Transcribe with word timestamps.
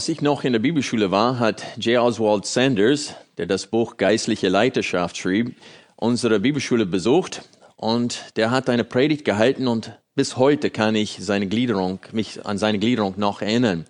Als 0.00 0.08
ich 0.08 0.22
noch 0.22 0.44
in 0.44 0.54
der 0.54 0.60
Bibelschule 0.60 1.10
war, 1.10 1.38
hat 1.38 1.62
J. 1.76 2.02
Oswald 2.02 2.46
Sanders, 2.46 3.12
der 3.36 3.44
das 3.44 3.66
Buch 3.66 3.98
Geistliche 3.98 4.48
Leiterschaft 4.48 5.18
schrieb, 5.18 5.54
unsere 5.94 6.40
Bibelschule 6.40 6.86
besucht 6.86 7.42
und 7.76 8.24
der 8.36 8.50
hat 8.50 8.70
eine 8.70 8.84
Predigt 8.84 9.26
gehalten 9.26 9.68
und 9.68 9.92
bis 10.14 10.38
heute 10.38 10.70
kann 10.70 10.94
ich 10.94 11.18
seine 11.20 11.48
Gliederung, 11.48 11.98
mich 12.12 12.46
an 12.46 12.56
seine 12.56 12.78
Gliederung 12.78 13.12
noch 13.18 13.42
erinnern. 13.42 13.84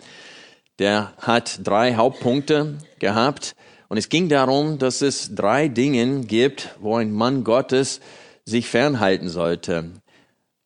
Der 0.80 1.12
hat 1.18 1.60
drei 1.62 1.94
Hauptpunkte 1.94 2.78
gehabt 2.98 3.54
und 3.88 3.96
es 3.96 4.08
ging 4.08 4.28
darum, 4.28 4.80
dass 4.80 5.02
es 5.02 5.36
drei 5.36 5.68
Dinge 5.68 6.22
gibt, 6.22 6.74
wo 6.80 6.96
ein 6.96 7.12
Mann 7.12 7.44
Gottes 7.44 8.00
sich 8.44 8.66
fernhalten 8.66 9.28
sollte. 9.28 9.92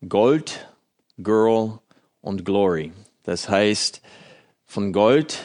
Gold, 0.09 0.67
Girl 1.19 1.81
und 2.23 2.47
Glory. 2.47 2.93
Das 3.25 3.51
heißt, 3.51 4.01
von 4.75 4.93
Gold, 4.93 5.39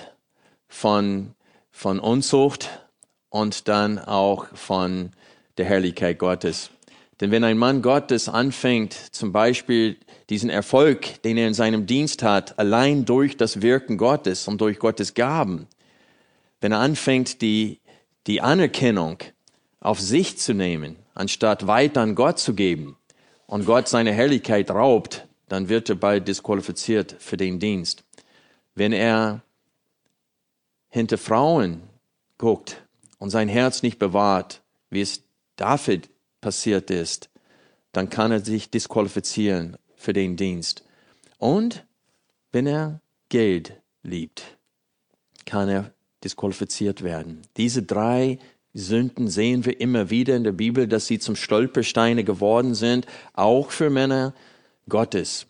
von, 0.68 1.36
von 1.70 2.00
Unzucht 2.00 2.68
und 3.30 3.68
dann 3.68 4.00
auch 4.00 4.48
von 4.56 5.12
der 5.60 5.66
Herrlichkeit 5.66 6.18
Gottes. 6.18 6.72
Denn 7.22 7.30
wenn 7.30 7.44
ein 7.44 7.60
Mann 7.60 7.84
Gottes 7.84 8.28
anfängt, 8.28 8.94
zum 8.94 9.32
Beispiel 9.32 9.98
diesen 10.32 10.50
Erfolg, 10.50 11.22
den 11.22 11.38
er 11.38 11.48
in 11.48 11.54
seinem 11.54 11.86
Dienst 11.86 12.24
hat, 12.24 12.58
allein 12.58 13.06
durch 13.06 13.38
das 13.38 13.62
Wirken 13.62 13.98
Gottes 13.98 14.48
und 14.48 14.62
durch 14.62 14.80
Gottes 14.80 15.14
Gaben, 15.14 15.68
wenn 16.60 16.72
er 16.72 16.80
anfängt, 16.80 17.44
die, 17.44 17.82
die 18.26 18.42
Anerkennung 18.42 19.20
auf 19.80 20.00
sich 20.00 20.40
zu 20.40 20.56
nehmen, 20.56 20.96
anstatt 21.14 21.68
weiter 21.68 22.02
an 22.02 22.16
Gott 22.16 22.40
zu 22.40 22.56
geben 22.56 22.98
und 23.46 23.68
Gott 23.68 23.90
seine 23.90 24.12
Herrlichkeit 24.12 24.72
raubt, 24.72 25.28
dann 25.50 25.70
wird 25.70 25.88
er 25.90 25.98
bald 25.98 26.28
disqualifiziert 26.28 27.16
für 27.20 27.38
den 27.38 27.60
Dienst. 27.60 28.04
Wenn 28.80 28.94
er 28.94 29.44
hinter 30.88 31.18
Frauen 31.18 31.82
guckt 32.38 32.82
und 33.18 33.30
sein 33.30 33.50
Herz 33.50 33.84
nicht 33.84 34.00
bewahrt, 34.00 34.62
wie 34.90 35.02
es 35.02 35.24
David 35.58 36.10
passiert 36.40 36.90
ist, 36.90 37.30
dann 37.92 38.10
kann 38.10 38.32
er 38.32 38.40
sich 38.40 38.70
disqualifizieren 38.70 39.76
für 39.98 40.14
den 40.14 40.38
Dienst. 40.38 40.86
Und 41.40 41.86
wenn 42.54 42.68
er 42.68 43.02
Geld 43.28 43.74
liebt, 44.02 44.58
kann 45.44 45.68
er 45.68 45.92
disqualifiziert 46.24 47.04
werden. 47.04 47.42
Diese 47.58 47.84
drei 47.84 48.40
Sünden 48.74 49.28
sehen 49.28 49.66
wir 49.66 49.82
immer 49.82 50.10
wieder 50.10 50.38
in 50.38 50.46
der 50.46 50.54
Bibel, 50.54 50.88
dass 50.88 51.06
sie 51.06 51.20
zum 51.20 51.36
Stolpersteine 51.36 52.24
geworden 52.24 52.76
sind, 52.76 53.08
auch 53.34 53.72
für 53.72 53.90
Männer 53.90 54.34
Gottes. 54.88 55.48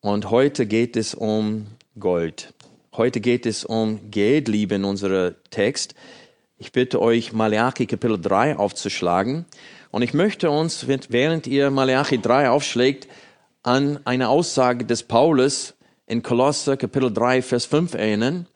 Und 0.00 0.30
heute 0.30 0.66
geht 0.66 0.96
es 0.96 1.14
um 1.14 1.68
Gold. 1.98 2.52
Heute 2.96 3.20
geht 3.20 3.46
es 3.46 3.64
um 3.64 4.10
Geldliebe 4.10 4.74
in 4.74 4.84
unserem 4.84 5.34
Text. 5.50 5.94
Ich 6.58 6.72
bitte 6.72 7.00
euch, 7.00 7.32
Malachi 7.32 7.86
Kapitel 7.86 8.20
3 8.20 8.56
aufzuschlagen. 8.56 9.44
Und 9.92 10.02
ich 10.02 10.12
möchte 10.12 10.50
uns, 10.50 10.86
während 10.88 11.46
ihr 11.46 11.70
Malachi 11.70 12.20
3 12.20 12.50
aufschlägt, 12.50 13.06
an 13.62 14.00
eine 14.04 14.28
Aussage 14.28 14.84
des 14.84 15.04
Paulus 15.04 15.74
in 16.06 16.22
Kolosser 16.22 16.76
Kapitel 16.76 17.12
3, 17.12 17.42
Vers 17.42 17.66
5 17.66 17.94
erinnern. 17.94 18.46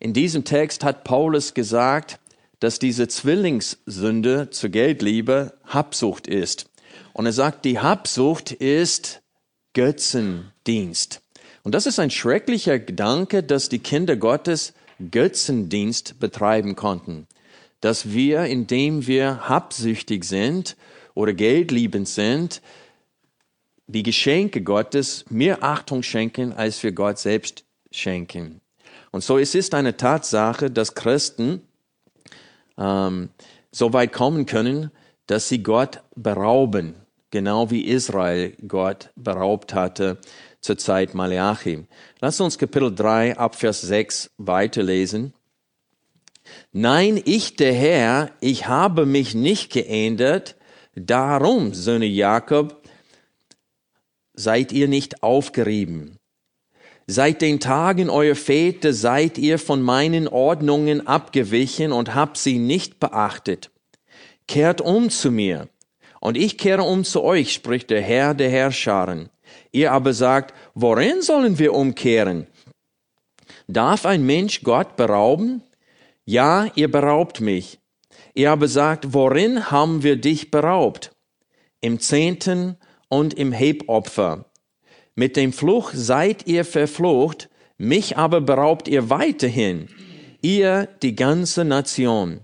In 0.00 0.12
diesem 0.12 0.44
Text 0.44 0.82
hat 0.82 1.04
Paulus 1.04 1.54
gesagt, 1.54 2.18
dass 2.58 2.80
diese 2.80 3.06
Zwillingssünde 3.06 4.50
zur 4.50 4.70
Geldliebe 4.70 5.54
Habsucht 5.64 6.26
ist. 6.26 6.68
Und 7.12 7.26
er 7.26 7.32
sagt, 7.32 7.64
die 7.64 7.78
Habsucht 7.78 8.50
ist 8.50 9.22
Götzendienst. 9.72 11.22
Und 11.68 11.74
das 11.74 11.84
ist 11.84 11.98
ein 11.98 12.10
schrecklicher 12.10 12.78
Gedanke, 12.78 13.42
dass 13.42 13.68
die 13.68 13.78
Kinder 13.78 14.16
Gottes 14.16 14.72
Götzendienst 15.10 16.18
betreiben 16.18 16.76
konnten. 16.76 17.26
Dass 17.82 18.10
wir, 18.10 18.44
indem 18.44 19.06
wir 19.06 19.50
habsüchtig 19.50 20.24
sind 20.24 20.78
oder 21.12 21.34
geldliebend 21.34 22.08
sind, 22.08 22.62
die 23.86 24.02
Geschenke 24.02 24.62
Gottes 24.62 25.26
mehr 25.28 25.62
Achtung 25.62 26.02
schenken, 26.02 26.54
als 26.54 26.82
wir 26.82 26.92
Gott 26.92 27.18
selbst 27.18 27.66
schenken. 27.90 28.62
Und 29.10 29.22
so 29.22 29.36
es 29.36 29.54
ist 29.54 29.74
eine 29.74 29.98
Tatsache, 29.98 30.70
dass 30.70 30.94
Christen 30.94 31.60
ähm, 32.78 33.28
so 33.72 33.92
weit 33.92 34.14
kommen 34.14 34.46
können, 34.46 34.90
dass 35.26 35.50
sie 35.50 35.62
Gott 35.62 36.00
berauben, 36.16 36.94
genau 37.30 37.70
wie 37.70 37.82
Israel 37.82 38.56
Gott 38.66 39.10
beraubt 39.16 39.74
hatte 39.74 40.16
zur 40.68 40.76
Zeit 40.76 41.14
Malachi. 41.14 41.86
Lass 42.20 42.42
uns 42.42 42.58
Kapitel 42.58 42.94
3 42.94 43.38
ab 43.38 43.54
Vers 43.54 43.80
6 43.80 44.32
weiterlesen. 44.36 45.32
Nein, 46.72 47.18
ich 47.24 47.56
der 47.56 47.72
Herr, 47.72 48.32
ich 48.42 48.68
habe 48.68 49.06
mich 49.06 49.34
nicht 49.34 49.72
geändert, 49.72 50.56
darum, 50.94 51.72
Söhne 51.72 52.04
Jakob, 52.04 52.82
seid 54.34 54.70
ihr 54.70 54.88
nicht 54.88 55.22
aufgerieben. 55.22 56.18
Seit 57.06 57.40
den 57.40 57.60
Tagen 57.60 58.10
eurer 58.10 58.34
Väter 58.34 58.92
seid 58.92 59.38
ihr 59.38 59.58
von 59.58 59.80
meinen 59.80 60.28
Ordnungen 60.28 61.06
abgewichen 61.06 61.92
und 61.92 62.14
habt 62.14 62.36
sie 62.36 62.58
nicht 62.58 63.00
beachtet. 63.00 63.70
Kehrt 64.46 64.82
um 64.82 65.08
zu 65.08 65.30
mir, 65.30 65.70
und 66.20 66.36
ich 66.36 66.58
kehre 66.58 66.82
um 66.82 67.04
zu 67.04 67.22
euch, 67.22 67.54
spricht 67.54 67.88
der 67.88 68.02
Herr 68.02 68.34
der 68.34 68.50
Herrscharen. 68.50 69.30
Ihr 69.72 69.92
aber 69.92 70.14
sagt, 70.14 70.54
worin 70.74 71.22
sollen 71.22 71.58
wir 71.58 71.74
umkehren? 71.74 72.46
Darf 73.66 74.06
ein 74.06 74.24
Mensch 74.24 74.62
Gott 74.62 74.96
berauben? 74.96 75.62
Ja, 76.24 76.66
ihr 76.74 76.90
beraubt 76.90 77.40
mich. 77.40 77.78
Ihr 78.34 78.50
aber 78.50 78.68
sagt, 78.68 79.12
worin 79.12 79.70
haben 79.70 80.02
wir 80.02 80.16
dich 80.16 80.50
beraubt? 80.50 81.14
Im 81.80 82.00
Zehnten 82.00 82.76
und 83.08 83.34
im 83.34 83.52
Hebopfer. 83.52 84.46
Mit 85.14 85.36
dem 85.36 85.52
Fluch 85.52 85.90
seid 85.92 86.46
ihr 86.46 86.64
verflucht, 86.64 87.50
mich 87.76 88.16
aber 88.16 88.40
beraubt 88.40 88.88
ihr 88.88 89.10
weiterhin, 89.10 89.88
ihr 90.40 90.88
die 91.02 91.14
ganze 91.14 91.64
Nation. 91.64 92.40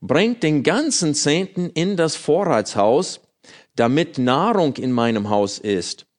Bringt 0.00 0.42
den 0.42 0.62
ganzen 0.62 1.14
Zehnten 1.14 1.70
in 1.70 1.96
das 1.96 2.16
Vorratshaus, 2.16 3.20
damit 3.76 4.18
Nahrung 4.18 4.76
in 4.76 4.92
meinem 4.92 5.28
Haus 5.30 5.58
ist 5.58 6.09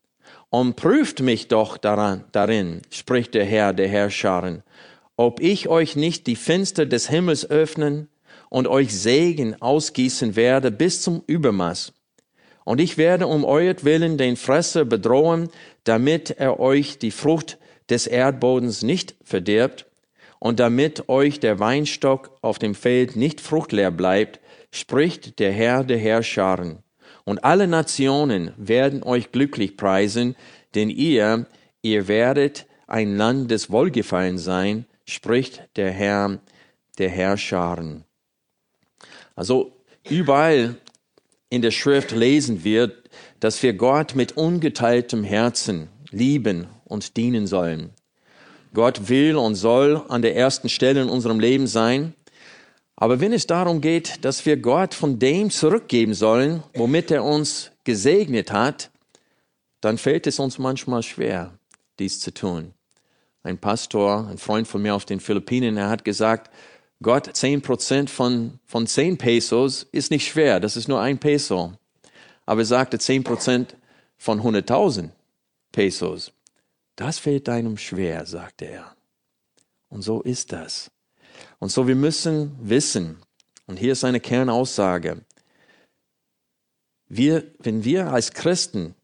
und 0.52 0.76
prüft 0.76 1.22
mich 1.22 1.48
doch 1.48 1.78
daran, 1.78 2.26
darin, 2.34 2.82
spricht 2.92 3.34
der 3.34 3.46
Herr 3.46 3.74
der 3.74 3.88
Herrscharen, 3.88 4.64
ob 5.16 5.40
ich 5.40 5.70
euch 5.70 5.96
nicht 5.96 6.28
die 6.28 6.36
Fenster 6.36 6.86
des 6.86 7.10
Himmels 7.10 7.50
öffnen 7.50 8.10
und 8.50 8.68
euch 8.68 8.94
Segen 8.94 9.60
ausgießen 9.60 10.36
werde 10.36 10.70
bis 10.70 11.02
zum 11.02 11.24
Übermaß. 11.26 11.94
Und 12.66 12.82
ich 12.82 12.98
werde 12.98 13.28
um 13.28 13.46
euretwillen 13.46 14.18
den 14.18 14.36
Fresser 14.36 14.84
bedrohen, 14.84 15.50
damit 15.86 16.32
er 16.32 16.60
euch 16.60 17.00
die 17.00 17.12
Frucht 17.12 17.58
des 17.90 18.06
Erdbodens 18.06 18.84
nicht 18.84 19.16
verdirbt 19.24 19.88
und 20.40 20.59
damit 20.59 21.08
euch 21.08 21.40
der 21.40 21.59
Weinstock 21.59 22.38
auf 22.42 22.59
dem 22.59 22.76
Feld 22.76 23.16
nicht 23.16 23.40
fruchtleer 23.40 23.92
bleibt, 23.92 24.42
spricht 24.70 25.40
der 25.40 25.54
Herr 25.54 25.86
der 25.86 25.97
Herrscharen. 25.97 26.84
Und 27.23 27.44
alle 27.44 27.68
Nationen 27.68 28.52
werden 28.58 29.03
euch 29.03 29.32
glücklich 29.32 29.78
preisen, 29.78 30.35
denn 30.76 30.90
ihr, 30.90 31.46
ihr 31.82 32.08
werdet 32.08 32.66
ein 32.88 33.16
Land 33.16 33.52
des 33.52 33.70
Wohlgefallen 33.70 34.38
sein, 34.38 34.85
spricht 35.06 35.68
der 35.76 35.91
Herr, 35.91 36.40
der 36.97 37.09
Herrscharen. 37.09 38.03
Also 39.35 39.72
überall 40.09 40.76
in 41.50 41.62
der 41.62 41.72
Schrift 41.72 42.12
lesen 42.12 42.64
wir, 42.64 42.91
dass 43.40 43.62
wir 43.64 43.73
Gott 43.73 44.16
mit 44.16 44.38
ungeteiltem 44.38 45.23
Herzen 45.23 45.90
lieben 46.12 46.68
und 46.85 47.18
dienen 47.18 47.47
sollen. 47.47 47.91
Gott 48.73 49.09
will 49.09 49.35
und 49.35 49.56
soll 49.56 50.02
an 50.08 50.22
der 50.22 50.35
ersten 50.35 50.70
Stelle 50.70 51.02
in 51.02 51.09
unserem 51.09 51.40
Leben 51.40 51.68
sein. 51.68 52.14
Aber 53.02 53.20
wenn 53.20 53.34
es 53.34 53.48
darum 53.48 53.82
geht, 53.82 54.24
dass 54.24 54.46
wir 54.46 54.58
Gott 54.58 54.94
von 54.94 55.18
dem 55.18 55.50
zurückgeben 55.50 56.14
sollen, 56.14 56.62
womit 56.76 57.09
er 57.09 57.24
uns 57.24 57.72
gesegnet 57.84 58.52
hat, 58.52 58.92
dann 59.82 59.98
fällt 59.98 60.28
es 60.28 60.38
uns 60.38 60.59
manchmal 60.59 61.02
schwer, 61.02 61.58
dies 61.98 62.20
zu 62.20 62.32
tun. 62.32 62.76
Ein 63.42 63.58
Pastor, 63.58 64.28
ein 64.28 64.38
Freund 64.38 64.68
von 64.68 64.84
mir 64.84 64.94
auf 64.94 65.06
den 65.06 65.20
Philippinen, 65.20 65.78
er 65.78 65.90
hat 65.90 66.06
gesagt, 66.06 66.52
Gott 67.02 67.28
10% 67.28 68.08
von, 68.08 68.59
von 68.68 68.86
10 68.86 69.18
Pesos 69.18 69.88
ist 69.92 70.12
nicht 70.12 70.28
schwer, 70.28 70.59
das 70.59 70.78
ist 70.78 70.88
nur 70.88 71.02
ein 71.02 71.18
Peso. 71.18 71.74
Aber 72.46 72.62
er 72.62 72.66
sagte 72.66 72.97
10% 72.97 73.70
von 74.20 74.42
100.000 74.42 75.09
Pesos. 75.72 76.34
Das 76.96 77.18
fällt 77.18 77.50
einem 77.50 77.78
schwer, 77.78 78.28
sagte 78.28 78.66
er. 78.66 78.96
Und 79.90 80.04
so 80.04 80.22
ist 80.22 80.52
das. 80.52 80.92
Und 81.61 81.72
so 81.72 81.87
wir 81.87 81.96
müssen 81.96 82.58
wissen, 82.59 83.17
und 83.67 83.78
hier 83.78 83.91
ist 83.91 84.03
eine 84.03 84.19
Kernaussage, 84.19 85.23
wir, 87.08 87.53
wenn 87.59 87.84
wir 87.84 88.08
als 88.11 88.31
Christen 88.34 88.96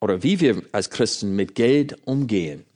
oder 0.00 0.24
wie 0.24 0.40
wir 0.40 0.64
als 0.72 0.90
Christen 0.90 1.36
mit 1.36 1.54
Geld 1.54 2.04
umgehen, 2.04 2.66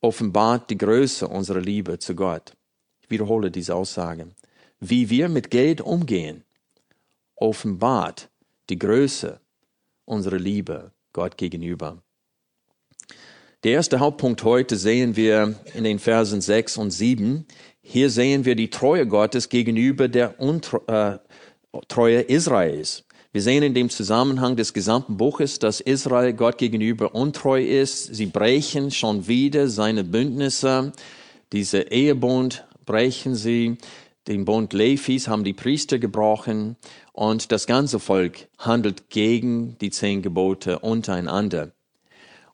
offenbart 0.00 0.68
die 0.68 0.78
Größe 0.78 1.28
unserer 1.28 1.60
Liebe 1.60 2.00
zu 2.00 2.16
Gott. 2.16 2.56
Ich 3.02 3.10
wiederhole 3.10 3.52
diese 3.52 3.76
Aussage. 3.76 4.34
Wie 4.80 5.10
wir 5.10 5.28
mit 5.28 5.52
Geld 5.52 5.80
umgehen, 5.80 6.42
offenbart 7.36 8.30
die 8.68 8.78
Größe 8.80 9.40
unserer 10.06 10.40
Liebe 10.40 10.90
Gott 11.12 11.36
gegenüber. 11.36 12.02
Der 13.64 13.72
erste 13.72 13.98
Hauptpunkt 13.98 14.44
heute 14.44 14.76
sehen 14.76 15.16
wir 15.16 15.54
in 15.72 15.84
den 15.84 15.98
Versen 15.98 16.42
6 16.42 16.76
und 16.76 16.90
7. 16.90 17.46
Hier 17.80 18.10
sehen 18.10 18.44
wir 18.44 18.56
die 18.56 18.68
Treue 18.68 19.06
Gottes 19.06 19.48
gegenüber 19.48 20.08
der 20.08 20.38
Untreue 20.38 21.18
äh, 21.72 22.26
Israels. 22.30 23.04
Wir 23.32 23.40
sehen 23.40 23.62
in 23.62 23.72
dem 23.72 23.88
Zusammenhang 23.88 24.56
des 24.56 24.74
gesamten 24.74 25.16
Buches, 25.16 25.60
dass 25.60 25.80
Israel 25.80 26.34
Gott 26.34 26.58
gegenüber 26.58 27.14
untreu 27.14 27.64
ist. 27.64 28.14
Sie 28.14 28.26
brechen 28.26 28.90
schon 28.90 29.28
wieder 29.28 29.68
seine 29.68 30.04
Bündnisse. 30.04 30.92
Diese 31.52 31.90
Ehebund 31.90 32.66
brechen 32.84 33.34
sie. 33.34 33.78
Den 34.28 34.44
Bund 34.44 34.74
Lephis 34.74 35.26
haben 35.26 35.42
die 35.42 35.54
Priester 35.54 35.98
gebrochen 35.98 36.76
und 37.14 37.50
das 37.50 37.66
ganze 37.66 37.98
Volk 37.98 38.46
handelt 38.58 39.08
gegen 39.08 39.78
die 39.78 39.90
zehn 39.90 40.20
Gebote 40.20 40.80
untereinander. 40.80 41.73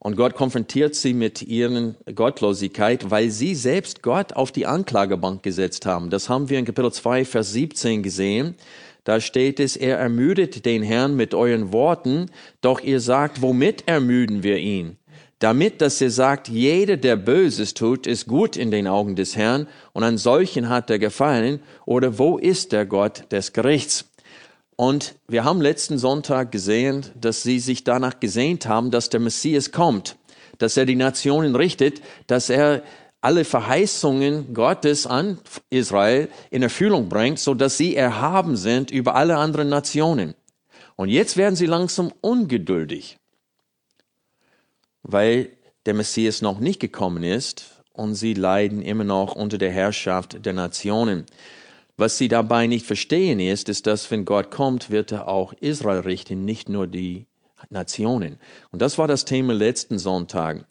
Und 0.03 0.17
Gott 0.17 0.35
konfrontiert 0.35 0.95
sie 0.95 1.13
mit 1.13 1.43
ihren 1.43 1.95
Gottlosigkeit, 2.15 3.11
weil 3.11 3.31
sie 3.31 3.55
selbst 3.55 4.03
Gott 4.03 4.33
auf 4.33 4.51
die 4.51 4.65
Anklagebank 4.65 5.43
gesetzt 5.43 5.85
haben. 5.85 6.09
Das 6.09 6.31
haben 6.31 6.49
wir 6.49 6.59
in 6.59 6.65
Kapitel 6.65 6.91
2, 6.91 7.27
Vers 7.27 7.53
17 7.53 8.03
gesehen. 8.03 8.55
Da 9.05 9.21
steht 9.21 9.61
es, 9.61 9.77
er 9.77 9.99
ermüdet 9.99 10.65
den 10.65 10.83
Herrn 10.83 11.17
mit 11.17 11.35
euren 11.35 11.75
Worten, 11.75 12.31
doch 12.63 12.81
ihr 12.81 13.01
sagt, 13.01 13.43
womit 13.43 13.87
ermüden 13.87 14.43
wir 14.43 14.57
ihn? 14.57 14.97
Damit, 15.39 15.83
dass 15.83 16.01
er 16.01 16.11
sagt, 16.11 16.49
jeder, 16.49 16.97
der 16.97 17.17
Böses 17.17 17.75
tut, 17.75 18.07
ist 18.07 18.27
gut 18.27 18.57
in 18.57 18.71
den 18.71 18.87
Augen 18.87 19.17
des 19.17 19.37
Herrn 19.37 19.69
und 19.93 20.03
an 20.03 20.17
solchen 20.17 20.71
hat 20.71 20.89
er 20.89 20.99
gefallen, 20.99 21.61
oder 21.85 22.19
wo 22.19 22.39
ist 22.39 22.73
der 22.73 22.87
Gott 22.87 23.25
des 23.33 23.53
Gerichts? 23.53 24.10
Und 24.81 25.17
wir 25.29 25.45
haben 25.45 25.61
letzten 25.61 25.99
Sonntag 25.99 26.53
gesehen, 26.53 27.05
dass 27.15 27.43
sie 27.43 27.59
sich 27.59 27.85
danach 27.85 28.19
gesehnt 28.19 28.65
haben, 28.65 28.91
dass 28.91 29.11
der 29.11 29.21
Messias 29.21 29.73
kommt, 29.73 30.17
dass 30.57 30.79
er 30.79 30.87
die 30.87 30.97
Nationen 30.97 31.55
richtet, 31.55 32.01
dass 32.29 32.49
er 32.49 32.83
alle 33.21 33.45
Verheißungen 33.45 34.55
Gottes 34.55 35.07
an 35.07 35.39
Israel 35.69 36.31
in 36.51 36.63
Erfüllung 36.63 37.11
bringt, 37.11 37.39
so 37.39 37.53
dass 37.53 37.77
sie 37.77 37.95
erhaben 37.95 38.57
sind 38.57 38.91
über 38.91 39.17
alle 39.17 39.37
anderen 39.37 39.69
Nationen. 39.69 40.33
Und 40.97 41.11
jetzt 41.11 41.37
werden 41.37 41.57
sie 41.57 41.67
langsam 41.67 42.11
ungeduldig, 42.23 43.19
weil 45.03 45.51
der 45.85 45.93
Messias 45.93 46.41
noch 46.41 46.59
nicht 46.59 46.81
gekommen 46.81 47.23
ist 47.23 47.83
und 47.93 48.15
sie 48.15 48.33
leiden 48.33 48.81
immer 48.81 49.05
noch 49.05 49.37
unter 49.37 49.59
der 49.59 49.73
Herrschaft 49.73 50.47
der 50.47 50.55
Nationen. 50.55 51.27
Was 52.01 52.17
sie 52.17 52.29
dabei 52.29 52.67
nicht 52.67 52.87
verstehen 52.87 53.41
ist, 53.41 53.69
ist, 53.69 53.87
dass 53.87 54.11
wenn 54.11 54.25
Gott 54.25 54.51
kommt, 54.51 54.89
wird 54.89 55.13
er 55.13 55.29
auch 55.29 55.53
Israel 55.61 56.01
richten, 56.01 56.47
nicht 56.47 56.71
nur 56.71 56.87
die 56.87 57.27
Nationen. 57.69 58.39
Und 58.71 58.81
das 58.81 58.97
war 58.97 59.07
das 59.07 59.27
Thema 59.27 59.53
letzten 59.53 59.99
Sonntag. 59.99 60.65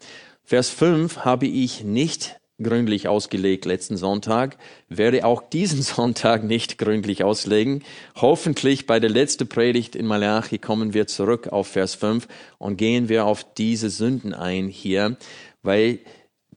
Vers 0.44 0.72
5 0.72 1.18
habe 1.26 1.46
ich 1.46 1.84
nicht 1.84 2.40
gründlich 2.60 3.08
ausgelegt 3.08 3.66
letzten 3.66 3.96
Sonntag, 3.96 4.58
werde 4.88 5.24
auch 5.24 5.44
diesen 5.48 5.81
Sonntag 5.84 6.44
nicht 6.44 6.80
gründlich 6.80 7.24
auslegen. 7.24 7.84
Hoffentlich 8.16 8.88
bei 8.88 9.00
der 9.00 9.12
letzten 9.12 9.48
Predigt 9.48 9.96
in 9.96 10.08
Malachi 10.08 10.58
kommen 10.58 10.96
wir 10.96 11.06
zurück 11.06 11.50
auf 11.50 11.68
Vers 11.68 11.94
5 11.94 12.28
und 12.58 12.78
gehen 12.78 13.08
wir 13.08 13.26
auf 13.26 13.46
diese 13.54 13.92
Sünden 13.92 14.34
ein 14.34 14.68
hier, 14.68 15.16
weil 15.62 16.00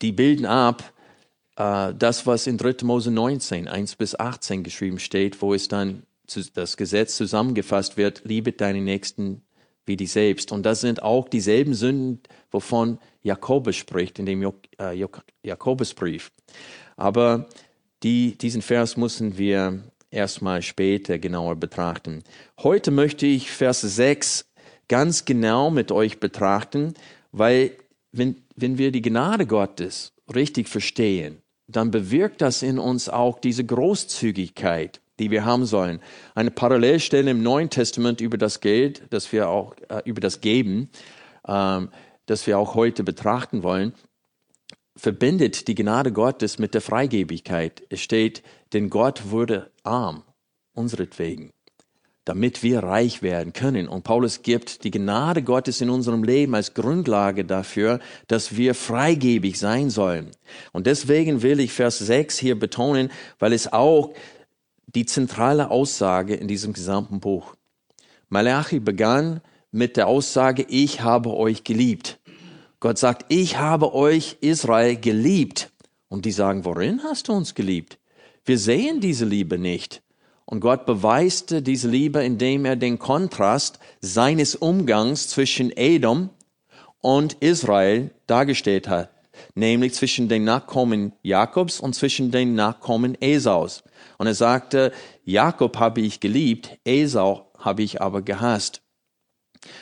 die 0.00 0.12
bilden 0.12 0.46
ab, 0.46 0.94
das, 1.54 2.26
was 2.26 2.46
in 2.46 2.56
3. 2.56 2.84
Mose 2.84 3.10
19, 3.10 3.68
1 3.68 3.96
bis 3.96 4.18
18 4.18 4.62
geschrieben 4.62 4.98
steht, 4.98 5.42
wo 5.42 5.54
es 5.54 5.68
dann 5.68 6.04
das 6.54 6.76
Gesetz 6.76 7.16
zusammengefasst 7.16 7.96
wird, 7.96 8.22
liebe 8.24 8.52
deine 8.52 8.80
Nächsten 8.80 9.42
wie 9.84 9.96
dich 9.96 10.12
selbst. 10.12 10.52
Und 10.52 10.64
das 10.64 10.80
sind 10.80 11.02
auch 11.02 11.28
dieselben 11.28 11.74
Sünden, 11.74 12.20
wovon 12.50 12.98
Jakobus 13.22 13.76
spricht 13.76 14.18
in 14.18 14.26
dem 14.26 14.42
äh, 14.78 15.06
Jakobusbrief. 15.42 16.30
Aber 16.96 17.48
die, 18.02 18.36
diesen 18.38 18.62
Vers 18.62 18.96
müssen 18.96 19.38
wir 19.38 19.82
erstmal 20.10 20.62
später 20.62 21.18
genauer 21.18 21.56
betrachten. 21.56 22.22
Heute 22.62 22.90
möchte 22.90 23.26
ich 23.26 23.50
Vers 23.50 23.80
6 23.80 24.46
ganz 24.88 25.24
genau 25.24 25.70
mit 25.70 25.90
euch 25.90 26.20
betrachten, 26.20 26.94
weil 27.32 27.72
wenn, 28.12 28.41
wenn 28.56 28.78
wir 28.78 28.92
die 28.92 29.02
Gnade 29.02 29.46
Gottes 29.46 30.12
richtig 30.34 30.68
verstehen, 30.68 31.42
dann 31.66 31.90
bewirkt 31.90 32.40
das 32.40 32.62
in 32.62 32.78
uns 32.78 33.08
auch 33.08 33.38
diese 33.38 33.64
Großzügigkeit, 33.64 35.00
die 35.18 35.30
wir 35.30 35.44
haben 35.44 35.64
sollen. 35.64 36.00
Eine 36.34 36.50
Parallelstelle 36.50 37.30
im 37.30 37.42
Neuen 37.42 37.70
Testament 37.70 38.20
über 38.20 38.38
das 38.38 38.60
Geld, 38.60 39.02
das 39.10 39.32
wir 39.32 39.48
auch 39.48 39.74
äh, 39.88 40.02
über 40.04 40.20
das 40.20 40.40
Geben, 40.40 40.90
ähm, 41.46 41.90
das 42.26 42.46
wir 42.46 42.58
auch 42.58 42.74
heute 42.74 43.04
betrachten 43.04 43.62
wollen, 43.62 43.94
verbindet 44.96 45.68
die 45.68 45.74
Gnade 45.74 46.12
Gottes 46.12 46.58
mit 46.58 46.74
der 46.74 46.80
Freigebigkeit. 46.80 47.82
Es 47.88 48.00
steht, 48.00 48.42
denn 48.72 48.90
Gott 48.90 49.30
wurde 49.30 49.70
arm, 49.82 50.24
unseretwegen 50.74 51.50
damit 52.24 52.62
wir 52.62 52.82
reich 52.82 53.22
werden 53.22 53.52
können. 53.52 53.88
Und 53.88 54.04
Paulus 54.04 54.42
gibt 54.42 54.84
die 54.84 54.90
Gnade 54.90 55.42
Gottes 55.42 55.80
in 55.80 55.90
unserem 55.90 56.22
Leben 56.22 56.54
als 56.54 56.74
Grundlage 56.74 57.44
dafür, 57.44 57.98
dass 58.28 58.56
wir 58.56 58.74
freigebig 58.74 59.58
sein 59.58 59.90
sollen. 59.90 60.30
Und 60.72 60.86
deswegen 60.86 61.42
will 61.42 61.58
ich 61.58 61.72
Vers 61.72 61.98
6 61.98 62.38
hier 62.38 62.58
betonen, 62.58 63.10
weil 63.38 63.52
es 63.52 63.72
auch 63.72 64.12
die 64.86 65.06
zentrale 65.06 65.70
Aussage 65.70 66.34
in 66.34 66.48
diesem 66.48 66.72
gesamten 66.72 67.18
Buch. 67.20 67.54
Malachi 68.28 68.78
begann 68.78 69.40
mit 69.72 69.96
der 69.96 70.06
Aussage, 70.06 70.64
ich 70.68 71.00
habe 71.00 71.34
euch 71.34 71.64
geliebt. 71.64 72.20
Gott 72.78 72.98
sagt, 72.98 73.26
ich 73.32 73.58
habe 73.58 73.94
euch 73.94 74.36
Israel 74.40 74.96
geliebt. 74.96 75.70
Und 76.08 76.24
die 76.26 76.32
sagen, 76.32 76.64
worin 76.64 77.02
hast 77.04 77.28
du 77.28 77.32
uns 77.32 77.54
geliebt? 77.54 77.98
Wir 78.44 78.58
sehen 78.58 79.00
diese 79.00 79.24
Liebe 79.24 79.58
nicht. 79.58 80.02
Und 80.44 80.60
Gott 80.60 80.86
beweiste 80.86 81.62
diese 81.62 81.88
Liebe, 81.88 82.22
indem 82.22 82.64
er 82.64 82.76
den 82.76 82.98
Kontrast 82.98 83.78
seines 84.00 84.54
Umgangs 84.54 85.28
zwischen 85.28 85.74
Edom 85.76 86.30
und 87.00 87.34
Israel 87.34 88.10
dargestellt 88.26 88.88
hat, 88.88 89.10
nämlich 89.54 89.94
zwischen 89.94 90.28
den 90.28 90.44
Nachkommen 90.44 91.12
Jakobs 91.22 91.80
und 91.80 91.94
zwischen 91.94 92.30
den 92.30 92.54
Nachkommen 92.54 93.20
Esaus. 93.20 93.82
Und 94.18 94.26
er 94.26 94.34
sagte, 94.34 94.92
Jakob 95.24 95.78
habe 95.78 96.00
ich 96.00 96.20
geliebt, 96.20 96.78
Esau 96.84 97.50
habe 97.58 97.82
ich 97.82 98.00
aber 98.00 98.22
gehasst. 98.22 98.82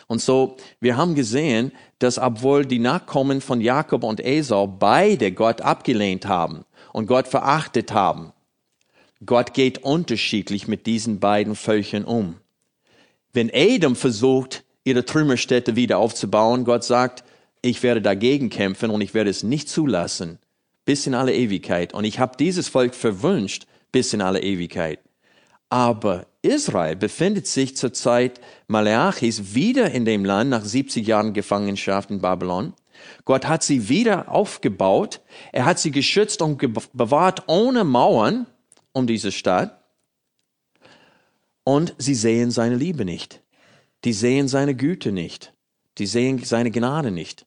Und 0.07 0.21
so, 0.21 0.57
wir 0.81 0.97
haben 0.97 1.15
gesehen, 1.15 1.73
dass 1.99 2.19
obwohl 2.19 2.67
die 2.67 2.79
Nachkommen 2.79 3.41
von 3.41 3.61
Jakob 3.61 4.05
und 4.05 4.21
Esau 4.21 4.67
beide 4.67 5.33
Gott 5.33 5.63
abgelehnt 5.63 6.27
haben 6.27 6.65
und 6.93 7.07
Gott 7.07 7.29
verachtet 7.29 7.93
haben, 7.93 8.33
Gott 9.25 9.53
geht 9.53 9.79
unterschiedlich 9.85 10.67
mit 10.67 10.87
diesen 10.87 11.21
beiden 11.21 11.55
Völkern 11.55 12.05
um. 12.05 12.37
Wenn 13.33 13.51
Edom 13.51 13.95
versucht, 13.95 14.65
ihre 14.85 15.05
Trümmerstätte 15.05 15.77
wieder 15.77 15.99
aufzubauen, 15.99 16.65
Gott 16.65 16.85
sagt, 16.85 17.23
ich 17.63 17.83
werde 17.83 18.01
dagegen 18.01 18.49
kämpfen 18.49 18.91
und 18.91 19.03
ich 19.03 19.13
werde 19.13 19.29
es 19.29 19.43
nicht 19.43 19.69
zulassen, 19.69 20.39
bis 20.87 21.07
in 21.07 21.15
alle 21.15 21.35
Ewigkeit. 21.35 21.93
Und 21.93 22.05
ich 22.05 22.19
habe 22.19 22.37
dieses 22.39 22.69
Volk 22.69 22.95
verwünscht, 22.95 23.67
bis 23.93 24.15
in 24.15 24.23
alle 24.23 24.43
Ewigkeit. 24.43 25.01
Aber 25.69 26.27
Israel 26.43 26.97
befindet 26.97 27.47
sich 27.47 27.77
zur 27.77 27.93
Zeit 27.93 28.41
Maleachis 28.67 29.55
wieder 29.55 29.91
in 29.91 30.07
dem 30.07 30.25
Land 30.25 30.51
nach 30.51 30.65
70 30.65 31.07
Jahren 31.07 31.35
Gefangenschaft 31.35 32.11
in 32.11 32.23
Babylon. 32.23 32.73
Gott 33.27 33.47
hat 33.47 33.63
sie 33.63 33.89
wieder 33.91 34.31
aufgebaut. 34.31 35.21
Er 35.53 35.67
hat 35.67 35.79
sie 35.79 35.91
geschützt 35.91 36.41
und 36.41 36.59
bewahrt 36.95 37.45
ohne 37.47 37.85
Mauern 37.85 38.47
um 38.93 39.07
diese 39.07 39.33
Stadt 39.33 39.85
und 41.65 41.95
sie 41.99 42.15
sehen 42.15 42.51
seine 42.51 42.77
Liebe 42.77 43.05
nicht. 43.05 43.43
Die 44.05 44.13
sehen 44.13 44.49
seine 44.49 44.75
Güte 44.75 45.13
nicht. 45.13 45.53
Die 45.99 46.07
sehen 46.07 46.43
seine 46.43 46.71
Gnade 46.71 47.11
nicht. 47.11 47.47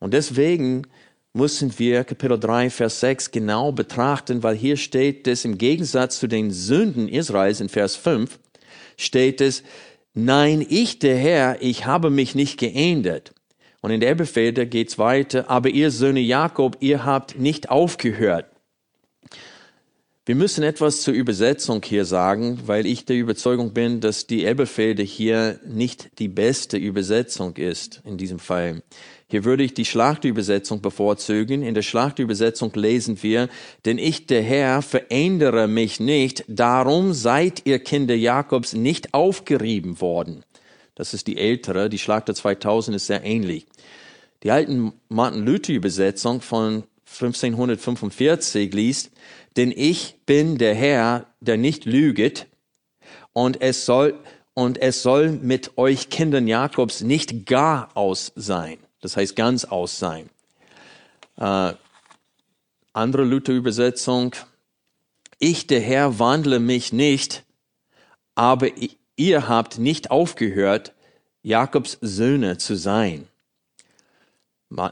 Und 0.00 0.14
deswegen 0.14 0.86
müssen 1.34 1.78
wir 1.78 2.04
Kapitel 2.04 2.38
3, 2.38 2.70
Vers 2.70 3.00
6 3.00 3.30
genau 3.30 3.72
betrachten, 3.72 4.42
weil 4.42 4.56
hier 4.56 4.76
steht 4.76 5.26
es 5.26 5.44
im 5.44 5.58
Gegensatz 5.58 6.18
zu 6.18 6.26
den 6.26 6.50
Sünden 6.50 7.08
Israels 7.08 7.60
in 7.60 7.68
Vers 7.68 7.96
5, 7.96 8.38
steht 8.96 9.40
es, 9.40 9.62
nein, 10.14 10.64
ich 10.68 10.98
der 10.98 11.16
Herr, 11.16 11.60
ich 11.60 11.86
habe 11.86 12.10
mich 12.10 12.34
nicht 12.34 12.58
geändert. 12.58 13.32
Und 13.80 13.90
in 13.90 14.00
der 14.00 14.14
Befehl 14.14 14.52
geht 14.52 14.88
es 14.88 14.98
weiter, 14.98 15.48
aber 15.48 15.68
ihr 15.68 15.90
Söhne 15.90 16.20
Jakob, 16.20 16.78
ihr 16.80 17.04
habt 17.04 17.38
nicht 17.38 17.70
aufgehört. 17.70 18.46
Wir 20.28 20.34
müssen 20.34 20.62
etwas 20.62 21.00
zur 21.00 21.14
Übersetzung 21.14 21.80
hier 21.82 22.04
sagen, 22.04 22.60
weil 22.66 22.84
ich 22.84 23.06
der 23.06 23.16
Überzeugung 23.16 23.72
bin, 23.72 24.02
dass 24.02 24.26
die 24.26 24.44
Elberfelde 24.44 25.02
hier 25.02 25.58
nicht 25.66 26.10
die 26.18 26.28
beste 26.28 26.76
Übersetzung 26.76 27.56
ist 27.56 28.02
in 28.04 28.18
diesem 28.18 28.38
Fall. 28.38 28.82
Hier 29.30 29.44
würde 29.44 29.62
ich 29.62 29.72
die 29.72 29.86
Schlachtübersetzung 29.86 30.82
bevorzugen. 30.82 31.62
In 31.62 31.72
der 31.72 31.80
Schlachtübersetzung 31.80 32.72
lesen 32.74 33.22
wir, 33.22 33.48
denn 33.86 33.96
ich, 33.96 34.26
der 34.26 34.42
Herr, 34.42 34.82
verändere 34.82 35.66
mich 35.66 35.98
nicht, 35.98 36.44
darum 36.46 37.14
seid 37.14 37.62
ihr 37.64 37.78
Kinder 37.78 38.14
Jakobs 38.14 38.74
nicht 38.74 39.14
aufgerieben 39.14 40.02
worden. 40.02 40.44
Das 40.94 41.14
ist 41.14 41.26
die 41.26 41.38
ältere, 41.38 41.88
die 41.88 41.98
Schlachter 41.98 42.34
2000 42.34 42.96
ist 42.96 43.06
sehr 43.06 43.24
ähnlich. 43.24 43.64
Die 44.42 44.50
alten 44.50 44.92
Martin 45.08 45.46
Luther 45.46 45.72
Übersetzung 45.72 46.42
von 46.42 46.84
1545 47.06 48.74
liest, 48.74 49.10
denn 49.58 49.72
ich 49.74 50.14
bin 50.24 50.56
der 50.56 50.74
Herr, 50.74 51.26
der 51.40 51.56
nicht 51.56 51.84
lüget, 51.84 52.46
und 53.32 53.60
es 53.60 53.84
soll, 53.84 54.16
und 54.54 54.80
es 54.80 55.02
soll 55.02 55.32
mit 55.32 55.76
euch 55.76 56.10
Kindern 56.10 56.46
Jakobs 56.46 57.00
nicht 57.00 57.44
gar 57.44 57.90
aus 57.96 58.32
sein. 58.36 58.78
Das 59.00 59.16
heißt 59.16 59.34
ganz 59.34 59.64
aus 59.64 59.98
sein. 59.98 60.30
Äh, 61.38 61.72
andere 62.92 63.24
Luther-Übersetzung. 63.24 64.36
Ich, 65.40 65.66
der 65.66 65.80
Herr, 65.80 66.20
wandle 66.20 66.60
mich 66.60 66.92
nicht, 66.92 67.44
aber 68.36 68.68
ihr 69.16 69.48
habt 69.48 69.78
nicht 69.78 70.12
aufgehört, 70.12 70.94
Jakobs 71.42 71.98
Söhne 72.00 72.58
zu 72.58 72.76
sein. 72.76 73.26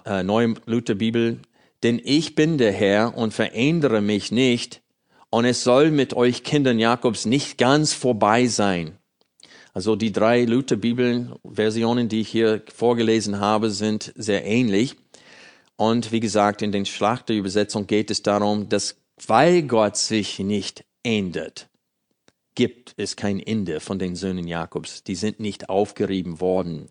Äh, 0.05 0.25
Neue 0.25 0.55
Lutherbibel 0.67 1.39
denn 1.83 2.01
ich 2.03 2.35
bin 2.35 2.59
der 2.59 2.73
Herr 2.73 3.17
und 3.17 3.35
verändere 3.35 4.01
mich 4.01 4.33
nicht, 4.33 4.83
und 5.31 5.45
es 5.45 5.65
soll 5.65 5.91
mit 5.91 6.15
euch 6.15 6.45
Kindern 6.45 6.79
Jakobs 6.79 7.27
nicht 7.27 7.59
ganz 7.59 7.93
vorbei 7.93 8.47
sein. 8.47 8.97
Also 9.75 9.95
die 9.95 10.13
drei 10.13 10.45
Lutherbibeln-Versionen, 10.45 12.09
die 12.09 12.21
ich 12.21 12.29
hier 12.29 12.63
vorgelesen 12.73 13.41
habe, 13.41 13.71
sind 13.71 14.13
sehr 14.17 14.47
ähnlich. 14.47 14.97
Und 15.77 16.13
wie 16.13 16.21
gesagt, 16.21 16.63
in 16.63 16.73
den 16.73 16.87
Schlachterübersetzung 16.87 17.87
geht 17.87 18.11
es 18.11 18.23
darum, 18.23 18.71
dass 18.71 18.97
weil 19.27 19.63
Gott 19.63 19.97
sich 19.97 20.39
nicht 20.39 20.85
ändert, 21.03 21.69
gibt 22.55 22.95
es 22.97 23.17
kein 23.17 23.41
Ende 23.41 23.81
von 23.81 23.99
den 23.99 24.17
Söhnen 24.17 24.47
Jakobs. 24.47 25.05
Die 25.05 25.15
sind 25.15 25.41
nicht 25.41 25.69
aufgerieben 25.69 26.41
worden. 26.41 26.89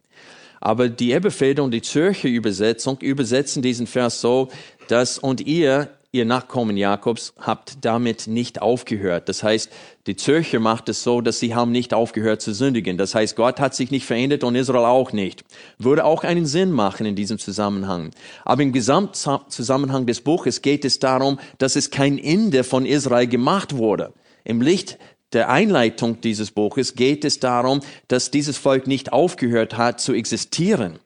Aber 0.61 0.89
die 0.89 1.11
Elberfelder 1.11 1.63
und 1.63 1.71
die 1.71 1.81
Zürcher 1.81 2.29
Übersetzung 2.29 2.99
übersetzen 2.99 3.61
diesen 3.61 3.87
Vers 3.87 4.21
so, 4.21 4.49
dass 4.87 5.17
und 5.17 5.41
ihr, 5.41 5.89
ihr 6.11 6.25
Nachkommen 6.25 6.77
Jakobs, 6.77 7.33
habt 7.39 7.83
damit 7.83 8.27
nicht 8.27 8.61
aufgehört. 8.61 9.27
Das 9.29 9.43
heißt, 9.43 9.71
die 10.07 10.15
Zürcher 10.15 10.59
macht 10.59 10.87
es 10.89 11.03
so, 11.03 11.21
dass 11.21 11.39
sie 11.39 11.55
haben 11.55 11.71
nicht 11.71 11.93
aufgehört 11.93 12.41
zu 12.41 12.53
sündigen. 12.53 12.97
Das 12.97 13.15
heißt, 13.15 13.35
Gott 13.35 13.59
hat 13.59 13.75
sich 13.75 13.91
nicht 13.91 14.05
verändert 14.05 14.43
und 14.43 14.55
Israel 14.55 14.85
auch 14.85 15.11
nicht. 15.11 15.43
Würde 15.77 16.05
auch 16.05 16.23
einen 16.23 16.45
Sinn 16.45 16.71
machen 16.71 17.05
in 17.05 17.15
diesem 17.15 17.37
Zusammenhang. 17.37 18.11
Aber 18.43 18.63
im 18.63 18.71
Gesamtzusammenhang 18.71 20.05
des 20.05 20.21
Buches 20.21 20.61
geht 20.61 20.85
es 20.85 20.99
darum, 20.99 21.39
dass 21.57 21.75
es 21.75 21.91
kein 21.91 22.17
Ende 22.17 22.63
von 22.63 22.85
Israel 22.85 23.27
gemacht 23.27 23.75
wurde. 23.75 24.13
Im 24.43 24.61
Licht 24.61 24.99
der 25.33 25.49
Einleitung 25.49 26.21
dieses 26.21 26.51
Buches 26.51 26.95
geht 26.95 27.25
es 27.25 27.39
darum, 27.39 27.81
dass 28.07 28.31
dieses 28.31 28.57
Volk 28.57 28.87
nicht 28.87 29.11
aufgehört 29.11 29.77
hat 29.77 29.99
zu 29.99 30.13
existieren. 30.13 30.99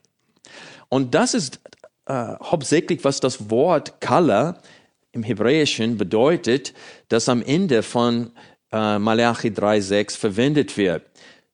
Und 0.90 1.16
das 1.16 1.34
ist 1.34 1.60
äh, 2.06 2.36
hauptsächlich, 2.42 3.04
was 3.04 3.20
das 3.20 3.50
Wort 3.50 4.02
Kala 4.02 4.62
im 5.12 5.24
Hebräischen 5.24 5.98
bedeutet, 5.98 6.74
das 7.08 7.30
am 7.30 7.42
Ende 7.42 7.84
von 7.84 8.32
äh, 8.72 9.00
Malachi 9.00 9.50
3,6 9.50 10.18
verwendet 10.18 10.78
wird. 10.78 11.04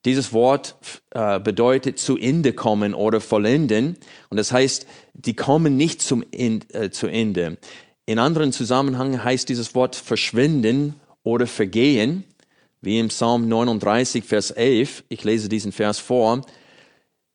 Dieses 0.06 0.34
Wort 0.34 0.76
äh, 1.12 1.40
bedeutet 1.40 1.98
zu 1.98 2.18
Ende 2.18 2.54
kommen 2.54 2.94
oder 2.94 3.20
vollenden. 3.20 3.98
Und 4.30 4.38
das 4.38 4.52
heißt, 4.52 4.86
die 5.14 5.36
kommen 5.36 5.78
nicht 5.78 6.02
zum 6.02 6.24
End, 6.32 6.74
äh, 6.76 6.92
zu 6.92 7.08
Ende. 7.08 7.58
In 8.06 8.20
anderen 8.20 8.52
Zusammenhängen 8.52 9.24
heißt 9.24 9.50
dieses 9.50 9.74
Wort 9.74 9.96
verschwinden 9.96 10.96
oder 11.24 11.48
vergehen. 11.48 12.24
Wie 12.86 13.00
im 13.00 13.08
Psalm 13.08 13.48
39, 13.48 14.24
Vers 14.24 14.52
11. 14.52 15.06
Ich 15.10 15.24
lese 15.24 15.50
diesen 15.50 15.72
Vers 15.72 15.98
vor. 15.98 16.46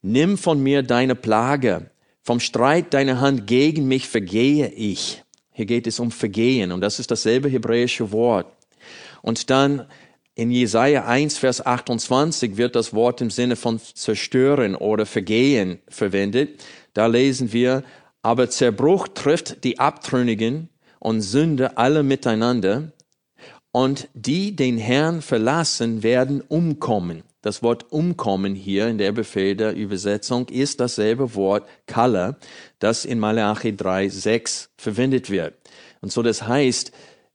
Nimm 0.00 0.38
von 0.38 0.62
mir 0.62 0.84
deine 0.84 1.16
Plage 1.16 1.90
vom 2.22 2.38
Streit 2.38 2.94
deiner 2.94 3.20
Hand 3.20 3.48
gegen 3.48 3.88
mich 3.88 4.06
vergehe 4.06 4.68
ich. 4.68 5.24
Hier 5.50 5.66
geht 5.66 5.88
es 5.88 5.98
um 5.98 6.12
Vergehen 6.12 6.70
und 6.70 6.80
das 6.80 7.00
ist 7.00 7.10
dasselbe 7.10 7.48
hebräische 7.48 8.12
Wort. 8.12 8.46
Und 9.22 9.50
dann 9.50 9.86
in 10.36 10.52
Jesaja 10.52 11.06
1, 11.06 11.38
Vers 11.38 11.66
28 11.66 12.56
wird 12.56 12.76
das 12.76 12.94
Wort 12.94 13.20
im 13.20 13.30
Sinne 13.30 13.56
von 13.56 13.80
zerstören 13.80 14.76
oder 14.76 15.04
vergehen 15.04 15.80
verwendet. 15.88 16.64
Da 16.94 17.06
lesen 17.06 17.52
wir, 17.52 17.82
aber 18.22 18.48
Zerbruch 18.50 19.08
trifft 19.08 19.64
die 19.64 19.80
Abtrünnigen 19.80 20.68
und 21.00 21.22
Sünde 21.22 21.76
alle 21.76 22.04
miteinander. 22.04 22.92
Und 23.72 24.08
die 24.14 24.56
den 24.56 24.78
Herrn 24.78 25.22
verlassen, 25.22 26.02
werden 26.02 26.40
umkommen. 26.40 27.22
Das 27.42 27.62
Wort 27.62 27.90
umkommen 27.90 28.54
hier 28.54 28.88
in 28.88 28.98
der 28.98 29.12
Befehl 29.12 29.56
Übersetzung 29.74 30.48
ist 30.48 30.80
dasselbe 30.80 31.34
Wort 31.34 31.66
Kala, 31.86 32.36
das 32.80 33.04
in 33.04 33.18
Malachi 33.18 33.74
3, 33.74 34.08
6 34.08 34.70
verwendet 34.76 35.30
wird. 35.30 35.54
Und 36.02 36.12
so 36.12 36.22
das 36.22 36.46
heißt, 36.46 36.92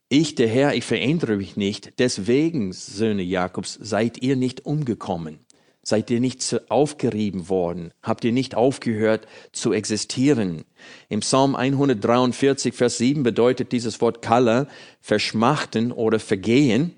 ich, 0.10 0.36
der 0.36 0.48
Herr, 0.48 0.76
ich 0.76 0.84
verändere 0.84 1.38
mich 1.38 1.58
nicht, 1.58 1.94
deswegen, 1.98 2.72
Söhne 2.74 3.24
Jakobs, 3.24 3.80
seid 3.82 4.22
ihr 4.22 4.36
nicht 4.36 4.66
umgekommen. 4.66 5.40
Seid 5.88 6.10
ihr 6.10 6.20
nicht 6.20 6.60
aufgerieben 6.70 7.48
worden? 7.48 7.92
Habt 8.02 8.24
ihr 8.26 8.32
nicht 8.32 8.56
aufgehört 8.56 9.28
zu 9.52 9.72
existieren? 9.72 10.66
Im 11.10 11.20
Psalm 11.20 11.56
143, 11.56 12.74
Vers 12.74 12.98
7 12.98 13.22
bedeutet 13.22 13.72
dieses 13.72 14.02
Wort 14.02 14.24
Kala 14.24 14.68
verschmachten 15.00 15.92
oder 15.92 16.20
vergehen. 16.20 16.96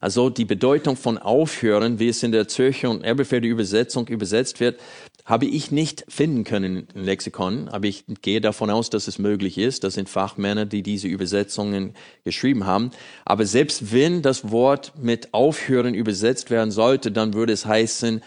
Also 0.00 0.30
die 0.30 0.44
Bedeutung 0.44 0.96
von 0.96 1.18
aufhören, 1.18 1.98
wie 1.98 2.08
es 2.08 2.22
in 2.22 2.32
der 2.32 2.48
Zürcher 2.48 2.90
und 2.90 3.02
Elberfelder 3.02 3.48
Übersetzung 3.48 4.08
übersetzt 4.08 4.60
wird, 4.60 4.80
habe 5.24 5.46
ich 5.46 5.70
nicht 5.70 6.04
finden 6.08 6.44
können 6.44 6.86
im 6.94 7.04
Lexikon, 7.04 7.68
aber 7.70 7.86
ich 7.86 8.04
gehe 8.20 8.42
davon 8.42 8.70
aus, 8.70 8.90
dass 8.90 9.08
es 9.08 9.18
möglich 9.18 9.56
ist. 9.56 9.82
Das 9.82 9.94
sind 9.94 10.08
Fachmänner, 10.08 10.66
die 10.66 10.82
diese 10.82 11.08
Übersetzungen 11.08 11.94
geschrieben 12.24 12.66
haben. 12.66 12.90
Aber 13.24 13.46
selbst 13.46 13.92
wenn 13.92 14.20
das 14.20 14.50
Wort 14.50 14.92
mit 15.00 15.32
aufhören 15.32 15.94
übersetzt 15.94 16.50
werden 16.50 16.70
sollte, 16.70 17.10
dann 17.10 17.32
würde 17.32 17.54
es 17.54 17.64
heißen, 17.64 18.22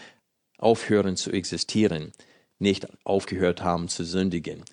aufhören 0.58 1.16
zu 1.16 1.30
existieren, 1.30 2.10
nicht 2.58 2.88
aufgehört 3.04 3.62
haben 3.62 3.86
zu 3.86 4.02
sündigen. 4.04 4.64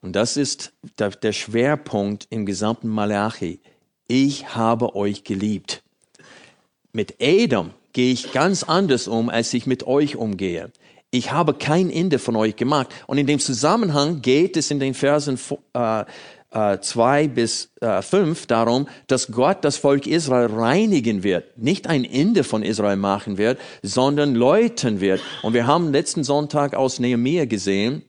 Und 0.00 0.16
das 0.16 0.38
ist 0.38 0.72
der 0.98 1.32
Schwerpunkt 1.32 2.26
im 2.30 2.46
gesamten 2.46 2.88
Malachi. 2.88 3.60
Ich 4.08 4.54
habe 4.56 4.96
euch 4.96 5.24
geliebt. 5.24 5.82
Mit 6.92 7.16
Edom 7.20 7.70
gehe 7.92 8.12
ich 8.12 8.32
ganz 8.32 8.62
anders 8.62 9.08
um, 9.08 9.28
als 9.28 9.54
ich 9.54 9.66
mit 9.66 9.86
euch 9.86 10.16
umgehe. 10.16 10.70
Ich 11.12 11.32
habe 11.32 11.54
kein 11.54 11.90
Ende 11.90 12.18
von 12.18 12.36
euch 12.36 12.56
gemacht. 12.56 12.88
Und 13.06 13.18
in 13.18 13.26
dem 13.26 13.40
Zusammenhang 13.40 14.22
geht 14.22 14.56
es 14.56 14.70
in 14.70 14.78
den 14.78 14.94
Versen 14.94 15.38
äh, 15.74 16.04
äh, 16.52 16.80
zwei 16.80 17.28
bis 17.28 17.72
äh, 17.80 18.02
fünf 18.02 18.46
darum, 18.46 18.88
dass 19.06 19.30
Gott 19.30 19.58
das 19.62 19.76
Volk 19.76 20.06
Israel 20.06 20.46
reinigen 20.46 21.22
wird, 21.22 21.58
nicht 21.58 21.86
ein 21.86 22.04
Ende 22.04 22.44
von 22.44 22.62
Israel 22.62 22.96
machen 22.96 23.38
wird, 23.38 23.58
sondern 23.82 24.34
läuten 24.34 25.00
wird. 25.00 25.20
Und 25.42 25.54
wir 25.54 25.66
haben 25.66 25.92
letzten 25.92 26.24
Sonntag 26.24 26.74
aus 26.74 26.98
Nehemiah 26.98 27.44
gesehen, 27.44 28.02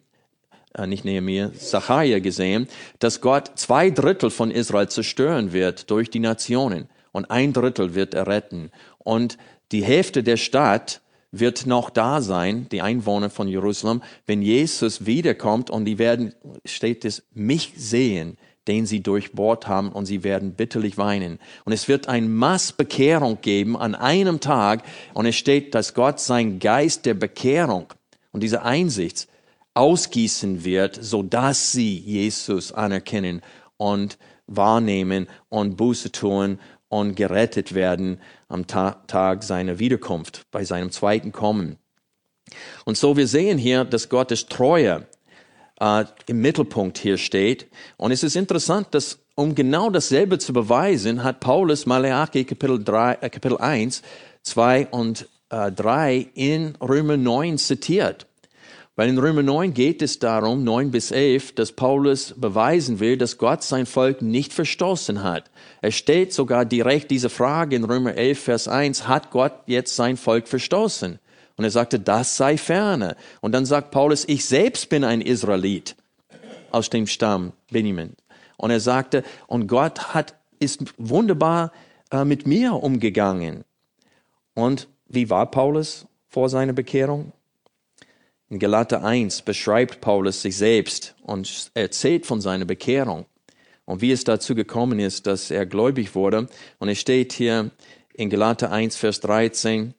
äh, 0.74 0.88
nicht 0.88 1.06
Nehemiah, 1.06 1.52
Zachariah 1.54 2.20
gesehen, 2.20 2.68
dass 3.00 3.22
Gott 3.22 3.52
zwei 3.56 3.90
Drittel 3.90 4.30
von 4.30 4.52
Israel 4.52 4.90
zerstören 4.90 5.54
wird 5.54 5.90
durch 5.92 6.10
die 6.10 6.20
Nationen 6.20 6.88
und 7.12 7.32
ein 7.32 7.54
Drittel 7.54 7.96
wird 7.96 8.14
er 8.14 8.28
retten. 8.28 8.72
Und 8.98 9.38
die 9.72 9.84
Hälfte 9.84 10.24
der 10.24 10.38
Stadt 10.38 11.02
wird 11.32 11.66
noch 11.66 11.90
da 11.90 12.22
sein, 12.22 12.68
die 12.72 12.82
Einwohner 12.82 13.30
von 13.30 13.48
Jerusalem, 13.48 14.02
wenn 14.28 14.42
Jesus 14.42 15.06
wiederkommt 15.06 15.70
und 15.70 15.86
die 15.86 15.98
werden, 15.98 16.34
steht 16.66 17.06
es, 17.06 17.24
mich 17.34 17.74
sehen, 17.78 18.38
den 18.68 18.86
sie 18.86 19.02
durchbohrt 19.02 19.68
haben 19.68 19.92
und 19.92 20.06
sie 20.06 20.24
werden 20.24 20.54
bitterlich 20.54 20.98
weinen. 20.98 21.40
Und 21.64 21.72
es 21.74 21.88
wird 21.88 22.08
ein 22.08 22.32
Massbekehrung 22.32 23.40
geben 23.42 23.78
an 23.78 23.96
einem 23.96 24.40
Tag 24.40 24.84
und 25.14 25.26
es 25.26 25.36
steht, 25.36 25.74
dass 25.74 25.94
Gott 25.94 26.20
sein 26.20 26.60
Geist 26.60 27.06
der 27.06 27.14
Bekehrung 27.14 27.88
und 28.32 28.44
diese 28.44 28.64
Einsicht 28.64 29.28
ausgießen 29.74 30.66
wird, 30.66 31.00
so 31.02 31.24
dass 31.24 31.72
sie 31.72 31.98
Jesus 31.98 32.74
anerkennen 32.74 33.42
und 33.78 34.18
wahrnehmen 34.48 35.28
und 35.50 35.78
Buße 35.78 36.12
tun 36.12 36.60
und 36.92 37.16
gerettet 37.16 37.74
werden 37.74 38.20
am 38.50 38.68
Ta 38.68 39.02
Tag 39.08 39.44
seiner 39.44 39.80
Wiederkunft, 39.80 40.46
bei 40.52 40.66
seinem 40.66 40.92
zweiten 40.92 41.32
Kommen. 41.32 41.78
Und 42.84 42.98
so 42.98 43.16
wir 43.16 43.28
sehen 43.28 43.58
hier, 43.58 43.86
dass 43.86 44.10
Gottes 44.10 44.48
Treue 44.48 45.08
äh, 45.80 46.04
im 46.28 46.42
Mittelpunkt 46.42 46.98
hier 46.98 47.18
steht. 47.18 47.68
Und 47.96 48.12
es 48.12 48.24
ist 48.24 48.36
interessant, 48.36 48.88
dass 48.92 49.20
um 49.36 49.56
genau 49.56 49.90
dasselbe 49.90 50.38
zu 50.38 50.52
beweisen, 50.52 51.24
hat 51.24 51.40
Paulus 51.40 51.86
Malachi 51.86 52.44
Kapitel, 52.44 52.84
3, 52.84 53.14
äh, 53.22 53.30
Kapitel 53.30 53.58
1, 53.58 54.02
2 54.44 54.88
und 54.88 55.30
äh, 55.50 55.72
3 55.72 56.28
in 56.34 56.76
Römer 56.82 57.16
9 57.16 57.58
zitiert. 57.58 58.28
Weil 59.02 59.10
in 59.10 59.18
Römer 59.18 59.42
9 59.42 59.74
geht 59.74 60.04
es 60.04 60.20
darum, 60.20 60.64
9 60.64 60.92
bis 60.92 61.10
11, 61.10 61.56
dass 61.56 61.72
Paulus 61.72 62.36
beweisen 62.38 63.00
will, 63.00 63.18
dass 63.18 63.40
Gott 63.40 63.64
sein 63.64 63.88
Volk 63.88 64.22
nicht 64.22 64.54
verstoßen 64.54 65.24
hat. 65.24 65.50
Es 65.82 65.96
steht 65.96 66.34
sogar 66.34 66.66
direkt 66.66 67.10
diese 67.10 67.32
Frage 67.32 67.76
in 67.76 67.84
Römer 67.84 68.14
11, 68.14 68.40
Vers 68.40 68.68
1, 68.68 69.08
hat 69.08 69.32
Gott 69.32 69.54
jetzt 69.66 69.96
sein 69.96 70.18
Volk 70.18 70.48
verstoßen? 70.48 71.18
Und 71.58 71.64
er 71.64 71.72
sagte, 71.72 72.00
das 72.00 72.38
sei 72.38 72.58
ferne. 72.58 73.16
Und 73.40 73.54
dann 73.54 73.66
sagt 73.66 73.90
Paulus, 73.90 74.24
ich 74.28 74.46
selbst 74.46 74.88
bin 74.90 75.04
ein 75.04 75.22
Israelit 75.22 75.96
aus 76.70 76.92
dem 76.92 77.08
Stamm 77.08 77.54
Benjamin. 77.72 78.14
Und 78.58 78.70
er 78.70 78.82
sagte, 78.82 79.24
und 79.48 79.66
Gott 79.66 80.14
hat, 80.14 80.36
ist 80.60 80.94
wunderbar 81.00 81.72
äh, 82.12 82.24
mit 82.24 82.46
mir 82.46 82.74
umgegangen. 82.74 83.64
Und 84.54 84.88
wie 85.08 85.32
war 85.32 85.50
Paulus 85.50 86.06
vor 86.28 86.50
seiner 86.50 86.74
Bekehrung? 86.74 87.32
In 88.52 88.60
Galater 88.60 89.02
1 89.02 89.44
beschreibt 89.44 90.02
Paulus 90.02 90.42
sich 90.42 90.58
selbst 90.58 91.16
und 91.22 91.72
erzählt 91.74 92.26
von 92.26 92.42
seiner 92.42 92.66
Bekehrung 92.66 93.26
und 93.86 94.02
wie 94.02 94.12
es 94.12 94.26
dazu 94.26 94.56
gekommen 94.56 95.00
ist, 95.00 95.26
dass 95.26 95.52
er 95.52 95.66
gläubig 95.66 96.16
wurde. 96.16 96.50
Und 96.78 96.90
es 96.90 97.00
steht 97.00 97.32
hier 97.32 97.72
in 98.14 98.30
Galater 98.30 98.70
1, 98.70 98.98
Vers 98.98 99.22
13, 99.22 99.94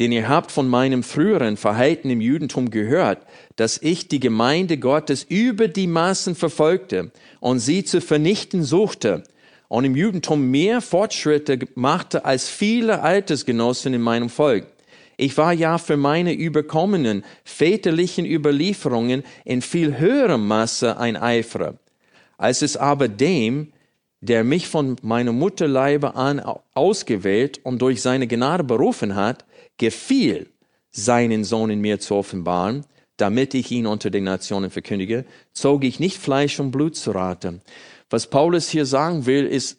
denn 0.00 0.10
ihr 0.10 0.28
habt 0.28 0.50
von 0.50 0.66
meinem 0.66 1.04
früheren 1.04 1.56
Verhalten 1.56 2.10
im 2.10 2.20
Judentum 2.20 2.72
gehört, 2.72 3.24
dass 3.54 3.78
ich 3.80 4.08
die 4.08 4.18
Gemeinde 4.18 4.78
Gottes 4.78 5.22
über 5.22 5.68
die 5.68 5.86
Maßen 5.86 6.34
verfolgte 6.34 7.12
und 7.38 7.60
sie 7.60 7.84
zu 7.84 8.00
vernichten 8.00 8.64
suchte 8.64 9.22
und 9.68 9.84
im 9.84 9.94
Judentum 9.94 10.50
mehr 10.50 10.80
Fortschritte 10.80 11.60
machte 11.76 12.24
als 12.24 12.48
viele 12.48 13.02
Altersgenossen 13.02 13.94
in 13.94 14.02
meinem 14.02 14.28
Volk. 14.28 14.66
Ich 15.22 15.38
war 15.38 15.52
ja 15.52 15.78
für 15.78 15.96
meine 15.96 16.32
überkommenen 16.32 17.24
väterlichen 17.44 18.26
Überlieferungen 18.26 19.22
in 19.44 19.62
viel 19.62 19.96
höherem 19.96 20.48
Maße 20.48 20.96
ein 20.96 21.16
Eiferer. 21.16 21.78
Als 22.38 22.60
es 22.60 22.76
aber 22.76 23.06
dem, 23.06 23.72
der 24.20 24.42
mich 24.42 24.66
von 24.66 24.96
meiner 25.00 25.30
Mutterleibe 25.30 26.16
an 26.16 26.42
ausgewählt 26.74 27.60
und 27.62 27.80
durch 27.80 28.02
seine 28.02 28.26
Gnade 28.26 28.64
berufen 28.64 29.14
hat, 29.14 29.44
gefiel, 29.76 30.48
seinen 30.90 31.44
Sohn 31.44 31.70
in 31.70 31.80
mir 31.80 32.00
zu 32.00 32.16
offenbaren, 32.16 32.84
damit 33.16 33.54
ich 33.54 33.70
ihn 33.70 33.86
unter 33.86 34.10
den 34.10 34.24
Nationen 34.24 34.72
verkündige, 34.72 35.24
zog 35.52 35.84
ich 35.84 36.00
nicht 36.00 36.18
Fleisch 36.18 36.58
und 36.58 36.72
Blut 36.72 36.96
zu 36.96 37.12
Rate. 37.12 37.60
Was 38.10 38.26
Paulus 38.26 38.70
hier 38.70 38.86
sagen 38.86 39.24
will, 39.24 39.46
ist, 39.46 39.78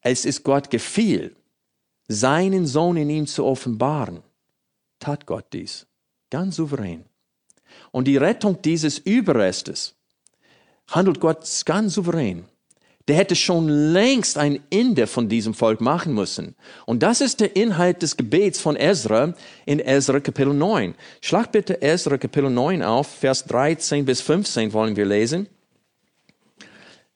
es 0.00 0.24
ist 0.24 0.42
Gott 0.42 0.68
gefiel, 0.68 1.36
seinen 2.08 2.66
Sohn 2.66 2.96
in 2.96 3.08
ihm 3.08 3.28
zu 3.28 3.44
offenbaren 3.44 4.24
tat 4.98 5.26
Gott 5.26 5.52
dies. 5.52 5.86
Ganz 6.30 6.56
souverän. 6.56 7.04
Und 7.90 8.06
die 8.06 8.16
Rettung 8.16 8.60
dieses 8.62 8.98
Überrestes 8.98 9.94
handelt 10.88 11.20
Gott 11.20 11.46
ganz 11.64 11.94
souverän. 11.94 12.44
Der 13.06 13.16
hätte 13.16 13.36
schon 13.36 13.68
längst 13.68 14.36
ein 14.36 14.60
Ende 14.70 15.06
von 15.06 15.30
diesem 15.30 15.54
Volk 15.54 15.80
machen 15.80 16.12
müssen. 16.12 16.54
Und 16.84 17.02
das 17.02 17.22
ist 17.22 17.40
der 17.40 17.56
Inhalt 17.56 18.02
des 18.02 18.18
Gebets 18.18 18.60
von 18.60 18.76
Ezra 18.76 19.32
in 19.64 19.80
Ezra 19.80 20.20
Kapitel 20.20 20.52
9. 20.52 20.94
Schlag 21.22 21.50
bitte 21.50 21.80
Ezra 21.80 22.18
Kapitel 22.18 22.50
9 22.50 22.82
auf, 22.82 23.06
Vers 23.06 23.46
13 23.46 24.04
bis 24.04 24.20
15 24.20 24.74
wollen 24.74 24.94
wir 24.94 25.06
lesen. 25.06 25.48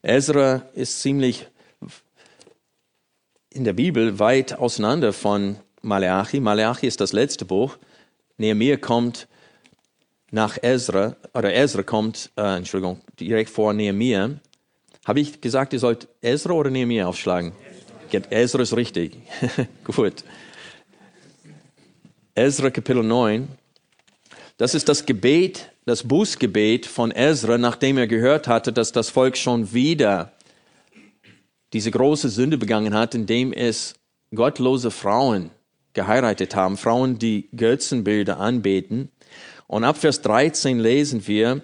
Ezra 0.01 0.63
ist 0.73 1.01
ziemlich 1.01 1.47
in 3.51 3.63
der 3.63 3.73
Bibel 3.73 4.17
weit 4.17 4.57
auseinander 4.57 5.13
von 5.13 5.57
Malachi. 5.83 6.39
Malachi 6.39 6.87
ist 6.87 7.01
das 7.01 7.13
letzte 7.13 7.45
Buch. 7.45 7.77
Nehemiah 8.37 8.77
kommt 8.77 9.27
nach 10.31 10.57
Ezra, 10.61 11.15
oder 11.33 11.53
Ezra 11.53 11.83
kommt, 11.83 12.31
äh, 12.35 12.57
Entschuldigung, 12.57 13.01
direkt 13.19 13.49
vor 13.49 13.73
Nehemiah. 13.73 14.31
Habe 15.05 15.19
ich 15.19 15.41
gesagt, 15.41 15.73
ihr 15.73 15.79
sollt 15.79 16.07
Ezra 16.21 16.53
oder 16.53 16.71
Nehemiah 16.71 17.07
aufschlagen? 17.07 17.51
Ezra, 18.09 18.31
Ezra 18.31 18.61
ist 18.61 18.75
richtig. 18.75 19.17
Gut. 19.83 20.23
Ezra 22.33 22.69
Kapitel 22.69 23.03
9. 23.03 23.47
Das 24.57 24.73
ist 24.73 24.87
das 24.87 25.05
Gebet, 25.05 25.71
das 25.85 26.03
Bußgebet 26.03 26.85
von 26.85 27.11
Ezra, 27.11 27.57
nachdem 27.57 27.97
er 27.97 28.07
gehört 28.07 28.47
hatte, 28.47 28.71
dass 28.71 28.91
das 28.91 29.09
Volk 29.09 29.35
schon 29.35 29.73
wieder 29.73 30.31
diese 31.73 31.91
große 31.91 32.29
Sünde 32.29 32.57
begangen 32.57 32.93
hat, 32.93 33.13
indem 33.15 33.51
es 33.51 33.95
gottlose 34.33 34.89
Frauen 34.89 35.51
geheiratet 35.93 36.55
haben, 36.55 36.77
Frauen, 36.77 37.19
die 37.19 37.49
Götzenbilder 37.55 38.39
anbeten. 38.39 39.09
Und 39.67 39.83
ab 39.83 39.97
Vers 39.97 40.21
13 40.21 40.79
lesen 40.79 41.27
wir, 41.27 41.61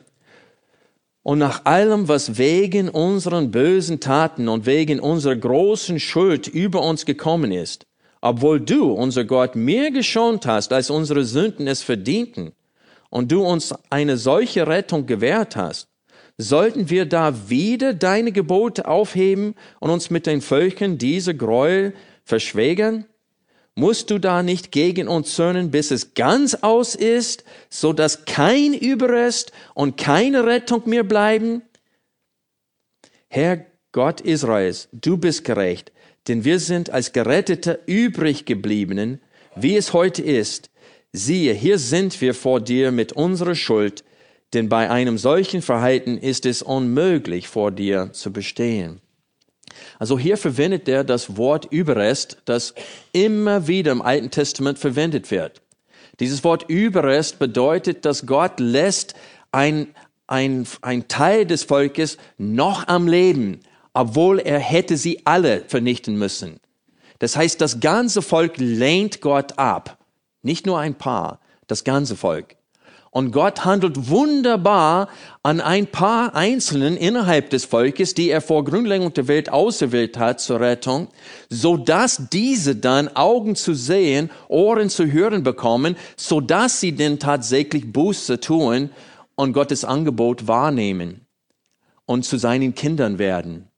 und 1.21 1.37
nach 1.37 1.65
allem, 1.65 2.07
was 2.07 2.37
wegen 2.37 2.89
unseren 2.89 3.51
bösen 3.51 3.99
Taten 3.99 4.47
und 4.47 4.65
wegen 4.65 4.99
unserer 4.99 5.35
großen 5.35 5.99
Schuld 5.99 6.47
über 6.47 6.81
uns 6.81 7.05
gekommen 7.05 7.51
ist, 7.51 7.85
obwohl 8.21 8.59
du, 8.59 8.91
unser 8.91 9.25
Gott, 9.25 9.55
mehr 9.55 9.91
geschont 9.91 10.45
hast, 10.45 10.73
als 10.73 10.89
unsere 10.89 11.25
Sünden 11.25 11.67
es 11.67 11.83
verdienten, 11.83 12.53
und 13.09 13.31
du 13.31 13.43
uns 13.43 13.73
eine 13.89 14.17
solche 14.17 14.67
Rettung 14.67 15.05
gewährt 15.05 15.55
hast, 15.55 15.89
sollten 16.37 16.89
wir 16.89 17.05
da 17.05 17.49
wieder 17.49 17.93
deine 17.93 18.31
Gebote 18.31 18.87
aufheben 18.87 19.55
und 19.79 19.89
uns 19.89 20.09
mit 20.09 20.25
den 20.25 20.41
Völkern 20.41 20.97
diese 20.97 21.35
Gräuel 21.35 21.93
verschwägern? 22.23 23.05
Musst 23.79 24.11
du 24.11 24.19
da 24.19 24.43
nicht 24.43 24.73
gegen 24.73 25.07
uns 25.07 25.35
zürnen, 25.35 25.71
bis 25.71 25.89
es 25.91 26.13
ganz 26.13 26.53
aus 26.53 26.95
ist, 26.95 27.45
so 27.69 27.93
dass 27.93 28.25
kein 28.25 28.73
Überrest 28.73 29.53
und 29.73 29.95
keine 29.95 30.45
Rettung 30.45 30.81
mehr 30.85 31.03
bleiben? 31.03 31.61
Herr 33.29 33.65
Gott 33.93 34.19
Israels, 34.19 34.89
du 34.91 35.15
bist 35.15 35.45
gerecht, 35.45 35.93
denn 36.27 36.43
wir 36.43 36.59
sind 36.59 36.89
als 36.89 37.13
Gerettete 37.13 37.79
übrig 37.85 38.43
gebliebenen, 38.43 39.21
wie 39.55 39.77
es 39.77 39.93
heute 39.93 40.23
ist. 40.23 40.69
Siehe, 41.13 41.53
hier 41.53 41.79
sind 41.79 42.19
wir 42.19 42.33
vor 42.33 42.59
dir 42.59 42.91
mit 42.91 43.13
unserer 43.13 43.55
Schuld, 43.55 44.03
denn 44.51 44.67
bei 44.67 44.89
einem 44.89 45.17
solchen 45.17 45.61
Verhalten 45.61 46.17
ist 46.17 46.45
es 46.45 46.61
unmöglich, 46.61 47.47
vor 47.47 47.71
dir 47.71 48.09
zu 48.11 48.33
bestehen. 48.33 48.99
Also 49.97 50.17
hier 50.17 50.37
verwendet 50.37 50.87
er 50.87 51.03
das 51.03 51.37
Wort 51.37 51.65
Überrest, 51.71 52.37
das 52.45 52.73
immer 53.11 53.67
wieder 53.67 53.91
im 53.91 54.01
Alten 54.01 54.31
Testament 54.31 54.79
verwendet 54.79 55.31
wird. 55.31 55.61
Dieses 56.19 56.43
Wort 56.43 56.65
Überrest 56.69 57.39
bedeutet, 57.39 58.05
dass 58.05 58.25
Gott 58.25 58.59
lässt 58.59 59.13
ein, 59.51 59.87
ein, 60.27 60.67
ein 60.81 61.07
Teil 61.07 61.45
des 61.45 61.63
Volkes 61.63 62.17
noch 62.37 62.87
am 62.87 63.07
Leben, 63.07 63.61
obwohl 63.93 64.39
er 64.39 64.59
hätte 64.59 64.97
sie 64.97 65.21
alle 65.25 65.63
vernichten 65.67 66.17
müssen. 66.17 66.59
Das 67.19 67.35
heißt, 67.35 67.59
das 67.59 67.79
ganze 67.79 68.21
Volk 68.21 68.57
lehnt 68.57 69.21
Gott 69.21 69.57
ab. 69.57 69.97
Nicht 70.41 70.65
nur 70.65 70.79
ein 70.79 70.95
paar, 70.95 71.39
das 71.67 71.83
ganze 71.83 72.15
Volk. 72.15 72.55
Und 73.11 73.31
Gott 73.31 73.65
handelt 73.65 74.09
wunderbar 74.09 75.09
an 75.41 75.61
ein 75.61 75.87
paar 75.87 76.35
Einzelnen 76.35 76.95
innerhalb 76.95 77.49
des 77.49 77.65
Volkes, 77.65 78.13
die 78.13 78.29
er 78.29 78.41
vor 78.41 78.63
Grundlegung 78.63 79.13
der 79.13 79.27
Welt 79.27 79.51
auserwählt 79.51 80.17
hat 80.19 80.39
zur 80.39 80.59
Rettung, 80.59 81.07
so 81.49 81.75
dass 81.75 82.29
diese 82.31 82.75
dann 82.75 83.07
Augen 83.15 83.55
zu 83.55 83.73
sehen, 83.73 84.29
Ohren 84.47 84.89
zu 84.89 85.11
hören 85.11 85.41
bekommen, 85.41 85.95
so 86.17 86.39
dass 86.39 86.79
sie 86.79 86.91
denn 86.91 87.17
tatsächlich 87.17 87.91
Buße 87.91 88.39
tun 88.39 88.91
und 89.35 89.53
Gottes 89.53 89.85
Angebot 89.85 90.47
wahrnehmen 90.47 91.25
und 92.05 92.25
zu 92.25 92.37
seinen 92.37 92.75
Kindern 92.75 93.17
werden. 93.17 93.69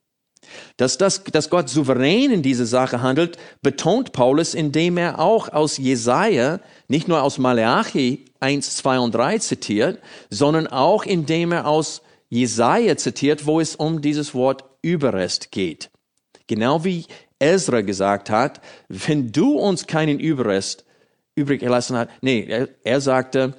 Dass, 0.76 0.98
das, 0.98 1.22
dass 1.24 1.50
Gott 1.50 1.68
souverän 1.68 2.30
in 2.30 2.42
diese 2.42 2.66
Sache 2.66 3.00
handelt, 3.00 3.38
betont 3.62 4.12
Paulus, 4.12 4.54
indem 4.54 4.96
er 4.98 5.18
auch 5.18 5.48
aus 5.48 5.78
Jesaja, 5.78 6.60
nicht 6.92 7.08
nur 7.08 7.22
aus 7.22 7.38
Malachi 7.38 8.26
1, 8.40 8.76
2 8.76 8.98
und 8.98 9.14
3 9.14 9.38
zitiert, 9.38 9.98
sondern 10.28 10.66
auch 10.66 11.04
indem 11.04 11.52
er 11.52 11.66
aus 11.66 12.02
Jesaja 12.28 12.98
zitiert, 12.98 13.46
wo 13.46 13.60
es 13.60 13.76
um 13.76 14.02
dieses 14.02 14.34
Wort 14.34 14.64
Überrest 14.82 15.52
geht. 15.52 15.90
Genau 16.48 16.84
wie 16.84 17.06
Ezra 17.38 17.80
gesagt 17.80 18.28
hat, 18.28 18.60
wenn 18.90 19.32
du 19.32 19.58
uns 19.58 19.86
keinen 19.86 20.20
Überrest 20.20 20.84
übrig 21.34 21.60
gelassen 21.60 21.96
hast, 21.96 22.10
nee, 22.20 22.44
er, 22.46 22.68
er 22.84 23.00
sagte, 23.00 23.54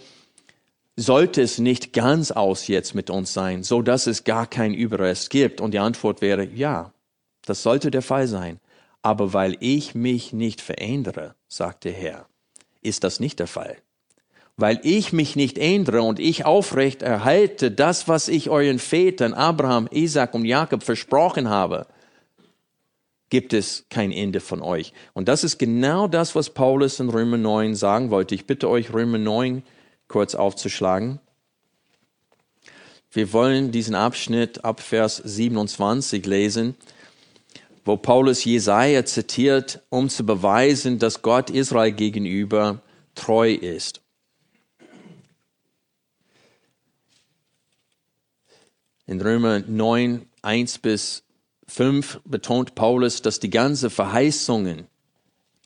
sollte 0.95 1.41
es 1.41 1.57
nicht 1.57 1.91
ganz 1.91 2.29
aus 2.29 2.67
jetzt 2.67 2.93
mit 2.93 3.09
uns 3.09 3.33
sein, 3.33 3.63
so 3.63 3.81
dass 3.81 4.05
es 4.05 4.25
gar 4.25 4.45
keinen 4.45 4.75
Überrest 4.75 5.31
gibt? 5.31 5.59
Und 5.59 5.73
die 5.73 5.79
Antwort 5.79 6.21
wäre 6.21 6.45
ja, 6.45 6.93
das 7.47 7.63
sollte 7.63 7.89
der 7.89 8.03
Fall 8.03 8.27
sein. 8.27 8.59
Aber 9.01 9.33
weil 9.33 9.57
ich 9.59 9.95
mich 9.95 10.33
nicht 10.33 10.61
verändere, 10.61 11.33
sagt 11.47 11.85
der 11.85 11.93
Herr, 11.93 12.27
ist 12.83 13.03
das 13.03 13.19
nicht 13.19 13.39
der 13.39 13.47
Fall. 13.47 13.77
Weil 14.55 14.79
ich 14.83 15.13
mich 15.13 15.35
nicht 15.35 15.57
ändere 15.57 16.03
und 16.03 16.19
ich 16.19 16.45
aufrecht 16.45 17.01
erhalte 17.01 17.71
das, 17.71 18.07
was 18.07 18.27
ich 18.27 18.49
euren 18.49 18.79
Vätern 18.79 19.33
Abraham, 19.33 19.87
Isaac 19.91 20.33
und 20.35 20.45
Jakob 20.45 20.83
versprochen 20.83 21.49
habe, 21.49 21.87
gibt 23.29 23.53
es 23.53 23.85
kein 23.89 24.11
Ende 24.11 24.39
von 24.39 24.61
euch. 24.61 24.93
Und 25.13 25.27
das 25.27 25.43
ist 25.43 25.57
genau 25.57 26.07
das, 26.07 26.35
was 26.35 26.51
Paulus 26.51 26.99
in 26.99 27.09
Römer 27.09 27.37
9 27.37 27.73
sagen 27.73 28.11
wollte. 28.11 28.35
Ich 28.35 28.45
bitte 28.45 28.69
euch, 28.69 28.93
Römer 28.93 29.17
9 29.17 29.63
kurz 30.07 30.35
aufzuschlagen. 30.35 31.19
Wir 33.11 33.33
wollen 33.33 33.71
diesen 33.71 33.95
Abschnitt 33.95 34.63
ab 34.63 34.81
Vers 34.81 35.17
27 35.17 36.25
lesen, 36.27 36.75
wo 37.85 37.97
Paulus 37.97 38.45
Jesaja 38.45 39.05
zitiert, 39.05 39.81
um 39.89 40.09
zu 40.09 40.25
beweisen, 40.25 40.99
dass 40.99 41.21
Gott 41.21 41.49
Israel 41.49 41.91
gegenüber 41.91 42.81
treu 43.15 43.53
ist. 43.53 44.01
In 49.05 49.19
Römer 49.19 49.59
9, 49.59 50.25
1 50.41 50.77
bis 50.79 51.23
5 51.67 52.21
betont 52.25 52.75
Paulus, 52.75 53.21
dass 53.21 53.39
die 53.39 53.49
ganze 53.49 53.89
Verheißungen 53.89 54.87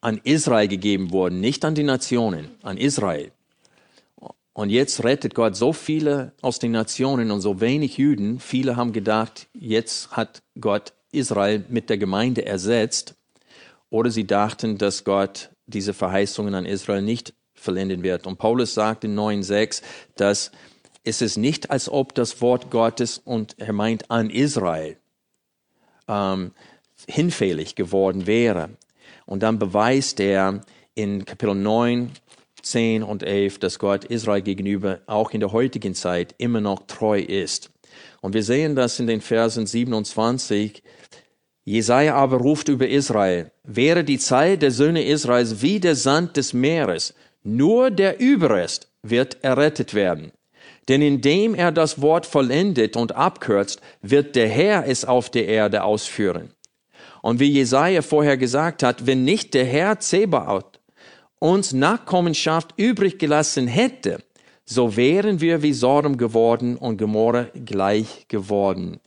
an 0.02 0.20
Israel 0.24 0.68
gegeben 0.68 1.12
wurden, 1.12 1.40
nicht 1.40 1.64
an 1.66 1.76
die 1.76 1.84
Nationen, 1.84 2.50
an 2.64 2.78
Israel. 2.78 3.32
Und 4.54 4.72
jetzt 4.72 5.04
rettet 5.04 5.36
Gott 5.36 5.56
so 5.56 5.72
viele 5.72 6.34
aus 6.42 6.58
den 6.58 6.72
Nationen 6.72 7.30
und 7.30 7.42
so 7.42 7.62
wenig 7.62 7.98
Juden. 7.98 8.40
Viele 8.40 8.76
haben 8.76 8.92
gedacht, 8.92 9.48
jetzt 9.54 10.12
hat 10.12 10.42
Gott 10.60 10.94
Israel 11.18 11.64
mit 11.70 11.90
der 11.90 11.98
Gemeinde 11.98 12.46
ersetzt. 12.46 13.16
Oder 13.90 14.12
sie 14.12 14.26
dachten, 14.26 14.78
dass 14.78 15.04
Gott 15.04 15.50
diese 15.66 15.94
Verheißungen 15.94 16.56
an 16.56 16.66
Israel 16.66 17.02
nicht 17.02 17.34
vollenden 17.54 18.04
wird. 18.04 18.28
Und 18.28 18.38
Paulus 18.38 18.74
sagt 18.74 19.04
in 19.04 19.18
9.6, 19.18 19.82
dass 20.16 20.52
es 21.04 21.22
ist 21.22 21.38
nicht, 21.38 21.72
als 21.72 21.90
ob 21.90 22.14
das 22.16 22.42
Wort 22.42 22.70
Gottes, 22.70 23.18
und 23.18 23.56
er 23.60 23.72
meint 23.72 24.12
an 24.12 24.30
Israel, 24.30 24.98
ähm, 26.08 26.52
hinfällig 27.08 27.76
geworden 27.76 28.28
wäre. 28.28 28.70
Und 29.26 29.44
dann 29.44 29.58
beweist 29.60 30.20
er 30.20 30.62
in 30.96 31.24
Kapitel 31.26 31.56
9, 31.56 32.12
10 32.62 33.04
und 33.04 33.24
11, 33.24 33.60
dass 33.60 33.80
Gott 33.80 34.04
Israel 34.06 34.42
gegenüber 34.42 35.00
auch 35.06 35.32
in 35.32 35.40
der 35.40 35.52
heutigen 35.52 35.96
Zeit 35.96 36.36
immer 36.38 36.60
noch 36.60 36.88
treu 36.88 37.20
ist. 37.20 37.72
Und 38.22 38.34
wir 38.34 38.44
sehen 38.44 38.76
das 38.76 39.00
in 39.00 39.08
den 39.08 39.22
Versen 39.22 39.66
27. 39.66 40.84
Jesaja 41.68 42.16
aber 42.16 42.38
ruft 42.38 42.70
über 42.70 42.88
Israel, 42.88 43.52
wäre 43.66 44.06
die 44.06 44.20
Zeit 44.20 44.62
der 44.62 44.72
Söhne 44.72 45.04
Israels 45.04 45.62
wie 45.62 45.82
der 45.82 45.96
Sand 45.96 46.38
des 46.38 46.54
Meeres, 46.54 47.14
nur 47.44 47.92
der 47.92 48.22
Überrest 48.22 48.88
wird 49.04 49.44
errettet 49.44 49.94
werden. 49.94 50.32
Denn 50.88 51.02
indem 51.02 51.56
er 51.56 51.74
das 51.74 52.02
Wort 52.02 52.26
vollendet 52.26 52.96
und 52.96 53.18
abkürzt, 53.18 53.82
wird 54.02 54.38
der 54.38 54.48
Herr 54.48 54.88
es 54.88 55.04
auf 55.04 55.30
der 55.30 55.46
Erde 55.50 55.84
ausführen. 55.84 56.54
Und 57.22 57.42
wie 57.42 57.52
Jesaja 57.52 58.02
vorher 58.02 58.38
gesagt 58.38 58.82
hat, 58.82 59.06
wenn 59.06 59.26
nicht 59.26 59.54
der 59.54 59.66
Herr 59.66 60.00
Zebaoth 60.00 60.80
uns 61.38 61.74
Nachkommenschaft 61.74 62.76
übrig 62.78 63.20
gelassen 63.20 63.68
hätte, 63.68 64.24
so 64.64 64.96
wären 64.96 65.42
wir 65.42 65.64
wie 65.64 65.74
Sodom 65.74 66.16
geworden 66.16 66.78
und 66.78 66.98
Gomorra 66.98 67.48
gleich 67.66 68.26
geworden. 68.30 69.02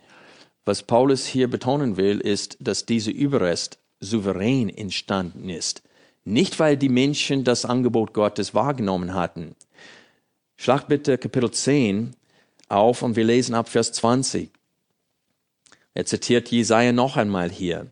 Was 0.65 0.83
Paulus 0.83 1.27
hier 1.27 1.49
betonen 1.49 1.97
will, 1.97 2.21
ist, 2.21 2.57
dass 2.61 2.87
dieser 2.87 3.13
Überrest 3.13 3.79
souverän 4.01 4.69
entstanden 4.69 5.49
ist. 5.49 5.83
Nicht, 6.25 6.59
weil 6.59 6.77
die 6.77 6.89
Menschen 6.89 7.45
das 7.45 7.65
Angebot 7.65 8.13
Gottes 8.13 8.55
wahrgenommen 8.55 9.15
hatten, 9.15 9.57
Schlag 10.63 10.89
bitte 10.89 11.17
Kapitel 11.17 11.51
10 11.51 12.15
auf 12.69 13.01
und 13.01 13.17
wir 13.17 13.25
lesen 13.25 13.55
ab 13.55 13.71
Vers 13.71 13.93
20. 13.93 14.51
Er 15.95 16.05
zitiert 16.05 16.51
Jesaja 16.51 16.93
noch 16.93 17.17
einmal 17.17 17.49
hier. 17.51 17.91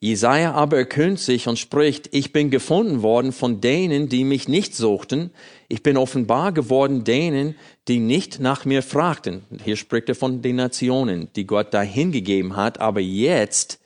Jesaja 0.00 0.52
aber 0.52 0.76
erkühnt 0.76 1.18
sich 1.18 1.48
und 1.48 1.58
spricht, 1.58 2.08
ich 2.12 2.32
bin 2.32 2.50
gefunden 2.50 3.02
worden 3.02 3.32
von 3.32 3.60
denen, 3.60 4.08
die 4.08 4.22
mich 4.22 4.46
nicht 4.46 4.76
suchten. 4.76 5.30
Ich 5.68 5.82
bin 5.82 5.96
offenbar 5.96 6.52
geworden 6.52 7.02
denen, 7.02 7.56
die 7.88 7.98
nicht 7.98 8.38
nach 8.38 8.64
mir 8.64 8.84
fragten. 8.84 9.42
Hier 9.64 9.76
spricht 9.76 10.08
er 10.08 10.14
von 10.14 10.40
den 10.40 10.56
Nationen, 10.56 11.28
die 11.34 11.46
Gott 11.46 11.74
dahin 11.74 12.12
gegeben 12.12 12.54
hat. 12.54 12.80
Aber 12.80 13.00
jetzt 13.00 13.80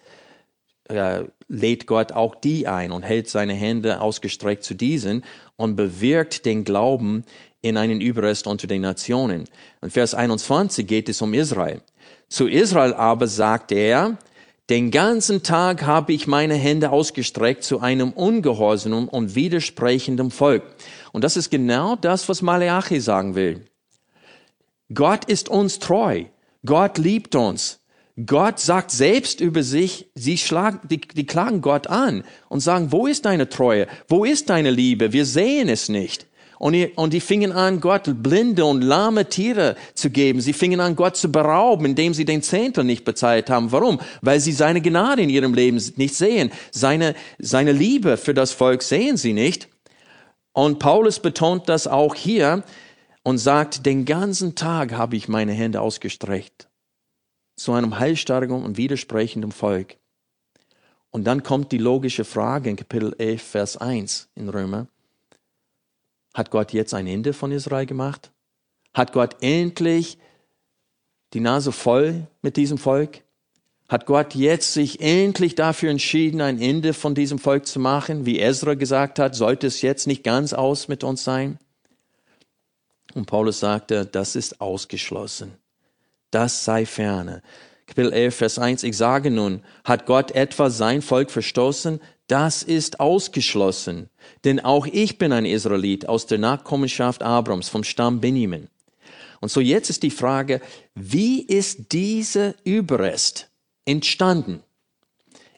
äh, 0.90 1.24
lädt 1.48 1.86
Gott 1.86 2.12
auch 2.12 2.34
die 2.34 2.68
ein 2.68 2.92
und 2.92 3.02
hält 3.02 3.30
seine 3.30 3.54
Hände 3.54 4.02
ausgestreckt 4.02 4.64
zu 4.64 4.74
diesen 4.74 5.24
und 5.56 5.76
bewirkt 5.76 6.44
den 6.44 6.64
Glauben 6.64 7.24
in 7.62 7.78
einen 7.78 8.02
Überrest 8.02 8.46
unter 8.46 8.66
den 8.66 8.82
Nationen. 8.82 9.44
In 9.80 9.90
Vers 9.90 10.14
21 10.14 10.86
geht 10.86 11.08
es 11.08 11.22
um 11.22 11.32
Israel. 11.32 11.80
Zu 12.28 12.48
Israel 12.48 12.92
aber 12.92 13.28
sagt 13.28 13.72
er, 13.72 14.18
den 14.70 14.90
ganzen 14.90 15.42
Tag 15.42 15.82
habe 15.82 16.12
ich 16.12 16.26
meine 16.26 16.54
Hände 16.54 16.90
ausgestreckt 16.90 17.64
zu 17.64 17.80
einem 17.80 18.12
ungehorsamen 18.12 19.08
und 19.08 19.34
widersprechenden 19.34 20.30
Volk. 20.30 20.62
Und 21.12 21.24
das 21.24 21.36
ist 21.36 21.50
genau 21.50 21.96
das, 21.96 22.28
was 22.28 22.42
Malachi 22.42 23.00
sagen 23.00 23.34
will. 23.34 23.64
Gott 24.94 25.24
ist 25.24 25.48
uns 25.48 25.78
treu. 25.78 26.24
Gott 26.64 26.98
liebt 26.98 27.34
uns. 27.34 27.80
Gott 28.26 28.60
sagt 28.60 28.90
selbst 28.90 29.40
über 29.40 29.62
sich, 29.62 30.10
sie 30.14 30.36
schlagen, 30.36 30.80
die, 30.88 31.00
die 31.00 31.26
klagen 31.26 31.62
Gott 31.62 31.86
an 31.86 32.24
und 32.48 32.60
sagen, 32.60 32.92
wo 32.92 33.06
ist 33.06 33.24
deine 33.24 33.48
Treue? 33.48 33.86
Wo 34.06 34.24
ist 34.24 34.50
deine 34.50 34.70
Liebe? 34.70 35.12
Wir 35.12 35.24
sehen 35.24 35.68
es 35.68 35.88
nicht. 35.88 36.26
Und 36.62 36.74
die, 36.74 36.92
und 36.94 37.12
die 37.12 37.18
fingen 37.18 37.50
an, 37.50 37.80
Gott 37.80 38.08
blinde 38.22 38.64
und 38.64 38.82
lahme 38.82 39.28
Tiere 39.28 39.74
zu 39.94 40.10
geben. 40.10 40.40
Sie 40.40 40.52
fingen 40.52 40.78
an, 40.78 40.94
Gott 40.94 41.16
zu 41.16 41.32
berauben, 41.32 41.86
indem 41.86 42.14
sie 42.14 42.24
den 42.24 42.40
Zehntel 42.40 42.84
nicht 42.84 43.04
bezahlt 43.04 43.50
haben. 43.50 43.72
Warum? 43.72 43.98
Weil 44.20 44.38
sie 44.38 44.52
seine 44.52 44.80
Gnade 44.80 45.22
in 45.22 45.28
ihrem 45.28 45.54
Leben 45.54 45.82
nicht 45.96 46.14
sehen. 46.14 46.52
Seine, 46.70 47.16
seine 47.40 47.72
Liebe 47.72 48.16
für 48.16 48.32
das 48.32 48.52
Volk 48.52 48.84
sehen 48.84 49.16
sie 49.16 49.32
nicht. 49.32 49.66
Und 50.52 50.78
Paulus 50.78 51.18
betont 51.18 51.68
das 51.68 51.88
auch 51.88 52.14
hier 52.14 52.62
und 53.24 53.38
sagt, 53.38 53.84
den 53.84 54.04
ganzen 54.04 54.54
Tag 54.54 54.92
habe 54.92 55.16
ich 55.16 55.26
meine 55.26 55.54
Hände 55.54 55.80
ausgestreckt 55.80 56.68
zu 57.56 57.72
einem 57.72 57.98
heilstarken 57.98 58.62
und 58.62 58.76
widersprechenden 58.76 59.50
Volk. 59.50 59.96
Und 61.10 61.24
dann 61.24 61.42
kommt 61.42 61.72
die 61.72 61.78
logische 61.78 62.24
Frage 62.24 62.70
in 62.70 62.76
Kapitel 62.76 63.16
11, 63.18 63.42
Vers 63.42 63.76
1 63.78 64.28
in 64.36 64.48
Römer. 64.48 64.86
Hat 66.34 66.50
Gott 66.50 66.72
jetzt 66.72 66.94
ein 66.94 67.06
Ende 67.06 67.32
von 67.32 67.52
Israel 67.52 67.86
gemacht? 67.86 68.30
Hat 68.94 69.12
Gott 69.12 69.36
endlich 69.40 70.18
die 71.32 71.40
Nase 71.40 71.72
voll 71.72 72.26
mit 72.42 72.56
diesem 72.56 72.78
Volk? 72.78 73.22
Hat 73.88 74.06
Gott 74.06 74.34
jetzt 74.34 74.72
sich 74.72 75.00
endlich 75.00 75.54
dafür 75.54 75.90
entschieden, 75.90 76.40
ein 76.40 76.60
Ende 76.60 76.94
von 76.94 77.14
diesem 77.14 77.38
Volk 77.38 77.66
zu 77.66 77.78
machen? 77.78 78.24
Wie 78.24 78.40
Ezra 78.40 78.74
gesagt 78.74 79.18
hat, 79.18 79.34
sollte 79.34 79.66
es 79.66 79.82
jetzt 79.82 80.06
nicht 80.06 80.24
ganz 80.24 80.54
aus 80.54 80.88
mit 80.88 81.04
uns 81.04 81.24
sein? 81.24 81.58
Und 83.14 83.26
Paulus 83.26 83.60
sagte, 83.60 84.06
das 84.06 84.36
ist 84.36 84.60
ausgeschlossen. 84.62 85.52
Das 86.30 86.64
sei 86.64 86.86
ferne. 86.86 87.42
Kapitel 87.86 88.12
11, 88.14 88.34
Vers 88.34 88.58
1, 88.58 88.82
ich 88.84 88.96
sage 88.96 89.30
nun, 89.30 89.62
hat 89.84 90.06
Gott 90.06 90.30
etwa 90.30 90.70
sein 90.70 91.02
Volk 91.02 91.30
verstoßen? 91.30 92.00
Das 92.26 92.62
ist 92.62 93.00
ausgeschlossen. 93.00 94.08
Denn 94.44 94.60
auch 94.60 94.86
ich 94.86 95.18
bin 95.18 95.32
ein 95.32 95.46
Israelit 95.46 96.08
aus 96.08 96.26
der 96.26 96.38
Nachkommenschaft 96.38 97.22
Abrams 97.22 97.68
vom 97.68 97.84
Stamm 97.84 98.20
Benjamin. 98.20 98.68
Und 99.40 99.50
so 99.50 99.60
jetzt 99.60 99.90
ist 99.90 100.02
die 100.02 100.10
Frage, 100.10 100.60
wie 100.94 101.42
ist 101.42 101.92
dieser 101.92 102.54
Überrest 102.64 103.50
entstanden? 103.84 104.62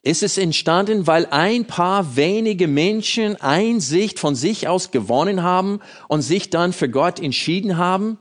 Ist 0.03 0.23
es 0.23 0.37
entstanden, 0.37 1.07
weil 1.07 1.27
ein 1.27 1.67
paar 1.67 2.15
wenige 2.15 2.69
Menschen 2.69 3.41
Einsicht 3.41 4.19
von 4.19 4.35
sich 4.35 4.69
aus 4.69 4.91
gewonnen 4.91 5.43
haben 5.43 5.81
und 6.09 6.21
sich 6.21 6.51
dann 6.51 6.75
für 6.75 6.91
Gott 6.91 7.19
entschieden 7.19 7.79
haben? 7.79 8.19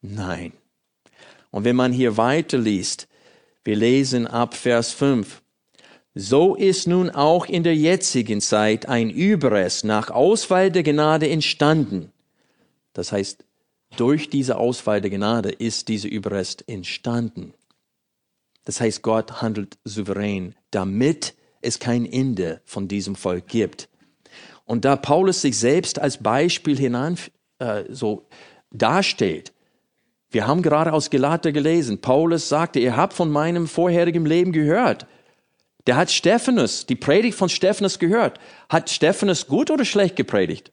Nein. 0.00 0.52
Und 1.50 1.64
wenn 1.64 1.76
man 1.76 1.92
hier 1.92 2.16
weiterliest, 2.16 3.08
wir 3.64 3.76
lesen 3.76 4.26
ab 4.26 4.54
Vers 4.54 4.92
5, 4.92 5.41
so 6.14 6.54
ist 6.54 6.86
nun 6.86 7.10
auch 7.10 7.46
in 7.46 7.62
der 7.62 7.74
jetzigen 7.74 8.40
Zeit 8.40 8.86
ein 8.86 9.08
Überrest 9.08 9.84
nach 9.84 10.10
Auswahl 10.10 10.70
der 10.70 10.82
Gnade 10.82 11.28
entstanden. 11.28 12.12
Das 12.92 13.12
heißt, 13.12 13.44
durch 13.96 14.28
diese 14.28 14.58
Auswahl 14.58 15.00
der 15.00 15.10
Gnade 15.10 15.50
ist 15.50 15.88
dieser 15.88 16.08
Überrest 16.10 16.68
entstanden. 16.68 17.54
Das 18.64 18.80
heißt, 18.80 19.02
Gott 19.02 19.42
handelt 19.42 19.78
souverän, 19.84 20.54
damit 20.70 21.34
es 21.62 21.78
kein 21.78 22.04
Ende 22.06 22.60
von 22.64 22.88
diesem 22.88 23.16
Volk 23.16 23.48
gibt. 23.48 23.88
Und 24.64 24.84
da 24.84 24.96
Paulus 24.96 25.40
sich 25.40 25.58
selbst 25.58 25.98
als 25.98 26.18
Beispiel 26.18 26.78
hinein, 26.78 27.16
äh, 27.58 27.84
so 27.88 28.26
dasteht. 28.70 29.52
Wir 30.30 30.46
haben 30.46 30.62
gerade 30.62 30.92
aus 30.92 31.10
Galater 31.10 31.52
gelesen, 31.52 32.00
Paulus 32.00 32.48
sagte, 32.48 32.80
ihr 32.80 32.96
habt 32.96 33.12
von 33.12 33.30
meinem 33.30 33.66
vorherigen 33.66 34.24
Leben 34.24 34.52
gehört. 34.52 35.06
Der 35.86 35.96
hat 35.96 36.10
Stephanus, 36.10 36.86
die 36.86 36.94
Predigt 36.94 37.36
von 37.36 37.48
Stephanus 37.48 37.98
gehört. 37.98 38.38
Hat 38.68 38.90
Stephanus 38.90 39.46
gut 39.46 39.70
oder 39.70 39.84
schlecht 39.84 40.16
gepredigt? 40.16 40.72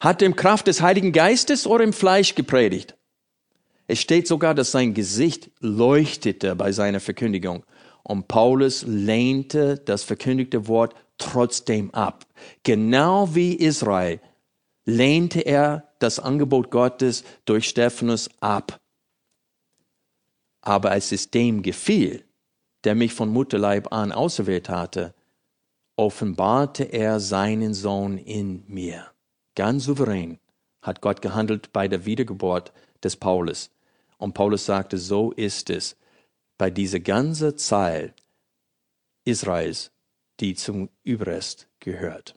Hat 0.00 0.20
er 0.20 0.26
im 0.26 0.36
Kraft 0.36 0.66
des 0.66 0.82
Heiligen 0.82 1.12
Geistes 1.12 1.66
oder 1.66 1.84
im 1.84 1.92
Fleisch 1.92 2.34
gepredigt? 2.34 2.96
Es 3.86 4.00
steht 4.00 4.26
sogar, 4.26 4.54
dass 4.54 4.70
sein 4.70 4.94
Gesicht 4.94 5.50
leuchtete 5.60 6.56
bei 6.56 6.72
seiner 6.72 7.00
Verkündigung. 7.00 7.64
Und 8.02 8.28
Paulus 8.28 8.84
lehnte 8.86 9.78
das 9.78 10.02
verkündigte 10.02 10.68
Wort 10.68 10.94
trotzdem 11.16 11.92
ab. 11.94 12.26
Genau 12.62 13.34
wie 13.34 13.54
Israel 13.54 14.20
lehnte 14.84 15.40
er 15.40 15.88
das 15.98 16.18
Angebot 16.18 16.70
Gottes 16.70 17.24
durch 17.46 17.68
Stephanus 17.68 18.28
ab. 18.40 18.78
Aber 20.60 20.90
als 20.90 21.12
es 21.12 21.30
dem 21.30 21.62
gefiel, 21.62 22.24
der 22.84 22.94
mich 22.94 23.12
von 23.14 23.30
Mutterleib 23.30 23.92
an 23.92 24.12
auserwählt 24.12 24.68
hatte, 24.68 25.14
offenbarte 25.96 26.84
er 26.84 27.20
seinen 27.20 27.74
Sohn 27.74 28.18
in 28.18 28.64
mir. 28.66 29.06
Ganz 29.54 29.84
souverän 29.84 30.38
hat 30.82 31.00
Gott 31.00 31.22
gehandelt 31.22 31.72
bei 31.72 31.88
der 31.88 32.04
Wiedergeburt 32.04 32.72
des 33.02 33.16
Paulus. 33.16 33.70
Und 34.18 34.34
Paulus 34.34 34.66
sagte, 34.66 34.98
so 34.98 35.32
ist 35.32 35.70
es 35.70 35.96
bei 36.58 36.70
dieser 36.70 37.00
ganzen 37.00 37.56
Zahl 37.56 38.14
Israels, 39.24 39.90
die 40.40 40.54
zum 40.54 40.90
Überrest 41.02 41.68
gehört. 41.80 42.34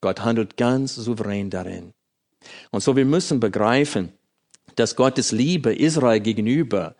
Gott 0.00 0.20
handelt 0.20 0.56
ganz 0.56 0.94
souverän 0.94 1.50
darin. 1.50 1.94
Und 2.70 2.82
so 2.82 2.94
wir 2.96 3.04
müssen 3.04 3.40
begreifen, 3.40 4.12
dass 4.76 4.94
Gottes 4.94 5.32
Liebe 5.32 5.74
Israel 5.74 6.20
gegenüber 6.20 6.94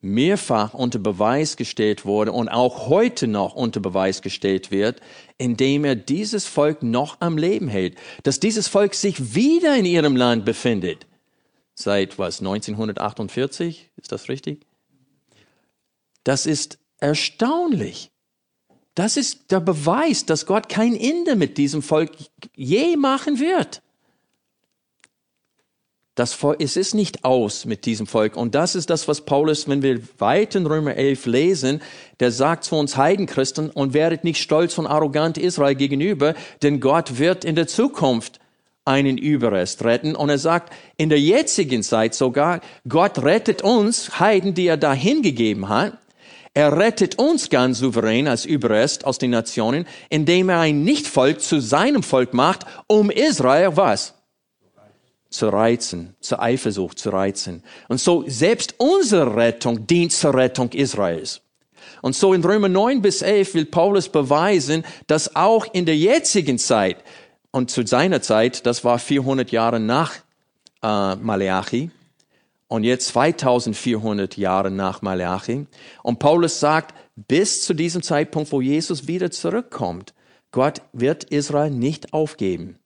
mehrfach 0.00 0.74
unter 0.74 0.98
Beweis 0.98 1.56
gestellt 1.56 2.04
wurde 2.04 2.32
und 2.32 2.48
auch 2.48 2.88
heute 2.88 3.26
noch 3.26 3.54
unter 3.54 3.80
Beweis 3.80 4.22
gestellt 4.22 4.70
wird, 4.70 5.00
indem 5.36 5.84
er 5.84 5.94
dieses 5.94 6.46
Volk 6.46 6.82
noch 6.82 7.20
am 7.20 7.36
Leben 7.36 7.68
hält, 7.68 7.96
dass 8.22 8.40
dieses 8.40 8.68
Volk 8.68 8.94
sich 8.94 9.34
wieder 9.34 9.76
in 9.76 9.84
ihrem 9.84 10.16
Land 10.16 10.44
befindet. 10.44 11.06
Seit 11.74 12.18
was, 12.18 12.40
1948? 12.40 13.90
Ist 13.96 14.12
das 14.12 14.28
richtig? 14.28 14.66
Das 16.24 16.46
ist 16.46 16.78
erstaunlich. 16.98 18.10
Das 18.94 19.16
ist 19.16 19.50
der 19.50 19.60
Beweis, 19.60 20.26
dass 20.26 20.46
Gott 20.46 20.68
kein 20.68 20.96
Ende 20.96 21.36
mit 21.36 21.56
diesem 21.58 21.82
Volk 21.82 22.10
je 22.54 22.96
machen 22.96 23.38
wird. 23.38 23.82
Das 26.20 26.34
Volk, 26.34 26.60
es 26.60 26.76
ist 26.76 26.94
nicht 26.94 27.24
aus 27.24 27.64
mit 27.64 27.86
diesem 27.86 28.06
Volk. 28.06 28.36
Und 28.36 28.54
das 28.54 28.74
ist 28.74 28.90
das, 28.90 29.08
was 29.08 29.22
Paulus, 29.22 29.68
wenn 29.68 29.80
wir 29.80 30.02
weit 30.18 30.54
in 30.54 30.66
Römer 30.66 30.94
11 30.94 31.24
lesen, 31.24 31.80
der 32.20 32.30
sagt 32.30 32.64
zu 32.64 32.76
uns 32.76 32.98
Heidenchristen, 32.98 33.70
und 33.70 33.94
werdet 33.94 34.22
nicht 34.22 34.38
stolz 34.38 34.76
und 34.76 34.86
arrogant 34.86 35.38
Israel 35.38 35.76
gegenüber, 35.76 36.34
denn 36.60 36.78
Gott 36.78 37.18
wird 37.18 37.46
in 37.46 37.54
der 37.54 37.68
Zukunft 37.68 38.38
einen 38.84 39.16
Überrest 39.16 39.82
retten. 39.82 40.14
Und 40.14 40.28
er 40.28 40.36
sagt, 40.36 40.74
in 40.98 41.08
der 41.08 41.18
jetzigen 41.18 41.82
Zeit 41.82 42.14
sogar, 42.14 42.60
Gott 42.86 43.22
rettet 43.22 43.62
uns, 43.62 44.20
Heiden, 44.20 44.52
die 44.52 44.66
er 44.66 44.76
da 44.76 44.92
hingegeben 44.92 45.70
hat. 45.70 45.96
Er 46.52 46.76
rettet 46.76 47.18
uns 47.18 47.48
ganz 47.48 47.78
souverän 47.78 48.28
als 48.28 48.44
Überrest 48.44 49.06
aus 49.06 49.16
den 49.16 49.30
Nationen, 49.30 49.86
indem 50.10 50.50
er 50.50 50.60
ein 50.60 50.84
Nichtvolk 50.84 51.40
zu 51.40 51.62
seinem 51.62 52.02
Volk 52.02 52.34
macht, 52.34 52.66
um 52.88 53.08
Israel 53.08 53.78
was? 53.78 54.19
Zu 55.30 55.48
reizen, 55.48 56.16
zur 56.20 56.42
Eifersucht 56.42 56.98
zu 56.98 57.10
reizen. 57.10 57.62
Und 57.88 58.00
so 58.00 58.24
selbst 58.26 58.74
unsere 58.78 59.36
Rettung 59.36 59.86
dient 59.86 60.12
zur 60.12 60.34
Rettung 60.34 60.70
Israels. 60.72 61.40
Und 62.02 62.14
so 62.14 62.34
in 62.34 62.44
Römer 62.44 62.68
9 62.68 63.00
bis 63.00 63.22
11 63.22 63.54
will 63.54 63.66
Paulus 63.66 64.08
beweisen, 64.08 64.84
dass 65.06 65.36
auch 65.36 65.66
in 65.72 65.86
der 65.86 65.96
jetzigen 65.96 66.58
Zeit 66.58 66.96
und 67.50 67.70
zu 67.70 67.86
seiner 67.86 68.22
Zeit, 68.22 68.66
das 68.66 68.84
war 68.84 68.98
400 68.98 69.50
Jahre 69.50 69.80
nach 69.80 70.14
äh, 70.82 71.16
Maleachi 71.16 71.90
und 72.68 72.84
jetzt 72.84 73.08
2400 73.08 74.36
Jahre 74.36 74.70
nach 74.70 75.02
Maleachi. 75.02 75.66
Und 76.02 76.18
Paulus 76.18 76.60
sagt, 76.60 76.94
bis 77.16 77.62
zu 77.62 77.74
diesem 77.74 78.02
Zeitpunkt, 78.02 78.52
wo 78.52 78.60
Jesus 78.60 79.08
wieder 79.08 79.30
zurückkommt, 79.30 80.14
Gott 80.52 80.82
wird 80.92 81.24
Israel 81.24 81.70
nicht 81.70 82.12
aufgeben. 82.12 82.78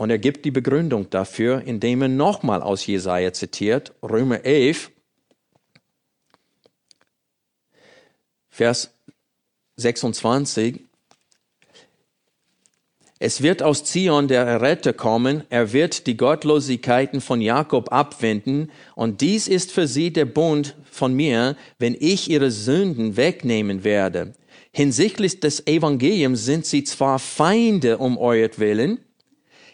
Und 0.00 0.08
er 0.08 0.18
gibt 0.18 0.46
die 0.46 0.50
Begründung 0.50 1.10
dafür, 1.10 1.60
indem 1.60 2.00
er 2.00 2.08
nochmal 2.08 2.62
aus 2.62 2.86
Jesaja 2.86 3.34
zitiert, 3.34 3.92
Römer 4.02 4.46
11, 4.46 4.90
Vers 8.48 8.94
26. 9.76 10.80
Es 13.18 13.42
wird 13.42 13.62
aus 13.62 13.84
Zion 13.84 14.26
der 14.26 14.62
Retter 14.62 14.94
kommen, 14.94 15.44
er 15.50 15.74
wird 15.74 16.06
die 16.06 16.16
Gottlosigkeiten 16.16 17.20
von 17.20 17.42
Jakob 17.42 17.92
abwenden, 17.92 18.70
und 18.94 19.20
dies 19.20 19.48
ist 19.48 19.70
für 19.70 19.86
sie 19.86 20.14
der 20.14 20.24
Bund 20.24 20.76
von 20.90 21.12
mir, 21.12 21.58
wenn 21.78 21.94
ich 21.94 22.30
ihre 22.30 22.50
Sünden 22.50 23.18
wegnehmen 23.18 23.84
werde. 23.84 24.32
Hinsichtlich 24.72 25.40
des 25.40 25.66
Evangeliums 25.66 26.46
sind 26.46 26.64
sie 26.64 26.84
zwar 26.84 27.18
Feinde 27.18 27.98
um 27.98 28.16
euretwillen, 28.16 28.98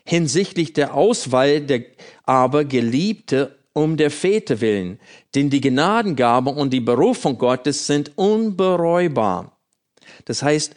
hinsichtlich 0.06 0.72
der 0.72 0.94
Auswahl 0.94 1.60
der 1.60 1.84
aber 2.24 2.64
Geliebte 2.64 3.58
um 3.72 3.98
der 3.98 4.10
Väter 4.10 4.62
willen, 4.62 4.98
denn 5.34 5.50
die 5.50 5.60
Gnadengabe 5.60 6.50
und 6.50 6.72
die 6.72 6.80
Berufung 6.80 7.36
Gottes 7.36 7.86
sind 7.86 8.12
unbereubar. 8.16 9.58
Das 10.24 10.42
heißt, 10.42 10.74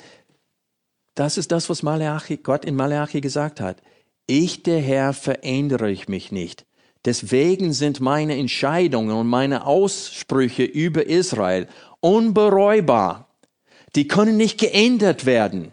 das 1.16 1.38
ist 1.38 1.52
das, 1.52 1.70
was 1.70 1.84
Malachi, 1.84 2.38
Gott 2.38 2.66
in 2.66 2.76
Malachi 2.76 3.22
gesagt 3.22 3.62
hat. 3.62 3.82
Ich, 4.28 4.64
der 4.64 4.82
Herr, 4.82 5.14
verändere 5.14 5.90
ich 5.90 6.10
mich 6.10 6.32
nicht. 6.32 6.66
Deswegen 7.06 7.72
sind 7.72 8.02
meine 8.02 8.38
Entscheidungen 8.38 9.16
und 9.16 9.28
meine 9.28 9.66
Aussprüche 9.66 10.64
über 10.64 11.08
Israel 11.08 11.68
unbereubar. 12.02 13.30
Die 13.96 14.08
können 14.08 14.38
nicht 14.38 14.60
geändert 14.60 15.26
werden. 15.26 15.72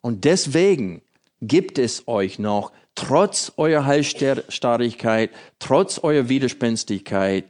Und 0.00 0.24
deswegen 0.24 1.02
gibt 1.40 1.78
es 1.78 2.08
euch 2.08 2.38
noch, 2.38 2.72
trotz 2.94 3.52
eurer 3.56 3.84
Halsstarrigkeit, 3.84 5.30
trotz 5.58 5.98
eurer 5.98 6.28
Widerspenstigkeit. 6.28 7.44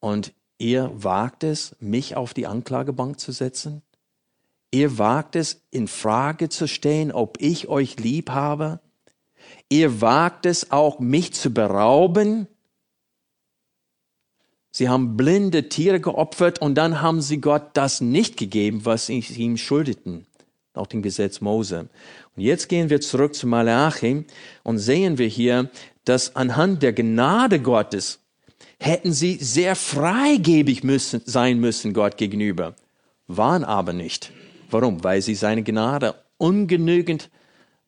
Und 0.00 0.32
ihr 0.58 0.90
wagt 0.94 1.44
es, 1.44 1.74
mich 1.80 2.16
auf 2.16 2.34
die 2.34 2.46
Anklagebank 2.46 3.18
zu 3.18 3.32
setzen? 3.32 3.82
Ihr 4.70 4.98
wagt 4.98 5.34
es, 5.34 5.62
in 5.70 5.88
Frage 5.88 6.50
zu 6.50 6.68
stellen, 6.68 7.10
ob 7.10 7.40
ich 7.40 7.68
euch 7.68 7.98
lieb 7.98 8.30
habe? 8.30 8.80
Ihr 9.70 10.00
wagt 10.02 10.44
es 10.44 10.70
auch, 10.70 10.98
mich 10.98 11.32
zu 11.32 11.50
berauben? 11.50 12.46
Sie 14.70 14.90
haben 14.90 15.16
blinde 15.16 15.70
Tiere 15.70 16.00
geopfert 16.00 16.60
und 16.60 16.74
dann 16.74 17.00
haben 17.00 17.22
sie 17.22 17.40
Gott 17.40 17.70
das 17.72 18.02
nicht 18.02 18.36
gegeben, 18.36 18.84
was 18.84 19.06
sie 19.06 19.18
ihm 19.18 19.56
schuldeten 19.56 20.26
auch 20.78 20.86
dem 20.86 21.02
Gesetz 21.02 21.40
Mose. 21.40 21.88
Und 22.36 22.42
jetzt 22.42 22.68
gehen 22.68 22.90
wir 22.90 23.00
zurück 23.00 23.34
zu 23.34 23.46
Malachi 23.46 24.24
und 24.62 24.78
sehen 24.78 25.18
wir 25.18 25.26
hier, 25.26 25.70
dass 26.04 26.36
anhand 26.36 26.82
der 26.82 26.92
Gnade 26.92 27.60
Gottes 27.60 28.20
hätten 28.80 29.12
sie 29.12 29.36
sehr 29.36 29.76
freigebig 29.76 30.84
müssen, 30.84 31.20
sein 31.24 31.58
müssen 31.58 31.92
Gott 31.92 32.16
gegenüber, 32.16 32.74
waren 33.26 33.64
aber 33.64 33.92
nicht. 33.92 34.32
Warum? 34.70 35.02
Weil 35.02 35.22
sie 35.22 35.34
seine 35.34 35.62
Gnade 35.62 36.14
ungenügend 36.36 37.30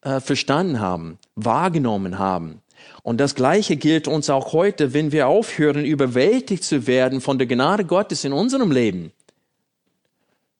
äh, 0.02 0.20
verstanden 0.20 0.80
haben, 0.80 1.18
wahrgenommen 1.36 2.18
haben. 2.18 2.62
Und 3.02 3.18
das 3.18 3.34
Gleiche 3.34 3.76
gilt 3.76 4.08
uns 4.08 4.30
auch 4.30 4.52
heute, 4.52 4.94
wenn 4.94 5.12
wir 5.12 5.28
aufhören, 5.28 5.84
überwältigt 5.84 6.64
zu 6.64 6.86
werden 6.86 7.20
von 7.20 7.38
der 7.38 7.46
Gnade 7.46 7.84
Gottes 7.84 8.24
in 8.24 8.32
unserem 8.32 8.72
Leben. 8.72 9.12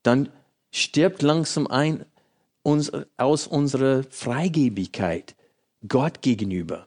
Dann 0.03 0.29
stirbt 0.71 1.23
langsam 1.23 1.67
ein 1.67 2.05
uns, 2.63 2.93
aus 3.17 3.47
unserer 3.47 4.05
Freigebigkeit 4.11 5.35
Gott 5.87 6.23
gegenüber. 6.23 6.87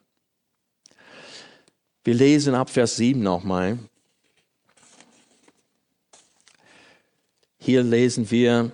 Wir 2.04 2.14
lesen 2.14 2.54
ab 2.54 2.70
Vers 2.70 2.96
7 2.96 3.22
nochmal. 3.22 3.78
Hier 7.58 7.82
lesen 7.82 8.30
wir, 8.30 8.72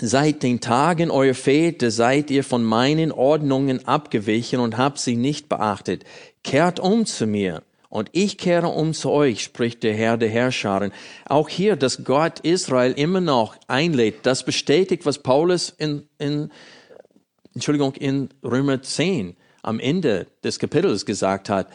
Seit 0.00 0.44
den 0.44 0.60
Tagen 0.60 1.10
eurer 1.10 1.34
Väter 1.34 1.90
seid 1.90 2.30
ihr 2.30 2.44
von 2.44 2.62
meinen 2.62 3.10
Ordnungen 3.10 3.88
abgewichen 3.88 4.60
und 4.60 4.78
habt 4.78 5.00
sie 5.00 5.16
nicht 5.16 5.48
beachtet. 5.48 6.04
Kehrt 6.44 6.78
um 6.78 7.04
zu 7.04 7.26
mir 7.26 7.64
und 7.88 8.10
ich 8.12 8.36
kehre 8.36 8.68
um 8.68 8.92
zu 8.92 9.10
euch, 9.10 9.42
spricht 9.42 9.82
der 9.82 9.94
Herr 9.94 10.18
der 10.18 10.28
Herrscharen. 10.28 10.92
Auch 11.26 11.48
hier, 11.48 11.76
dass 11.76 12.04
Gott 12.04 12.40
Israel 12.40 12.92
immer 12.92 13.20
noch 13.20 13.56
einlädt, 13.66 14.26
das 14.26 14.44
bestätigt, 14.44 15.06
was 15.06 15.22
Paulus 15.22 15.70
in, 15.70 16.06
in 16.18 16.50
Entschuldigung, 17.54 17.94
in 17.94 18.28
Römer 18.44 18.82
10 18.82 19.36
am 19.62 19.80
Ende 19.80 20.26
des 20.44 20.58
Kapitels 20.58 21.06
gesagt 21.06 21.48
hat, 21.48 21.68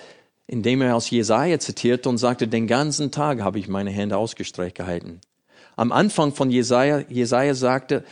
indem 0.46 0.82
er 0.82 0.96
aus 0.96 1.10
Jesaja 1.10 1.60
zitierte 1.60 2.10
und 2.10 2.18
sagte, 2.18 2.48
den 2.48 2.68
ganzen 2.68 3.12
Tag 3.12 3.42
habe 3.42 3.60
ich 3.60 3.68
meine 3.68 3.92
Hände 3.92 4.18
ausgestreckt 4.18 4.78
gehalten. 4.78 5.20
Am 5.76 5.92
Anfang 5.92 6.34
von 6.34 6.52
Jesaja, 6.52 7.00
Jesaja 7.10 7.56
sagte, 7.56 8.04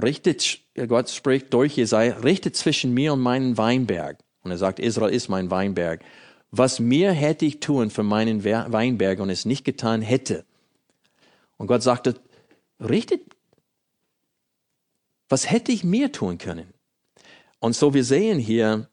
richtet, 0.00 0.60
Gott 0.86 1.10
spricht 1.10 1.52
durch 1.52 1.76
Jesaja, 1.76 2.18
richtet 2.18 2.56
zwischen 2.56 2.94
mir 2.94 3.12
und 3.12 3.20
meinen 3.20 3.58
Weinberg. 3.58 4.18
Und 4.42 4.52
er 4.52 4.58
sagt, 4.58 4.78
Israel 4.78 5.12
ist 5.12 5.28
mein 5.28 5.50
Weinberg. 5.50 6.00
Was 6.54 6.80
mir 6.80 7.12
hätte 7.12 7.46
ich 7.46 7.60
tun 7.60 7.90
für 7.90 8.02
meinen 8.02 8.44
Weinberg 8.44 9.20
und 9.20 9.30
es 9.30 9.46
nicht 9.46 9.64
getan 9.64 10.02
hätte. 10.02 10.44
Und 11.56 11.66
Gott 11.66 11.82
sagte, 11.82 12.14
richtet, 12.78 13.22
was 15.30 15.50
hätte 15.50 15.72
ich 15.72 15.82
mir 15.82 16.12
tun 16.12 16.36
können? 16.36 16.74
Und 17.58 17.74
so 17.74 17.94
wir 17.94 18.04
sehen 18.04 18.38
hier 18.38 18.88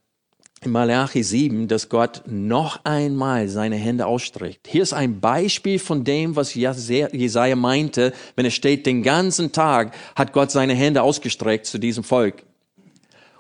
in 0.62 0.72
Malachi 0.72 1.22
7, 1.22 1.68
dass 1.68 1.90
Gott 1.90 2.24
noch 2.28 2.86
einmal 2.86 3.50
seine 3.50 3.76
Hände 3.76 4.06
ausstreckt. 4.06 4.68
Hier 4.68 4.84
ist 4.84 4.94
ein 4.94 5.20
Beispiel 5.20 5.80
von 5.80 6.06
dem, 6.06 6.38
was 6.38 6.54
Jesaja 6.54 7.56
meinte, 7.58 8.14
wenn 8.36 8.46
es 8.46 8.54
steht, 8.54 8.86
den 8.86 9.04
ganzen 9.04 9.52
Tag 9.52 9.94
hat 10.16 10.32
Gott 10.32 10.52
seine 10.52 10.76
Hände 10.76 11.02
ausgestreckt 11.02 11.66
zu 11.66 11.78
diesem 11.78 12.06
Volk. 12.06 12.44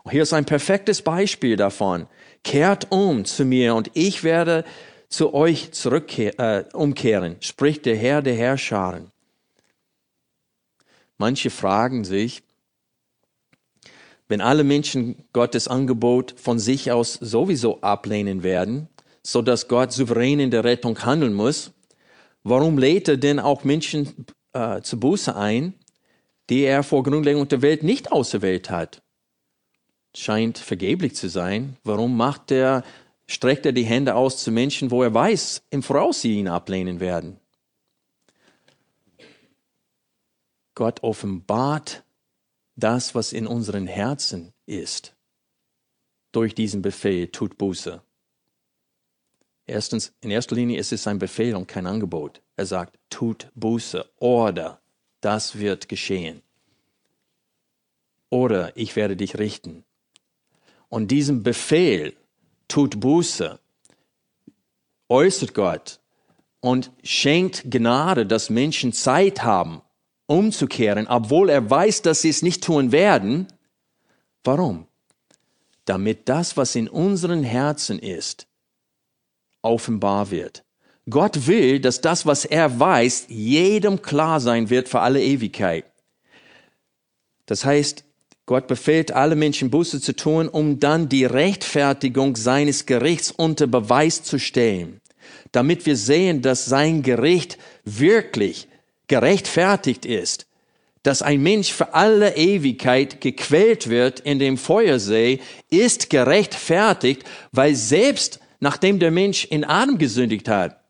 Und 0.03 0.11
hier 0.11 0.23
ist 0.23 0.33
ein 0.33 0.45
perfektes 0.45 1.01
Beispiel 1.01 1.55
davon. 1.55 2.07
Kehrt 2.43 2.91
um 2.91 3.25
zu 3.25 3.45
mir 3.45 3.75
und 3.75 3.91
ich 3.93 4.23
werde 4.23 4.63
zu 5.09 5.33
euch 5.33 5.71
zurückkehren, 5.71 7.33
äh, 7.33 7.43
spricht 7.43 7.85
der 7.85 7.95
Herr 7.95 8.21
der 8.21 8.35
Herrscharen. 8.35 9.11
Manche 11.17 11.49
fragen 11.49 12.05
sich, 12.05 12.43
wenn 14.29 14.41
alle 14.41 14.63
Menschen 14.63 15.25
Gottes 15.33 15.67
Angebot 15.67 16.35
von 16.37 16.59
sich 16.59 16.91
aus 16.91 17.13
sowieso 17.15 17.81
ablehnen 17.81 18.43
werden, 18.43 18.87
so 19.23 19.41
dass 19.41 19.67
Gott 19.67 19.91
souverän 19.91 20.39
in 20.39 20.51
der 20.51 20.63
Rettung 20.63 21.03
handeln 21.03 21.33
muss, 21.33 21.71
warum 22.43 22.77
lädt 22.77 23.07
er 23.09 23.17
denn 23.17 23.39
auch 23.39 23.63
Menschen 23.63 24.27
äh, 24.53 24.81
zu 24.81 24.99
Buße 24.99 25.35
ein, 25.35 25.73
die 26.49 26.61
er 26.61 26.83
vor 26.83 27.03
Grundlegung 27.03 27.47
der 27.47 27.61
Welt 27.61 27.83
nicht 27.83 28.11
auserwählt 28.11 28.69
hat? 28.69 29.01
Scheint 30.15 30.57
vergeblich 30.57 31.15
zu 31.15 31.29
sein. 31.29 31.77
Warum 31.83 32.17
macht 32.17 32.51
er, 32.51 32.83
streckt 33.27 33.65
er 33.65 33.71
die 33.71 33.83
Hände 33.83 34.15
aus 34.15 34.43
zu 34.43 34.51
Menschen, 34.51 34.91
wo 34.91 35.03
er 35.03 35.13
weiß, 35.13 35.63
im 35.69 35.83
Voraus 35.83 36.21
sie 36.21 36.39
ihn 36.39 36.47
ablehnen 36.47 36.99
werden? 36.99 37.39
Gott 40.73 41.03
offenbart 41.03 42.03
das, 42.75 43.13
was 43.13 43.33
in 43.33 43.45
unseren 43.45 43.85
Herzen 43.85 44.53
ist, 44.65 45.15
durch 46.31 46.55
diesen 46.55 46.81
Befehl 46.81 47.27
tut 47.27 47.57
Buße. 47.57 48.01
Erstens, 49.65 50.13
in 50.21 50.31
erster 50.31 50.55
Linie 50.55 50.79
ist 50.79 50.91
es 50.91 51.05
ein 51.05 51.19
Befehl 51.19 51.55
und 51.55 51.67
kein 51.67 51.85
Angebot. 51.85 52.41
Er 52.55 52.65
sagt, 52.65 52.97
tut 53.09 53.51
Buße 53.53 54.09
oder 54.17 54.81
das 55.21 55.59
wird 55.59 55.89
geschehen. 55.89 56.41
Oder 58.29 58.75
ich 58.77 58.95
werde 58.95 59.15
dich 59.15 59.37
richten. 59.37 59.83
Und 60.89 61.11
diesen 61.11 61.43
Befehl, 61.43 62.15
tut 62.67 62.99
Buße, 62.99 63.59
äußert 65.07 65.53
Gott 65.53 65.99
und 66.59 66.91
schenkt 67.03 67.69
Gnade, 67.69 68.25
dass 68.25 68.49
Menschen 68.49 68.93
Zeit 68.93 69.43
haben, 69.43 69.81
umzukehren, 70.27 71.07
obwohl 71.07 71.49
er 71.49 71.69
weiß, 71.69 72.01
dass 72.03 72.21
sie 72.21 72.29
es 72.29 72.41
nicht 72.41 72.63
tun 72.63 72.91
werden. 72.91 73.47
Warum? 74.43 74.87
Damit 75.85 76.29
das, 76.29 76.57
was 76.57 76.75
in 76.75 76.87
unseren 76.87 77.43
Herzen 77.43 77.97
ist, 77.97 78.47
offenbar 79.61 80.31
wird. 80.31 80.63
Gott 81.09 81.47
will, 81.47 81.79
dass 81.79 82.01
das, 82.01 82.25
was 82.25 82.45
er 82.45 82.79
weiß, 82.79 83.25
jedem 83.29 84.01
klar 84.01 84.39
sein 84.39 84.69
wird 84.69 84.87
für 84.89 84.99
alle 84.99 85.23
Ewigkeit. 85.23 85.85
Das 87.47 87.65
heißt, 87.65 88.03
Gott 88.49 88.65
befehlt 88.65 89.11
alle 89.11 89.35
Menschen 89.35 89.69
Buße 89.69 90.01
zu 90.01 90.15
tun, 90.15 90.47
um 90.47 90.79
dann 90.79 91.07
die 91.07 91.23
Rechtfertigung 91.23 92.35
seines 92.35 92.87
Gerichts 92.87 93.29
unter 93.29 93.67
Beweis 93.67 94.23
zu 94.23 94.39
stellen, 94.39 95.01
damit 95.51 95.85
wir 95.85 95.95
sehen, 95.95 96.41
dass 96.41 96.65
sein 96.65 97.03
Gericht 97.03 97.59
wirklich 97.85 98.67
gerechtfertigt 99.07 100.03
ist, 100.07 100.47
dass 101.03 101.21
ein 101.21 101.43
Mensch 101.43 101.71
für 101.71 101.93
alle 101.93 102.37
Ewigkeit 102.37 103.21
gequält 103.21 103.87
wird 103.87 104.19
in 104.21 104.39
dem 104.39 104.57
Feuersee, 104.57 105.41
ist 105.69 106.09
gerechtfertigt, 106.09 107.25
weil 107.51 107.75
selbst 107.75 108.39
nachdem 108.59 108.97
der 108.97 109.11
Mensch 109.11 109.45
in 109.45 109.63
Adam 109.63 109.99
gesündigt 109.99 110.49
hat, 110.49 110.81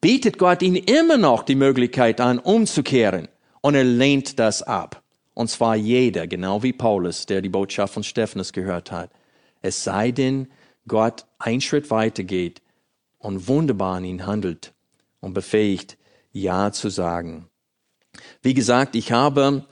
bietet 0.00 0.36
Gott 0.36 0.62
ihm 0.62 0.74
immer 0.74 1.16
noch 1.16 1.44
die 1.44 1.54
Möglichkeit 1.54 2.20
an, 2.20 2.40
umzukehren. 2.40 3.28
Und 3.60 3.76
er 3.76 3.84
lehnt 3.84 4.40
das 4.40 4.64
ab. 4.64 5.01
Und 5.34 5.48
zwar 5.48 5.76
jeder, 5.76 6.26
genau 6.26 6.62
wie 6.62 6.72
Paulus, 6.72 7.26
der 7.26 7.40
die 7.40 7.48
Botschaft 7.48 7.94
von 7.94 8.04
Stephanus 8.04 8.52
gehört 8.52 8.92
hat. 8.92 9.10
Es 9.62 9.84
sei 9.84 10.10
denn, 10.10 10.48
Gott 10.86 11.26
einen 11.38 11.60
Schritt 11.60 11.90
weiter 11.90 12.24
geht 12.24 12.60
und 13.18 13.48
wunderbar 13.48 13.96
an 13.96 14.04
ihn 14.04 14.26
handelt 14.26 14.72
und 15.20 15.32
befähigt, 15.32 15.96
ja 16.32 16.72
zu 16.72 16.88
sagen. 16.88 17.48
Wie 18.42 18.54
gesagt, 18.54 18.96
ich 18.96 19.12
habe 19.12 19.64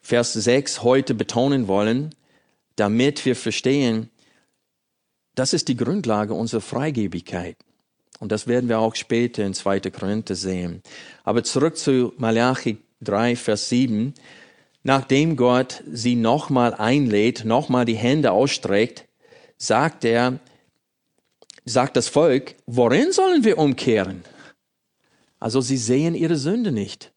Vers 0.00 0.32
6 0.32 0.82
heute 0.82 1.14
betonen 1.14 1.68
wollen, 1.68 2.14
damit 2.76 3.24
wir 3.24 3.36
verstehen, 3.36 4.10
das 5.34 5.52
ist 5.52 5.68
die 5.68 5.76
Grundlage 5.76 6.34
unserer 6.34 6.60
Freigebigkeit. 6.60 7.56
Und 8.18 8.32
das 8.32 8.46
werden 8.46 8.68
wir 8.68 8.78
auch 8.78 8.94
später 8.94 9.44
in 9.44 9.54
2. 9.54 9.80
Korinther 9.90 10.34
sehen. 10.34 10.82
Aber 11.24 11.44
zurück 11.44 11.76
zu 11.76 12.12
Malachi 12.18 12.78
3, 13.02 13.36
Vers 13.36 13.68
7. 13.68 14.14
Nachdem 14.82 15.36
Gott 15.36 15.82
sie 15.90 16.16
nochmal 16.16 16.74
einlädt, 16.74 17.44
nochmal 17.44 17.84
die 17.84 17.96
Hände 17.96 18.32
ausstreckt, 18.32 19.06
sagt 19.56 20.04
er, 20.04 20.40
sagt 21.64 21.96
das 21.96 22.08
Volk, 22.08 22.56
worin 22.66 23.12
sollen 23.12 23.44
wir 23.44 23.58
umkehren? 23.58 24.24
Also 25.38 25.60
sie 25.60 25.76
sehen 25.76 26.14
ihre 26.14 26.36
Sünde 26.36 26.72
nicht. 26.72 27.12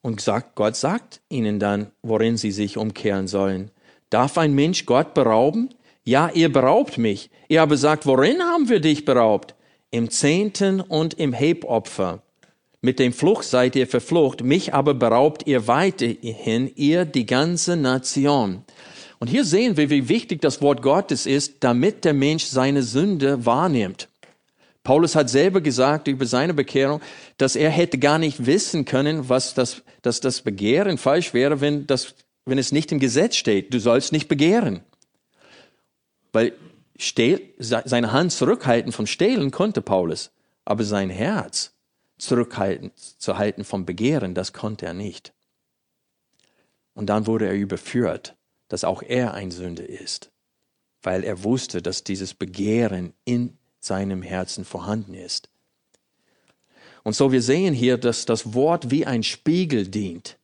Und 0.00 0.20
sagt, 0.20 0.54
Gott 0.54 0.76
sagt 0.76 1.20
ihnen 1.28 1.58
dann, 1.58 1.90
worin 2.02 2.36
sie 2.36 2.52
sich 2.52 2.76
umkehren 2.76 3.26
sollen. 3.26 3.70
Darf 4.10 4.38
ein 4.38 4.54
Mensch 4.54 4.86
Gott 4.86 5.12
berauben? 5.12 5.70
Ja, 6.04 6.30
ihr 6.32 6.52
beraubt 6.52 6.96
mich. 6.98 7.30
Ihr 7.48 7.62
aber 7.62 7.76
sagt, 7.76 8.06
worin 8.06 8.40
haben 8.40 8.68
wir 8.68 8.80
dich 8.80 9.04
beraubt? 9.04 9.54
Im 9.90 10.08
Zehnten 10.10 10.80
und 10.80 11.14
im 11.14 11.32
Hebopfer. 11.32 12.22
Mit 12.80 13.00
dem 13.00 13.12
Fluch 13.12 13.42
seid 13.42 13.74
ihr 13.74 13.88
verflucht, 13.88 14.44
mich 14.44 14.72
aber 14.72 14.94
beraubt 14.94 15.46
ihr 15.46 15.66
weiterhin, 15.66 16.70
ihr 16.76 17.04
die 17.04 17.26
ganze 17.26 17.76
Nation. 17.76 18.62
Und 19.18 19.26
hier 19.26 19.44
sehen 19.44 19.76
wir, 19.76 19.90
wie 19.90 20.08
wichtig 20.08 20.40
das 20.40 20.62
Wort 20.62 20.80
Gottes 20.80 21.26
ist, 21.26 21.56
damit 21.60 22.04
der 22.04 22.14
Mensch 22.14 22.44
seine 22.44 22.84
Sünde 22.84 23.44
wahrnimmt. 23.44 24.08
Paulus 24.84 25.16
hat 25.16 25.28
selber 25.28 25.60
gesagt 25.60 26.06
über 26.06 26.24
seine 26.24 26.54
Bekehrung, 26.54 27.00
dass 27.36 27.56
er 27.56 27.68
hätte 27.68 27.98
gar 27.98 28.18
nicht 28.18 28.46
wissen 28.46 28.84
können, 28.84 29.28
was 29.28 29.54
das, 29.54 29.82
dass 30.02 30.20
das 30.20 30.42
Begehren 30.42 30.98
falsch 30.98 31.34
wäre, 31.34 31.60
wenn, 31.60 31.88
das, 31.88 32.14
wenn 32.46 32.58
es 32.58 32.70
nicht 32.70 32.92
im 32.92 33.00
Gesetz 33.00 33.34
steht. 33.34 33.74
Du 33.74 33.80
sollst 33.80 34.12
nicht 34.12 34.28
begehren. 34.28 34.80
Weil 36.32 36.52
stehl, 36.96 37.40
seine 37.58 38.12
Hand 38.12 38.30
zurückhalten 38.30 38.92
vom 38.92 39.06
Stehlen 39.06 39.50
konnte 39.50 39.82
Paulus, 39.82 40.30
aber 40.64 40.84
sein 40.84 41.10
Herz 41.10 41.72
zurückhalten, 42.18 42.90
zu 42.96 43.38
halten 43.38 43.64
vom 43.64 43.86
Begehren, 43.86 44.34
das 44.34 44.52
konnte 44.52 44.86
er 44.86 44.94
nicht. 44.94 45.32
Und 46.94 47.06
dann 47.06 47.26
wurde 47.26 47.46
er 47.46 47.54
überführt, 47.54 48.36
dass 48.68 48.84
auch 48.84 49.02
er 49.02 49.34
ein 49.34 49.50
Sünde 49.50 49.84
ist, 49.84 50.30
weil 51.02 51.24
er 51.24 51.44
wusste, 51.44 51.80
dass 51.80 52.04
dieses 52.04 52.34
Begehren 52.34 53.14
in 53.24 53.56
seinem 53.80 54.22
Herzen 54.22 54.64
vorhanden 54.64 55.14
ist. 55.14 55.48
Und 57.04 57.14
so 57.14 57.30
wir 57.32 57.40
sehen 57.40 57.72
hier, 57.72 57.96
dass 57.96 58.26
das 58.26 58.52
Wort 58.52 58.90
wie 58.90 59.06
ein 59.06 59.22
Spiegel 59.22 59.86
dient. 59.86 60.36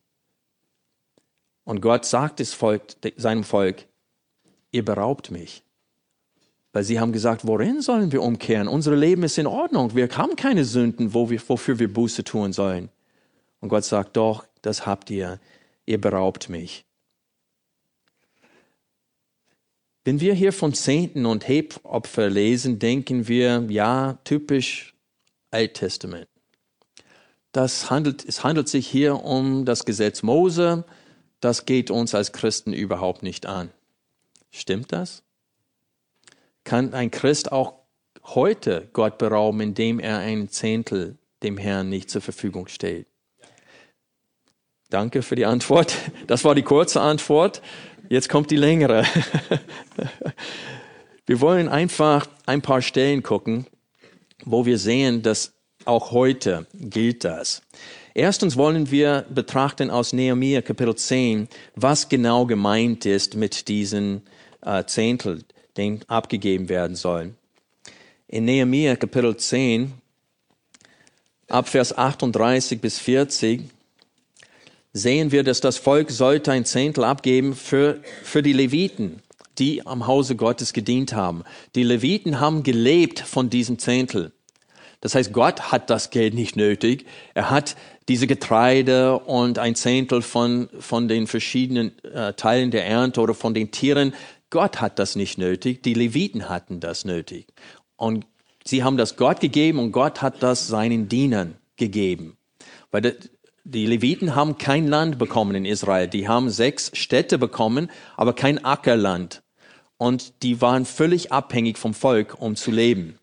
Und 1.65 1.81
Gott 1.81 2.05
sagt 2.05 2.39
es 2.39 2.53
Volk, 2.53 2.95
seinem 3.17 3.43
Volk, 3.43 3.85
ihr 4.71 4.85
beraubt 4.85 5.31
mich. 5.31 5.64
Weil 6.75 6.83
sie 6.83 6.99
haben 6.99 7.13
gesagt, 7.13 7.47
worin 7.47 7.81
sollen 7.81 8.11
wir 8.11 8.21
umkehren? 8.21 8.67
Unser 8.67 8.97
Leben 8.97 9.23
ist 9.23 9.37
in 9.37 9.47
Ordnung. 9.47 9.95
Wir 9.95 10.09
haben 10.09 10.35
keine 10.35 10.65
Sünden, 10.65 11.13
wo 11.13 11.29
wir, 11.29 11.41
wofür 11.47 11.79
wir 11.79 11.87
Buße 11.91 12.25
tun 12.25 12.51
sollen. 12.51 12.89
Und 13.61 13.69
Gott 13.69 13.85
sagt, 13.85 14.17
doch, 14.17 14.45
das 14.61 14.85
habt 14.85 15.09
ihr. 15.09 15.39
Ihr 15.85 16.01
beraubt 16.01 16.49
mich. 16.49 16.83
Wenn 20.03 20.19
wir 20.19 20.33
hier 20.33 20.51
von 20.51 20.73
Zehnten 20.73 21.25
und 21.25 21.47
Hebopfer 21.47 22.29
lesen, 22.29 22.77
denken 22.77 23.29
wir, 23.29 23.65
ja, 23.69 24.19
typisch 24.25 24.93
Alttestament. 25.51 26.27
Das 27.53 27.89
handelt, 27.89 28.25
es 28.25 28.43
handelt 28.43 28.67
sich 28.67 28.85
hier 28.85 29.23
um 29.23 29.63
das 29.63 29.85
Gesetz 29.85 30.23
Mose. 30.23 30.83
Das 31.39 31.65
geht 31.65 31.89
uns 31.89 32.13
als 32.13 32.33
Christen 32.33 32.73
überhaupt 32.73 33.23
nicht 33.23 33.45
an. 33.45 33.71
Stimmt 34.51 34.91
das? 34.91 35.23
Kann 36.65 36.93
ein 36.93 37.11
Christ 37.11 37.51
auch 37.51 37.75
heute 38.23 38.89
Gott 38.91 39.17
berauben, 39.17 39.61
indem 39.61 39.99
er 39.99 40.17
ein 40.17 40.49
Zehntel 40.49 41.17
dem 41.43 41.57
Herrn 41.57 41.87
nicht 41.89 42.09
zur 42.09 42.21
Verfügung 42.21 42.67
stellt? 42.67 43.07
Danke 44.89 45.21
für 45.21 45.35
die 45.35 45.45
Antwort. 45.45 45.95
Das 46.27 46.43
war 46.43 46.53
die 46.55 46.63
kurze 46.63 47.01
Antwort. 47.01 47.61
Jetzt 48.09 48.29
kommt 48.29 48.51
die 48.51 48.57
längere. 48.57 49.05
Wir 51.25 51.41
wollen 51.41 51.69
einfach 51.69 52.27
ein 52.45 52.61
paar 52.61 52.83
Stellen 52.83 53.23
gucken, 53.23 53.65
wo 54.43 54.65
wir 54.65 54.77
sehen, 54.77 55.23
dass 55.23 55.53
auch 55.85 56.11
heute 56.11 56.67
gilt 56.73 57.23
das. 57.23 57.63
Erstens 58.13 58.57
wollen 58.57 58.91
wir 58.91 59.25
betrachten 59.29 59.89
aus 59.89 60.13
Nehemiah 60.13 60.61
Kapitel 60.61 60.95
10, 60.95 61.47
was 61.75 62.09
genau 62.09 62.45
gemeint 62.45 63.05
ist 63.05 63.35
mit 63.35 63.67
diesen 63.67 64.21
äh, 64.61 64.85
Zehntel, 64.85 65.43
den 65.77 66.03
abgegeben 66.07 66.69
werden 66.69 66.95
sollen. 66.95 67.35
In 68.27 68.45
Nehemiah 68.45 68.95
Kapitel 68.95 69.37
10, 69.37 69.93
ab 71.47 71.69
Vers 71.69 71.97
38 71.97 72.81
bis 72.81 72.99
40, 72.99 73.61
sehen 74.93 75.31
wir, 75.31 75.43
dass 75.43 75.59
das 75.59 75.77
Volk 75.77 76.09
sollte 76.09 76.51
ein 76.51 76.65
Zehntel 76.65 77.03
abgeben 77.03 77.53
für, 77.53 78.01
für 78.23 78.41
die 78.41 78.53
Leviten, 78.53 79.21
die 79.59 79.85
am 79.85 80.07
Hause 80.07 80.35
Gottes 80.35 80.73
gedient 80.73 81.13
haben. 81.13 81.43
Die 81.75 81.83
Leviten 81.83 82.39
haben 82.39 82.63
gelebt 82.63 83.19
von 83.19 83.49
diesem 83.49 83.77
Zehntel. 83.77 84.31
Das 85.01 85.13
heißt, 85.13 85.33
Gott 85.33 85.71
hat 85.71 85.89
das 85.89 86.09
Geld 86.09 86.33
nicht 86.33 86.55
nötig. 86.55 87.05
Er 87.35 87.51
hat 87.51 87.75
diese 88.07 88.25
Getreide 88.25 89.19
und 89.19 89.59
ein 89.59 89.75
Zehntel 89.75 90.21
von, 90.21 90.69
von 90.79 91.07
den 91.07 91.27
verschiedenen 91.27 91.91
äh, 92.03 92.33
Teilen 92.33 92.71
der 92.71 92.87
Ernte 92.87 93.21
oder 93.21 93.33
von 93.33 93.53
den 93.53 93.71
Tieren. 93.71 94.13
Gott 94.55 94.79
hat 94.79 94.99
das 94.99 95.17
nicht 95.17 95.37
nötig. 95.37 95.83
Die 95.83 95.93
Leviten 95.93 96.47
hatten 96.47 96.79
das 96.79 97.03
nötig. 97.03 97.47
Und 97.97 98.25
sie 98.63 98.85
haben 98.85 98.95
das 98.95 99.17
Gott 99.17 99.41
gegeben 99.41 99.79
und 99.79 99.91
Gott 99.91 100.21
hat 100.21 100.41
das 100.41 100.69
seinen 100.69 101.09
Dienern 101.09 101.55
gegeben. 101.75 102.37
Weil 102.89 103.17
die 103.65 103.85
Leviten 103.85 104.33
haben 104.33 104.57
kein 104.57 104.87
Land 104.87 105.17
bekommen 105.17 105.55
in 105.55 105.65
Israel. 105.65 106.07
Die 106.07 106.29
haben 106.29 106.49
sechs 106.49 106.89
Städte 106.93 107.37
bekommen, 107.37 107.91
aber 108.15 108.31
kein 108.31 108.63
Ackerland. 108.63 109.43
Und 109.97 110.41
die 110.41 110.61
waren 110.61 110.85
völlig 110.85 111.33
abhängig 111.33 111.77
vom 111.77 111.93
Volk, 111.93 112.39
um 112.39 112.55
zu 112.55 112.71
leben. 112.71 113.19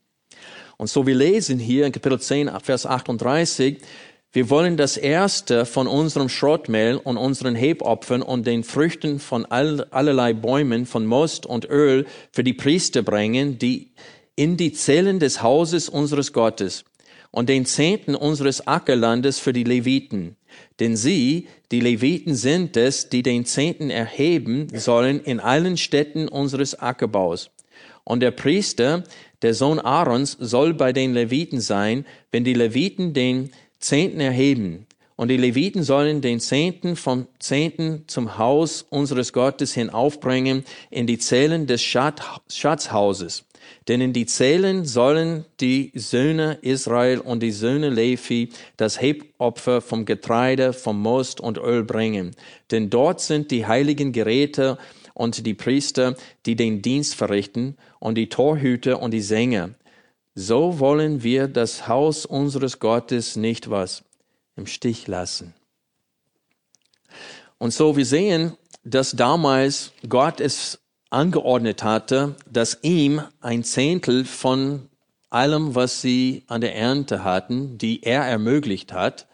Und 0.76 0.89
so 0.89 1.07
wir 1.07 1.14
lesen 1.14 1.59
hier 1.59 1.87
in 1.87 1.93
Kapitel 1.93 2.20
10, 2.20 2.51
Vers 2.61 2.85
38, 2.85 3.80
wir 4.35 4.49
wollen 4.49 4.78
das 4.78 4.97
erste 4.97 5.66
von 5.66 5.87
unserem 5.87 6.30
Schrottmehl 6.30 6.97
und 6.97 7.18
unseren 7.18 7.55
Hebopfern 7.55 8.22
und 8.22 8.47
den 8.47 8.64
Früchten 8.64 9.18
von 9.18 9.45
all, 9.45 9.87
allerlei 9.91 10.33
Bäumen 10.33 10.87
von 10.87 11.05
Most 11.05 11.45
und 11.45 11.68
Öl 11.68 12.07
für 12.30 12.43
die 12.43 12.55
Priester 12.55 13.03
bringen, 13.03 13.59
die 13.59 13.91
in 14.35 14.57
die 14.57 14.72
Zellen 14.72 15.18
des 15.18 15.43
Hauses 15.43 15.91
unseres 15.91 16.33
Gottes 16.33 16.85
und 17.30 17.51
den 17.51 17.66
Zehnten 17.66 18.14
unseres 18.14 18.66
Ackerlandes 18.66 19.39
für 19.39 19.53
die 19.53 19.64
Leviten. 19.64 20.37
Denn 20.80 20.97
sie, 20.97 21.49
die 21.70 21.80
Leviten 21.80 22.35
sind 22.35 22.76
es, 22.78 23.11
die 23.11 23.22
den 23.22 23.45
Zehnten 23.45 23.91
erheben 23.91 24.68
sollen 24.74 25.20
in 25.20 25.41
allen 25.41 25.76
Städten 25.76 26.28
unseres 26.28 26.78
Ackerbaus. 26.78 27.51
Und 28.05 28.20
der 28.20 28.30
Priester, 28.30 29.05
der 29.43 29.55
Sohn 29.55 29.78
Aarons, 29.78 30.37
soll 30.41 30.74
bei 30.74 30.93
den 30.93 31.12
Leviten 31.14 31.61
sein, 31.61 32.05
wenn 32.30 32.45
die 32.45 32.55
Leviten 32.55 33.12
den 33.12 33.51
Zehnten 33.83 34.20
erheben. 34.20 34.87
Und 35.16 35.28
die 35.28 35.37
Leviten 35.37 35.83
sollen 35.83 36.22
den 36.22 36.41
Zehnten 36.41 36.97
vom 36.97 37.26
Zehnten 37.39 38.05
zum 38.07 38.39
Haus 38.39 38.87
unseres 38.89 39.33
Gottes 39.33 39.74
hinaufbringen 39.74 40.64
in 40.91 41.07
die 41.07 41.18
Zellen 41.18 41.66
des 41.66 41.83
Schatzhauses. 41.83 43.45
Denn 43.89 44.01
in 44.01 44.12
die 44.12 44.26
Zählen 44.26 44.85
sollen 44.85 45.45
die 45.61 45.93
Söhne 45.95 46.59
Israel 46.62 47.18
und 47.18 47.43
die 47.43 47.53
Söhne 47.53 47.91
Levi 47.91 48.51
das 48.76 49.01
Hebopfer 49.01 49.80
vom 49.80 50.05
Getreide, 50.05 50.72
vom 50.72 51.01
Most 51.01 51.41
und 51.41 51.59
Öl 51.59 51.85
bringen. 51.85 52.35
Denn 52.70 52.91
dort 52.91 53.20
sind 53.20 53.51
die 53.51 53.66
heiligen 53.66 54.12
Geräte 54.12 54.78
und 55.14 55.47
die 55.47 55.55
Priester, 55.55 56.16
die 56.47 56.57
den 56.57 56.83
Dienst 56.83 57.14
verrichten, 57.14 57.76
und 57.99 58.16
die 58.16 58.28
Torhüter 58.28 59.01
und 59.01 59.12
die 59.12 59.20
Sänger. 59.20 59.70
So 60.35 60.78
wollen 60.78 61.22
wir 61.22 61.47
das 61.49 61.89
Haus 61.89 62.24
unseres 62.24 62.78
Gottes 62.78 63.37
nicht 63.37 63.68
was 63.68 64.03
im 64.57 64.66
Stich 64.66 65.07
lassen. 65.07 65.55
Und 67.59 67.72
so 67.72 67.97
wir 67.97 68.07
sehen, 68.07 68.57
dass 68.83 69.12
damals 69.12 69.93
Gott 70.09 70.41
es 70.41 70.80
angeordnet 71.11 71.85
hatte, 71.85 72.35
dass 72.51 72.78
ihm 72.83 73.22
ein 73.41 73.62
Zehntel 73.62 74.24
von 74.24 74.89
allem, 75.28 75.74
was 75.74 76.01
sie 76.01 76.45
an 76.47 76.61
der 76.61 76.74
Ernte 76.74 77.24
hatten, 77.24 77.78
die 77.78 78.03
er 78.03 78.22
ermöglicht 78.22 78.93
hat, 78.93 79.26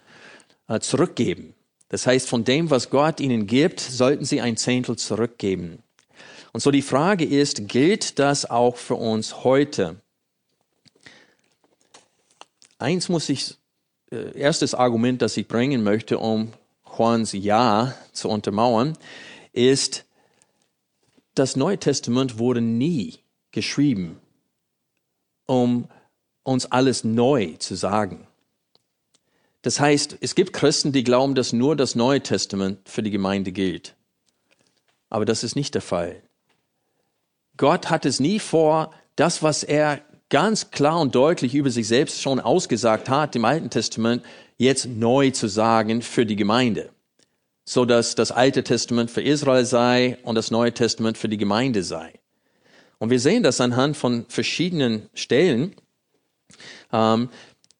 äh, 0.67 0.79
zurückgeben. 0.79 1.53
Das 1.89 2.05
heißt, 2.05 2.29
von 2.29 2.43
dem, 2.43 2.69
was 2.69 2.89
Gott 2.89 3.19
ihnen 3.19 3.47
gibt, 3.47 3.79
sollten 3.79 4.25
sie 4.25 4.41
ein 4.41 4.57
Zehntel 4.57 4.97
zurückgeben. 4.97 5.79
Und 6.53 6.61
so 6.61 6.71
die 6.71 6.81
Frage 6.81 7.25
ist, 7.25 7.67
gilt 7.67 8.19
das 8.19 8.49
auch 8.49 8.77
für 8.77 8.95
uns 8.95 9.43
heute? 9.43 10.01
Eins 12.79 13.09
muss 13.09 13.27
ich, 13.29 13.55
äh, 14.11 14.37
erstes 14.37 14.73
Argument, 14.73 15.21
das 15.21 15.37
ich 15.37 15.47
bringen 15.47 15.83
möchte, 15.83 16.17
um 16.17 16.53
Juans 16.97 17.33
Ja 17.33 17.93
zu 18.13 18.29
untermauern, 18.29 18.97
ist, 19.51 20.05
das 21.35 21.55
Neue 21.55 21.77
Testament 21.77 22.39
wurde 22.39 22.61
nie 22.61 23.19
geschrieben, 23.51 24.19
um 25.45 25.87
uns 26.43 26.65
alles 26.65 27.03
neu 27.03 27.53
zu 27.57 27.75
sagen. 27.75 28.27
Das 29.61 29.79
heißt, 29.79 30.17
es 30.21 30.35
gibt 30.35 30.53
Christen, 30.53 30.93
die 30.93 31.03
glauben, 31.03 31.35
dass 31.35 31.51
nur 31.51 31.75
das 31.75 31.95
Neue 31.95 32.21
Testament 32.21 32.87
für 32.87 33.03
die 33.03 33.11
Gemeinde 33.11 33.51
gilt. 33.51 33.95
Aber 35.09 35.25
das 35.25 35.43
ist 35.43 35.55
nicht 35.55 35.75
der 35.75 35.81
Fall. 35.81 36.21
Gott 37.57 37.89
hat 37.89 38.05
es 38.05 38.21
nie 38.21 38.39
vor, 38.39 38.93
das, 39.17 39.43
was 39.43 39.63
er 39.63 40.01
ganz 40.29 40.71
klar 40.71 40.99
und 40.99 41.15
deutlich 41.15 41.55
über 41.55 41.69
sich 41.69 41.87
selbst 41.87 42.21
schon 42.21 42.39
ausgesagt 42.39 43.09
hat 43.09 43.35
im 43.35 43.45
Alten 43.45 43.69
Testament, 43.69 44.23
jetzt 44.57 44.85
neu 44.85 45.31
zu 45.31 45.47
sagen 45.47 46.01
für 46.01 46.25
die 46.25 46.35
Gemeinde 46.35 46.89
so 47.69 47.85
dass 47.85 48.15
das 48.15 48.31
Alte 48.31 48.63
Testament 48.63 49.11
für 49.11 49.21
Israel 49.21 49.63
sei 49.63 50.17
und 50.23 50.33
das 50.33 50.49
Neue 50.49 50.73
Testament 50.73 51.19
für 51.19 51.29
die 51.29 51.37
Gemeinde 51.37 51.83
sei. 51.83 52.13
Und 52.97 53.11
wir 53.11 53.19
sehen 53.19 53.43
das 53.43 53.61
anhand 53.61 53.95
von 53.95 54.25
verschiedenen 54.27 55.07
Stellen. 55.13 55.75
Ähm, 56.91 57.29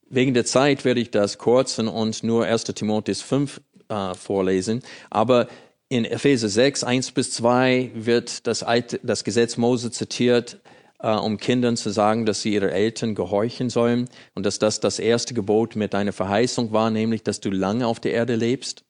wegen 0.07 0.35
der 0.35 0.45
Zeit 0.45 0.85
werde 0.85 1.01
ich 1.01 1.09
das 1.09 1.39
kurzen 1.39 1.87
und 1.87 2.23
nur 2.23 2.45
1. 2.45 2.65
Timotheus 2.65 3.23
5 3.23 3.61
äh, 3.87 4.13
vorlesen. 4.13 4.83
Aber 5.09 5.47
in 5.87 6.05
Epheser 6.05 6.49
6, 6.49 6.83
1 6.83 7.09
bis 7.13 7.31
2 7.31 7.89
wird 7.95 8.45
das, 8.45 8.61
Alte, 8.61 8.99
das 9.01 9.23
Gesetz 9.23 9.57
Mose 9.57 9.89
zitiert, 9.89 10.59
äh, 10.99 11.11
um 11.11 11.37
Kindern 11.37 11.77
zu 11.77 11.89
sagen, 11.89 12.25
dass 12.25 12.41
sie 12.41 12.53
ihre 12.53 12.71
Eltern 12.71 13.15
gehorchen 13.15 13.69
sollen 13.69 14.09
und 14.35 14.45
dass 14.45 14.59
das 14.59 14.79
das 14.79 14.99
erste 14.99 15.33
Gebot 15.33 15.75
mit 15.75 15.93
deiner 15.93 16.13
Verheißung 16.13 16.71
war, 16.71 16.89
nämlich, 16.91 17.23
dass 17.23 17.39
du 17.39 17.49
lange 17.49 17.87
auf 17.87 17.99
der 17.99 18.13
Erde 18.13 18.35
lebst. 18.35 18.83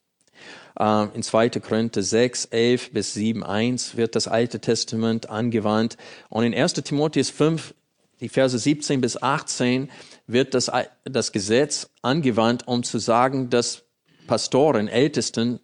Äh, 0.79 1.07
in 1.13 1.23
2. 1.23 1.49
Korinther 1.49 2.01
6, 2.01 2.45
11 2.45 2.91
bis 2.91 3.13
7, 3.13 3.43
1 3.43 3.97
wird 3.97 4.15
das 4.15 4.27
Alte 4.27 4.59
Testament 4.59 5.29
angewandt. 5.29 5.97
Und 6.29 6.43
in 6.43 6.53
1. 6.53 6.73
Timotheus 6.73 7.29
5, 7.29 7.73
die 8.21 8.29
Verse 8.29 8.57
17 8.57 9.01
bis 9.01 9.21
18, 9.21 9.89
wird 10.27 10.53
das, 10.53 10.71
das 11.05 11.31
Gesetz 11.31 11.89
angewandt, 12.01 12.67
um 12.67 12.83
zu 12.83 12.99
sagen, 12.99 13.49
dass 13.49 13.83
Pastoren, 14.27 14.87
Ältesten 14.87 15.59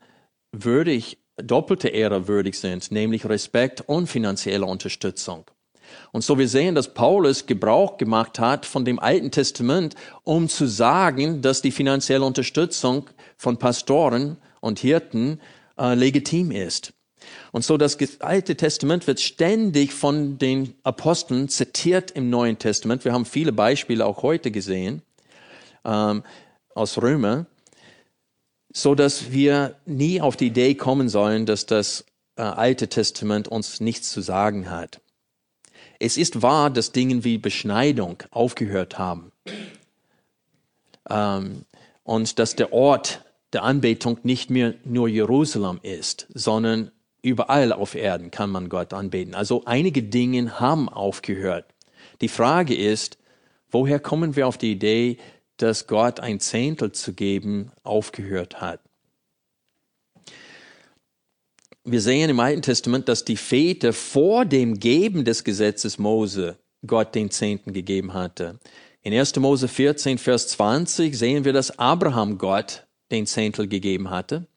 würdig, 0.51 1.17
doppelte 1.37 1.89
Ehre 1.89 2.27
würdig 2.27 2.57
sind, 2.57 2.91
nämlich 2.91 3.27
Respekt 3.27 3.81
und 3.81 4.07
finanzielle 4.07 4.65
Unterstützung. 4.65 5.45
Und 6.11 6.23
so 6.23 6.37
wir 6.37 6.47
sehen, 6.47 6.75
dass 6.75 6.93
Paulus 6.93 7.45
Gebrauch 7.45 7.97
gemacht 7.97 8.39
hat 8.39 8.65
von 8.65 8.85
dem 8.85 8.99
Alten 8.99 9.31
Testament, 9.31 9.95
um 10.23 10.49
zu 10.49 10.67
sagen, 10.67 11.41
dass 11.41 11.61
die 11.61 11.71
finanzielle 11.71 12.25
Unterstützung 12.25 13.09
von 13.37 13.57
Pastoren 13.57 14.37
und 14.61 14.79
Hirten 14.79 15.41
äh, 15.77 15.93
legitim 15.93 16.51
ist. 16.51 16.93
Und 17.51 17.63
so 17.63 17.77
das 17.77 17.97
Alte 18.21 18.55
Testament 18.55 19.07
wird 19.07 19.19
ständig 19.19 19.93
von 19.93 20.37
den 20.37 20.75
Aposteln 20.83 21.49
zitiert 21.49 22.11
im 22.11 22.29
Neuen 22.29 22.59
Testament. 22.59 23.05
Wir 23.05 23.13
haben 23.13 23.25
viele 23.25 23.51
Beispiele 23.51 24.05
auch 24.05 24.23
heute 24.23 24.51
gesehen 24.51 25.01
ähm, 25.83 26.23
aus 26.73 27.01
Römer, 27.01 27.45
so 28.73 28.95
dass 28.95 29.31
wir 29.31 29.75
nie 29.85 30.21
auf 30.21 30.35
die 30.35 30.47
Idee 30.47 30.75
kommen 30.75 31.09
sollen, 31.09 31.45
dass 31.45 31.65
das 31.65 32.05
äh, 32.35 32.41
Alte 32.41 32.89
Testament 32.89 33.47
uns 33.47 33.79
nichts 33.79 34.11
zu 34.11 34.21
sagen 34.21 34.69
hat. 34.69 35.01
Es 35.99 36.17
ist 36.17 36.41
wahr, 36.41 36.69
dass 36.69 36.91
Dinge 36.91 37.23
wie 37.23 37.37
Beschneidung 37.37 38.23
aufgehört 38.31 38.97
haben 38.97 39.31
ähm, 41.09 41.65
und 42.03 42.39
dass 42.39 42.55
der 42.55 42.73
Ort 42.73 43.23
der 43.53 43.63
Anbetung 43.63 44.19
nicht 44.23 44.49
mehr 44.49 44.73
nur 44.83 45.07
Jerusalem 45.07 45.79
ist, 45.81 46.27
sondern 46.33 46.91
überall 47.21 47.71
auf 47.71 47.95
Erden 47.95 48.31
kann 48.31 48.49
man 48.49 48.69
Gott 48.69 48.93
anbeten. 48.93 49.33
Also 49.33 49.63
einige 49.65 50.03
Dinge 50.03 50.59
haben 50.59 50.89
aufgehört. 50.89 51.65
Die 52.21 52.27
Frage 52.27 52.75
ist, 52.75 53.17
woher 53.71 53.99
kommen 53.99 54.35
wir 54.35 54.47
auf 54.47 54.57
die 54.57 54.71
Idee, 54.71 55.17
dass 55.57 55.87
Gott 55.87 56.19
ein 56.19 56.39
Zehntel 56.39 56.91
zu 56.91 57.13
geben 57.13 57.71
aufgehört 57.83 58.61
hat? 58.61 58.79
Wir 61.87 62.01
sehen 62.01 62.31
im 62.31 62.39
Alten 62.39 62.63
Testament, 62.63 63.07
dass 63.07 63.25
die 63.25 63.37
Väter 63.37 63.93
vor 63.93 64.43
dem 64.43 64.79
Geben 64.79 65.23
des 65.23 65.43
Gesetzes 65.43 65.99
Mose 65.99 66.57
Gott 66.87 67.13
den 67.13 67.29
Zehnten 67.29 67.73
gegeben 67.73 68.15
hatte. 68.15 68.59
In 69.03 69.13
1. 69.13 69.35
Mose 69.35 69.67
14, 69.67 70.17
Vers 70.17 70.47
20 70.47 71.15
sehen 71.15 71.45
wir, 71.45 71.53
dass 71.53 71.77
Abraham 71.77 72.39
Gott 72.39 72.87
den 73.11 73.27
Zehntel 73.27 73.67
gegeben 73.67 74.09
hatte. 74.09 74.47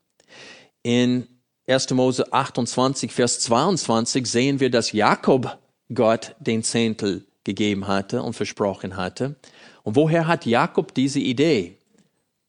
In 0.83 1.29
1. 1.67 1.91
Mose 1.91 2.33
28, 2.33 3.13
Vers 3.13 3.41
22 3.41 4.27
sehen 4.27 4.59
wir, 4.59 4.71
dass 4.71 4.93
Jakob 4.93 5.59
Gott 5.93 6.35
den 6.41 6.63
Zehntel 6.63 7.27
gegeben 7.45 7.89
hatte 7.89 8.23
und 8.23 8.33
versprochen 8.33 8.97
hatte. 8.97 9.37
Und 9.83 9.97
woher 9.97 10.27
hat 10.27 10.47
Jakob 10.47 10.95
diese 10.95 11.21
Idee? 11.21 11.77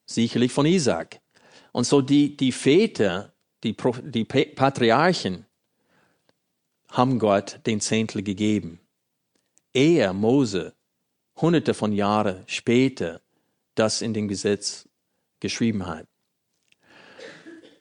Sicherlich 0.05 0.53
von 0.53 0.65
Isaac. 0.65 1.19
Und 1.73 1.83
so 1.83 1.99
die, 1.99 2.37
die 2.37 2.53
Väter, 2.53 3.33
die, 3.63 3.75
die 4.03 4.25
Patriarchen 4.25 5.45
haben 6.89 7.19
Gott 7.19 7.59
den 7.65 7.81
Zehntel 7.81 8.23
gegeben. 8.23 8.79
Er, 9.73 10.13
Mose, 10.13 10.73
hunderte 11.35 11.73
von 11.73 11.93
Jahren 11.93 12.43
später, 12.47 13.21
das 13.75 14.01
in 14.01 14.13
dem 14.13 14.27
Gesetz 14.27 14.87
geschrieben 15.39 15.85
hat. 15.85 16.05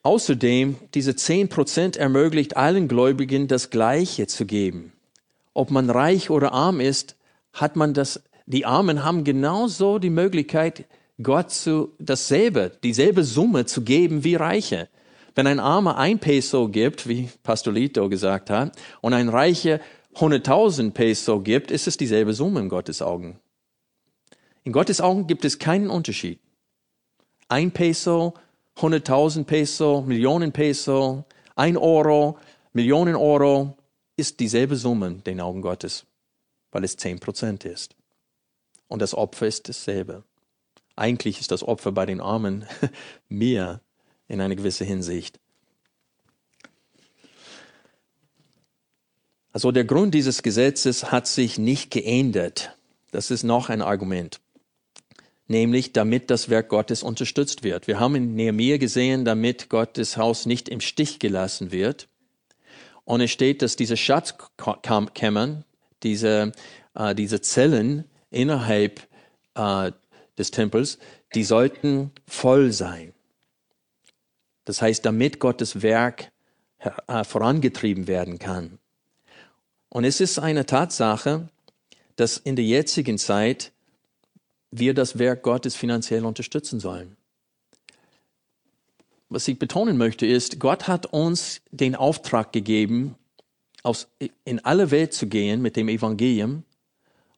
Außerdem, 0.02 0.76
diese 0.94 1.16
zehn 1.16 1.48
Prozent 1.48 1.96
ermöglicht 1.96 2.56
allen 2.56 2.88
Gläubigen 2.88 3.48
das 3.48 3.70
Gleiche 3.70 4.26
zu 4.26 4.46
geben. 4.46 4.92
Ob 5.54 5.70
man 5.70 5.90
reich 5.90 6.30
oder 6.30 6.52
arm 6.52 6.80
ist, 6.80 7.16
hat 7.52 7.74
man 7.74 7.94
das, 7.94 8.22
die 8.46 8.64
Armen 8.64 9.04
haben 9.04 9.24
genauso 9.24 9.98
die 9.98 10.10
Möglichkeit, 10.10 10.86
Gott 11.20 11.50
zu 11.50 11.94
dasselbe, 11.98 12.70
dieselbe 12.84 13.24
Summe 13.24 13.66
zu 13.66 13.82
geben 13.82 14.22
wie 14.22 14.36
Reiche. 14.36 14.88
Wenn 15.34 15.46
ein 15.46 15.60
Armer 15.60 15.98
ein 15.98 16.18
Peso 16.18 16.68
gibt, 16.68 17.08
wie 17.08 17.28
Pastorito 17.42 18.08
gesagt 18.08 18.50
hat, 18.50 18.76
und 19.00 19.14
ein 19.14 19.28
Reicher 19.28 19.80
100.000 20.14 20.92
Peso 20.92 21.40
gibt, 21.40 21.70
ist 21.70 21.86
es 21.86 21.96
dieselbe 21.96 22.34
Summe 22.34 22.60
in 22.60 22.68
Gottes 22.68 23.02
Augen. 23.02 23.38
In 24.64 24.72
Gottes 24.72 25.00
Augen 25.00 25.26
gibt 25.26 25.44
es 25.44 25.58
keinen 25.58 25.90
Unterschied. 25.90 26.40
Ein 27.48 27.70
Peso, 27.70 28.34
100.000 28.76 29.44
Peso, 29.44 30.02
Millionen 30.02 30.52
Peso, 30.52 31.24
ein 31.54 31.76
Euro, 31.76 32.38
Millionen 32.72 33.16
Euro 33.16 33.76
ist 34.16 34.40
dieselbe 34.40 34.76
Summe 34.76 35.06
in 35.08 35.24
den 35.24 35.40
Augen 35.40 35.62
Gottes, 35.62 36.04
weil 36.70 36.84
es 36.84 36.96
10 36.96 37.20
Prozent 37.20 37.64
ist. 37.64 37.96
Und 38.88 39.00
das 39.00 39.14
Opfer 39.14 39.46
ist 39.46 39.68
dasselbe. 39.68 40.24
Eigentlich 40.96 41.40
ist 41.40 41.50
das 41.50 41.62
Opfer 41.62 41.92
bei 41.92 42.06
den 42.06 42.20
Armen 42.20 42.66
mehr 43.28 43.80
in 44.28 44.40
einer 44.40 44.54
gewissen 44.54 44.86
Hinsicht. 44.86 45.40
Also 49.52 49.72
der 49.72 49.84
Grund 49.84 50.14
dieses 50.14 50.42
Gesetzes 50.42 51.10
hat 51.10 51.26
sich 51.26 51.58
nicht 51.58 51.90
geändert. 51.90 52.76
Das 53.10 53.30
ist 53.30 53.42
noch 53.42 53.70
ein 53.70 53.82
Argument. 53.82 54.40
Nämlich, 55.48 55.94
damit 55.94 56.30
das 56.30 56.50
Werk 56.50 56.68
Gottes 56.68 57.02
unterstützt 57.02 57.62
wird. 57.62 57.86
Wir 57.86 57.98
haben 57.98 58.14
in 58.14 58.34
Nehemiah 58.34 58.76
gesehen, 58.76 59.24
damit 59.24 59.70
Gottes 59.70 60.18
Haus 60.18 60.44
nicht 60.44 60.68
im 60.68 60.80
Stich 60.80 61.18
gelassen 61.18 61.72
wird. 61.72 62.08
Und 63.04 63.22
es 63.22 63.30
steht, 63.30 63.62
dass 63.62 63.74
diese 63.74 63.96
Schatzkammern, 63.96 65.64
diese, 66.02 66.52
äh, 66.94 67.14
diese 67.14 67.40
Zellen 67.40 68.04
innerhalb 68.30 69.08
äh, 69.54 69.92
des 70.36 70.50
Tempels, 70.50 70.98
die 71.34 71.44
sollten 71.44 72.12
voll 72.26 72.72
sein. 72.72 73.14
Das 74.68 74.82
heißt, 74.82 75.06
damit 75.06 75.38
Gottes 75.38 75.80
Werk 75.80 76.30
äh, 77.06 77.24
vorangetrieben 77.24 78.06
werden 78.06 78.38
kann. 78.38 78.78
Und 79.88 80.04
es 80.04 80.20
ist 80.20 80.38
eine 80.38 80.66
Tatsache, 80.66 81.48
dass 82.16 82.36
in 82.36 82.54
der 82.54 82.66
jetzigen 82.66 83.16
Zeit 83.16 83.72
wir 84.70 84.92
das 84.92 85.18
Werk 85.18 85.42
Gottes 85.42 85.74
finanziell 85.74 86.26
unterstützen 86.26 86.80
sollen. 86.80 87.16
Was 89.30 89.48
ich 89.48 89.58
betonen 89.58 89.96
möchte 89.96 90.26
ist, 90.26 90.60
Gott 90.60 90.86
hat 90.86 91.06
uns 91.06 91.62
den 91.70 91.96
Auftrag 91.96 92.52
gegeben, 92.52 93.14
aus, 93.82 94.06
in 94.44 94.62
alle 94.66 94.90
Welt 94.90 95.14
zu 95.14 95.28
gehen 95.28 95.62
mit 95.62 95.76
dem 95.76 95.88
Evangelium 95.88 96.62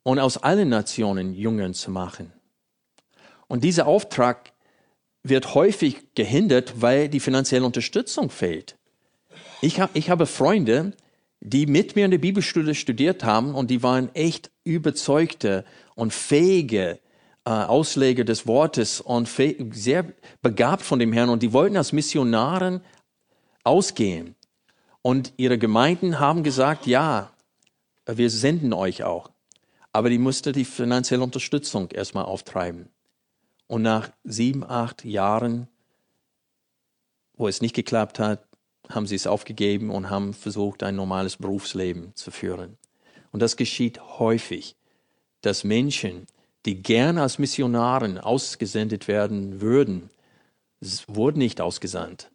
und 0.03 0.19
aus 0.19 0.37
allen 0.37 0.69
Nationen 0.69 1.33
Jüngern 1.33 1.75
zu 1.75 1.93
machen. 1.93 2.33
Und 3.47 3.63
dieser 3.63 3.87
Auftrag 3.87 4.53
wird 5.23 5.55
häufig 5.55 6.15
gehindert, 6.15 6.81
weil 6.81 7.09
die 7.09 7.21
finanzielle 7.21 7.65
Unterstützung 7.65 8.31
fehlt. 8.31 8.77
Ich, 9.61 9.81
hab, 9.81 9.95
ich 9.95 10.09
habe 10.09 10.27
Freunde, 10.27 10.93
die 11.41 11.67
mit 11.67 11.97
mir 11.97 12.05
in 12.05 12.11
der 12.11 12.19
Bibelschule 12.19 12.75
studiert 12.75 13.25
haben 13.25 13.55
und 13.55 13.71
die 13.71 13.83
waren 13.83 14.15
echt 14.15 14.51
überzeugte 14.65 15.65
und 15.95 16.13
fähige 16.13 17.01
äh, 17.45 17.51
Ausleger 17.51 18.25
des 18.25 18.47
Wortes 18.47 19.01
und 19.01 19.29
sehr 19.29 20.13
begabt 20.43 20.83
von 20.83 20.99
dem 20.99 21.13
Herrn 21.13 21.31
und 21.31 21.43
die 21.43 21.53
wollten 21.53 21.77
als 21.77 21.93
Missionaren 21.93 22.83
ausgehen. 23.65 24.35
Und 25.03 25.33
ihre 25.37 25.59
Gemeinden 25.59 26.19
haben 26.19 26.43
gesagt, 26.43 26.87
ja, 26.87 27.33
wir 28.07 28.31
senden 28.31 28.73
euch 28.73 29.03
auch. 29.03 29.31
Aber 29.93 30.11
die 30.11 30.19
musste 30.19 30.53
die 30.53 30.65
finanzielle 30.65 31.23
Unterstützung 31.23 31.91
erstmal 31.91 32.25
auftreiben. 32.25 32.91
Und 33.71 33.83
nach 33.83 34.11
sieben, 34.25 34.65
acht 34.65 35.05
Jahren, 35.05 35.69
wo 37.35 37.47
es 37.47 37.61
nicht 37.61 37.77
geklappt 37.77 38.19
hat, 38.19 38.45
haben 38.89 39.07
sie 39.07 39.15
es 39.15 39.29
aufgegeben 39.29 39.91
und 39.91 40.11
haben 40.11 40.35
versucht, 40.35 40.83
ein 40.83 40.97
normales 40.97 41.37
Berufsleben 41.37 42.13
zu 42.17 42.33
führen. 42.33 42.79
Und 43.31 43.39
das 43.39 43.57
geschieht 43.57 44.01
häufig, 44.19 44.75
dass 45.43 45.63
Menschen, 45.63 46.27
die 46.67 46.83
gerne 46.83 47.23
als 47.23 47.39
Missionaren 47.39 48.19
ausgesendet 48.19 49.07
werden 49.07 49.61
würden, 49.61 50.11
wurden 51.07 51.39
nicht 51.39 51.61
ausgesandt, 51.61 52.33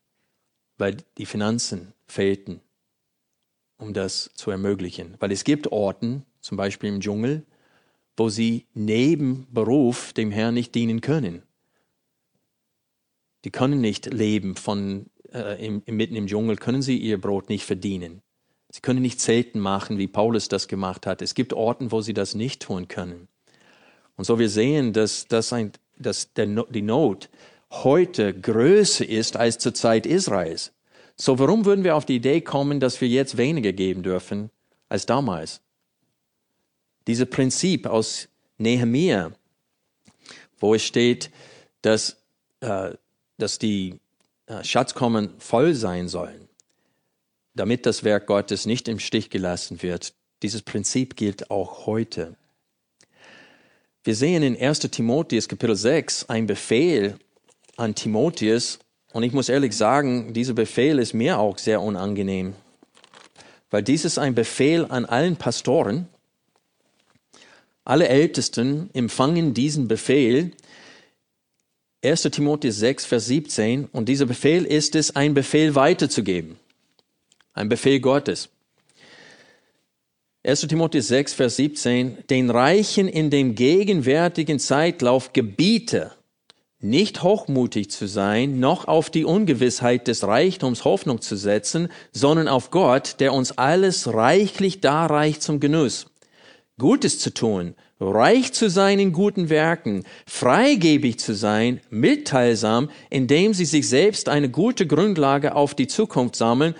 weil 0.77 0.95
die 1.17 1.25
Finanzen 1.25 1.91
fehlten, 2.07 2.61
um 3.77 3.93
das 3.93 4.29
zu 4.36 4.51
ermöglichen. 4.51 5.15
Weil 5.19 5.33
es 5.33 5.43
gibt 5.43 5.69
Orten, 5.73 6.25
zum 6.39 6.55
Beispiel 6.55 6.88
im 6.88 7.01
Dschungel, 7.01 7.43
wo 8.18 8.30
sie 8.30 8.66
neben 8.74 9.47
Beruf 9.51 10.13
dem 10.13 10.32
Herrn 10.32 10.53
nicht 10.53 10.76
dienen 10.76 11.01
können. 11.01 11.43
Die 13.43 13.51
können 13.51 13.82
nicht 13.82 14.11
leben 14.11 14.55
von 14.55 15.07
äh, 15.32 15.63
im, 15.66 15.84
mitten 15.86 16.16
im 16.16 16.28
Dschungel 16.28 16.55
können 16.55 16.82
sie 16.82 16.97
ihr 16.97 17.20
Brot 17.20 17.49
nicht 17.49 17.66
verdienen. 17.66 18.22
Sie 18.70 18.82
können 18.82 19.01
nicht 19.01 19.22
Zelten 19.22 19.59
machen, 19.59 19.97
wie 19.97 20.07
Paulus 20.07 20.47
das 20.47 20.68
gemacht 20.68 21.05
hat. 21.05 21.22
Es 21.22 21.36
gibt 21.36 21.53
Orten, 21.53 21.91
wo 21.91 22.01
sie 22.01 22.13
das 22.13 22.36
nicht 22.36 22.61
tun 22.61 22.88
können. 22.88 23.28
Und 24.18 24.26
so 24.26 24.39
wir 24.39 24.49
sehen, 24.49 24.93
dass, 24.93 25.28
dass, 25.28 25.53
ein, 25.53 25.72
dass 25.97 26.34
der, 26.34 26.47
die 26.47 26.82
Not 26.82 27.30
heute 27.72 28.34
größer 28.34 29.07
ist 29.07 29.38
als 29.38 29.57
zur 29.59 29.74
Zeit 29.74 30.05
Israels. 30.05 30.74
So 31.16 31.39
warum 31.39 31.66
würden 31.66 31.84
wir 31.84 31.95
auf 31.95 32.05
die 32.05 32.16
Idee 32.16 32.41
kommen, 32.41 32.80
dass 32.80 32.99
wir 32.99 33.07
jetzt 33.07 33.38
weniger 33.38 33.72
geben 33.72 34.03
dürfen 34.03 34.49
als 34.89 35.05
damals? 35.05 35.61
Dieses 37.08 37.30
Prinzip 37.30 37.88
aus 37.88 38.28
Nehemiah, 38.58 39.32
wo 40.60 40.76
es 40.76 40.84
steht, 40.84 41.30
dass, 41.82 42.18
äh, 42.62 42.91
dass 43.38 43.60
die 43.60 43.99
äh, 44.47 44.64
Schatzkommen 44.64 45.30
voll 45.38 45.74
sein 45.74 46.08
sollen, 46.08 46.47
damit 47.53 47.86
das 47.86 48.03
Werk 48.03 48.28
Gottes 48.28 48.66
nicht 48.66 48.88
im 48.88 48.99
Stich 48.99 49.30
gelassen 49.30 49.82
wird. 49.82 50.14
Dieses 50.41 50.62
Prinzip 50.62 51.16
gilt 51.16 51.51
auch 51.51 51.86
heute. 51.86 52.36
Wir 54.03 54.16
sehen 54.16 54.43
in 54.43 54.56
1 54.56 54.80
Timotheus 54.80 55.47
Kapitel 55.47 55.76
6 55.76 56.30
ein 56.30 56.45
Befehl 56.45 57.18
an 57.76 57.95
Timotheus 57.95 58.80
und 59.12 59.24
ich 59.24 59.34
muss 59.34 59.49
ehrlich 59.49 59.76
sagen, 59.76 60.34
dieser 60.34 60.53
Befehl 60.53 60.99
ist 60.99 61.14
mir 61.14 61.39
auch 61.39 61.58
sehr 61.58 61.82
unangenehm, 61.82 62.53
weil 63.72 63.82
dies 63.82 64.06
ist 64.06 64.20
ein 64.20 64.36
Befehl 64.36 64.86
an 64.89 65.06
allen 65.06 65.38
Pastoren. 65.38 66.08
Alle 67.86 68.07
Ältesten 68.07 68.89
empfangen 68.93 69.53
diesen 69.53 69.88
Befehl 69.88 70.51
1. 72.03 72.23
Timotheus 72.23 72.77
6, 72.77 73.05
Vers 73.05 73.25
17. 73.27 73.86
Und 73.86 74.09
dieser 74.09 74.25
Befehl 74.25 74.65
ist 74.65 74.95
es, 74.95 75.15
ein 75.15 75.33
Befehl 75.33 75.75
weiterzugeben. 75.75 76.57
Ein 77.53 77.69
Befehl 77.69 77.99
Gottes. 77.99 78.49
1. 80.43 80.61
Timotheus 80.61 81.07
6, 81.07 81.33
Vers 81.33 81.55
17. 81.55 82.17
Den 82.29 82.51
Reichen 82.51 83.07
in 83.07 83.31
dem 83.31 83.55
gegenwärtigen 83.55 84.59
Zeitlauf 84.59 85.33
gebiete, 85.33 86.11
nicht 86.79 87.23
hochmutig 87.23 87.89
zu 87.89 88.07
sein, 88.07 88.59
noch 88.59 88.88
auf 88.88 89.09
die 89.09 89.25
Ungewissheit 89.25 90.07
des 90.07 90.23
Reichtums 90.23 90.86
Hoffnung 90.86 91.21
zu 91.21 91.36
setzen, 91.36 91.89
sondern 92.11 92.47
auf 92.47 92.69
Gott, 92.69 93.15
der 93.19 93.33
uns 93.33 93.57
alles 93.57 94.13
reichlich 94.13 94.81
darreicht 94.81 95.41
zum 95.41 95.59
Genuss. 95.59 96.05
Gutes 96.78 97.19
zu 97.19 97.34
tun, 97.34 97.76
reich 97.99 98.51
zu 98.51 98.69
sein 98.69 98.99
in 98.99 99.13
guten 99.13 99.49
Werken, 99.49 100.03
freigebig 100.28 101.19
zu 101.19 101.34
sein, 101.34 101.80
mitteilsam, 101.89 102.89
indem 103.09 103.53
sie 103.53 103.65
sich 103.65 103.88
selbst 103.88 104.28
eine 104.28 104.49
gute 104.49 104.86
Grundlage 104.86 105.55
auf 105.55 105.73
die 105.73 105.88
Zukunft 105.88 106.36
sammeln 106.36 106.76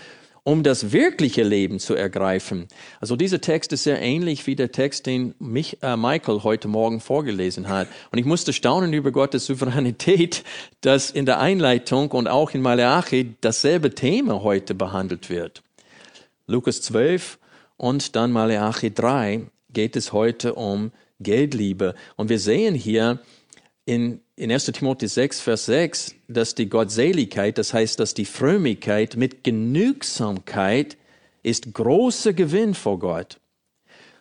um 0.48 0.62
das 0.62 0.92
wirkliche 0.92 1.42
Leben 1.42 1.80
zu 1.80 1.96
ergreifen. 1.96 2.68
Also 3.02 3.16
dieser 3.16 3.42
Text 3.42 3.74
ist 3.74 3.84
sehr 3.84 4.00
ähnlich 4.00 4.46
wie 4.46 4.56
der 4.56 4.72
Text, 4.72 5.08
den 5.08 5.34
mich, 5.40 5.82
äh, 5.82 5.98
Michael 5.98 6.44
heute 6.44 6.68
Morgen 6.68 7.00
vorgelesen 7.00 7.68
hat. 7.68 7.88
Und 8.12 8.20
ich 8.20 8.26
musste 8.26 8.54
staunen 8.54 8.94
über 8.94 9.12
Gottes 9.12 9.48
Souveränität, 9.48 10.44
dass 10.82 11.10
in 11.10 11.26
der 11.26 11.40
Einleitung 11.40 12.12
und 12.12 12.28
auch 12.28 12.52
in 12.52 12.62
Malachi 12.62 13.36
dasselbe 13.42 13.96
Thema 13.96 14.44
heute 14.44 14.76
behandelt 14.76 15.32
wird. 15.32 15.64
Lukas 16.46 16.84
12 16.84 17.40
und 17.78 18.16
dann 18.16 18.32
Malachi 18.32 18.94
3 18.94 19.48
geht 19.76 19.96
es 19.96 20.12
heute 20.12 20.56
um 20.56 20.92
Geldliebe. 21.20 21.94
Und 22.16 22.30
wir 22.30 22.40
sehen 22.40 22.74
hier 22.74 23.20
in 23.86 24.22
in 24.38 24.52
1 24.52 24.66
Timotheus 24.66 25.14
6, 25.14 25.40
Vers 25.40 25.66
6, 25.66 26.16
dass 26.28 26.56
die 26.56 26.68
Gottseligkeit, 26.68 27.58
das 27.58 27.74
heißt, 27.74 28.00
dass 28.00 28.14
die 28.14 28.26
Frömmigkeit 28.26 29.16
mit 29.16 29.46
Genügsamkeit 29.46 30.98
ist 31.42 31.74
großer 31.74 32.34
Gewinn 32.34 32.74
vor 32.74 33.00
Gott. 33.00 33.40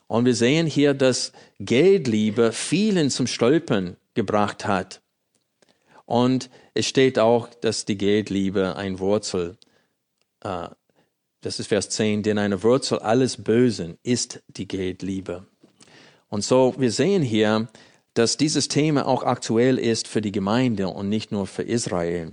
Und 0.06 0.24
wir 0.26 0.34
sehen 0.34 0.66
hier, 0.66 0.94
dass 0.94 1.32
Geldliebe 1.58 2.52
vielen 2.52 3.10
zum 3.10 3.26
Stolpern 3.26 3.96
gebracht 4.14 4.66
hat. 4.66 5.00
Und 6.06 6.48
es 6.74 6.86
steht 6.86 7.18
auch, 7.18 7.48
dass 7.48 7.84
die 7.84 7.98
Geldliebe 7.98 8.76
ein 8.76 9.00
Wurzel, 9.00 9.56
äh, 10.44 10.68
das 11.44 11.60
ist 11.60 11.66
Vers 11.66 11.90
10, 11.90 12.22
denn 12.22 12.38
eine 12.38 12.62
Wurzel 12.62 13.00
alles 13.00 13.36
Bösen 13.36 13.98
ist 14.02 14.42
die 14.48 14.66
Geldliebe. 14.66 15.46
Und 16.30 16.42
so, 16.42 16.74
wir 16.78 16.90
sehen 16.90 17.22
hier, 17.22 17.68
dass 18.14 18.38
dieses 18.38 18.68
Thema 18.68 19.06
auch 19.06 19.24
aktuell 19.24 19.78
ist 19.78 20.08
für 20.08 20.22
die 20.22 20.32
Gemeinde 20.32 20.88
und 20.88 21.10
nicht 21.10 21.32
nur 21.32 21.46
für 21.46 21.62
Israel. 21.62 22.32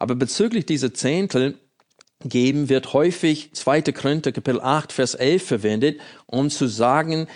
Aber 0.00 0.16
bezüglich 0.16 0.66
dieser 0.66 0.92
Zehntel 0.92 1.58
geben 2.24 2.68
wird 2.68 2.92
häufig 2.92 3.52
2. 3.52 3.82
Korinther 3.92 4.32
Kapitel 4.32 4.60
8 4.60 4.92
Vers 4.92 5.14
11 5.14 5.44
verwendet, 5.44 6.00
um 6.26 6.50
zu 6.50 6.66
sagen, 6.66 7.28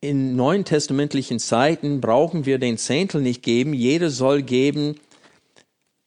in 0.00 0.34
neuen 0.34 0.64
testamentlichen 0.64 1.38
Zeiten 1.38 2.00
brauchen 2.00 2.44
wir 2.44 2.58
den 2.58 2.76
Zehntel 2.76 3.22
nicht 3.22 3.44
geben, 3.44 3.72
jeder 3.72 4.10
soll 4.10 4.42
geben 4.42 4.96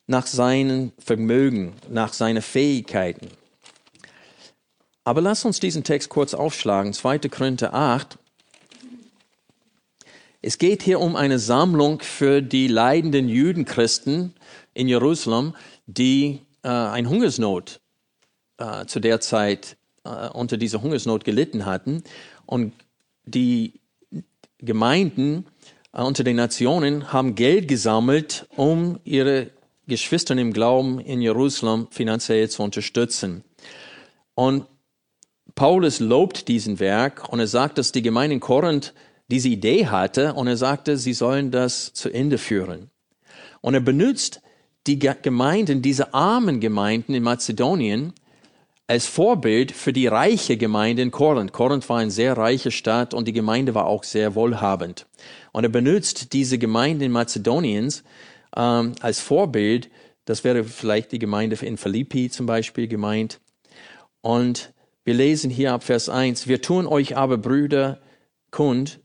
nach 0.05 0.27
seinem 0.27 0.91
Vermögen, 0.99 1.73
nach 1.89 2.11
seinen 2.11 2.41
Fähigkeiten. 2.41 3.38
Aber 5.09 5.21
lass 5.21 5.43
uns 5.43 5.59
diesen 5.59 5.83
Text 5.83 6.09
kurz 6.09 6.35
aufschlagen, 6.35 6.93
2. 6.93 7.17
Korinther 7.29 7.73
8 7.73 8.19
es 10.43 10.59
geht 10.59 10.83
hier 10.83 10.99
um 10.99 11.15
eine 11.15 11.39
Sammlung 11.39 11.99
für 12.01 12.43
die 12.43 12.67
leidenden 12.67 13.27
Jüdenchristen 13.27 14.35
in 14.75 14.87
Jerusalem, 14.87 15.55
die 15.87 16.41
äh, 16.61 16.69
ein 16.69 17.09
Hungersnot 17.09 17.81
äh, 18.59 18.85
zu 18.85 18.99
der 18.99 19.19
Zeit 19.19 19.77
äh, 20.03 20.29
unter 20.29 20.57
dieser 20.57 20.83
Hungersnot 20.83 21.23
gelitten 21.23 21.65
hatten. 21.65 22.03
Und 22.45 22.73
die 23.25 23.81
Gemeinden 24.59 25.47
äh, 25.91 26.03
unter 26.03 26.23
den 26.23 26.35
Nationen 26.35 27.11
haben 27.11 27.33
Geld 27.33 27.67
gesammelt, 27.67 28.47
um 28.55 28.99
ihre 29.05 29.49
Geschwister 29.87 30.37
im 30.37 30.53
Glauben 30.53 30.99
in 30.99 31.19
Jerusalem 31.19 31.87
finanziell 31.89 32.47
zu 32.47 32.61
unterstützen. 32.61 33.43
Und 34.35 34.67
Paulus 35.59 35.99
lobt 35.99 36.47
diesen 36.47 36.79
Werk 36.79 37.27
und 37.27 37.41
er 37.41 37.47
sagt, 37.47 37.77
dass 37.77 37.91
die 37.91 38.01
Gemeinde 38.01 38.35
in 38.35 38.39
Korinth 38.39 38.93
diese 39.29 39.49
Idee 39.49 39.87
hatte 39.87 40.33
und 40.35 40.47
er 40.47 40.55
sagte, 40.55 40.95
sie 40.95 41.11
sollen 41.11 41.51
das 41.51 41.91
zu 41.91 42.09
Ende 42.09 42.37
führen. 42.37 42.91
Und 43.59 43.73
er 43.73 43.81
benutzt 43.81 44.41
die 44.87 44.97
Gemeinden, 44.99 45.81
diese 45.81 46.13
armen 46.13 46.61
Gemeinden 46.61 47.13
in 47.13 47.23
Mazedonien 47.23 48.13
als 48.87 49.05
Vorbild 49.05 49.73
für 49.73 49.91
die 49.91 50.07
reiche 50.07 50.55
Gemeinde 50.55 51.01
in 51.01 51.11
Korinth. 51.11 51.51
Korinth 51.51 51.89
war 51.89 51.97
eine 51.97 52.09
sehr 52.09 52.37
reiche 52.37 52.71
Stadt 52.71 53.13
und 53.13 53.27
die 53.27 53.33
Gemeinde 53.33 53.75
war 53.75 53.85
auch 53.85 54.05
sehr 54.05 54.35
wohlhabend. 54.35 55.07
Und 55.51 55.65
er 55.65 55.69
benutzt 55.69 56.31
diese 56.31 56.57
Gemeinde 56.57 57.03
in 57.03 57.11
Mazedoniens 57.11 58.05
ähm, 58.55 58.93
als 59.01 59.19
Vorbild. 59.19 59.89
Das 60.23 60.45
wäre 60.45 60.63
vielleicht 60.63 61.11
die 61.11 61.19
Gemeinde 61.19 61.57
in 61.65 61.75
Philippi 61.75 62.29
zum 62.29 62.45
Beispiel 62.45 62.87
gemeint. 62.87 63.41
Und 64.21 64.71
wir 65.09 65.15
lesen 65.15 65.49
hier 65.49 65.73
ab 65.73 65.83
Vers 65.83 66.07
1, 66.07 66.47
wir 66.47 66.61
tun 66.61 66.85
euch 66.85 67.17
aber 67.17 67.39
Brüder 67.39 67.99
kund, 68.51 68.99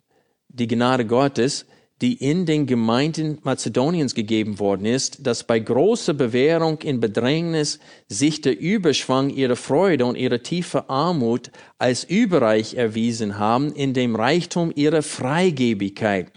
die 0.49 0.67
Gnade 0.67 1.07
Gottes, 1.07 1.65
die 2.03 2.13
in 2.13 2.45
den 2.45 2.67
Gemeinden 2.67 3.39
Mazedoniens 3.43 4.15
gegeben 4.15 4.59
worden 4.59 4.85
ist, 4.85 5.27
dass 5.27 5.47
bei 5.47 5.59
großer 5.59 6.13
Bewährung 6.13 6.83
in 6.83 7.01
Bedrängnis 7.01 7.79
sich 8.07 8.43
der 8.43 8.61
Überschwang 8.61 9.31
ihrer 9.31 9.57
Freude 9.57 10.05
und 10.05 10.17
ihrer 10.17 10.43
tiefe 10.43 10.91
Armut 10.91 11.51
als 11.79 12.05
überreich 12.05 12.75
erwiesen 12.75 13.39
haben 13.39 13.73
in 13.73 13.95
dem 13.95 14.15
Reichtum 14.15 14.73
ihrer 14.77 15.01
Freigebigkeit. 15.01 16.31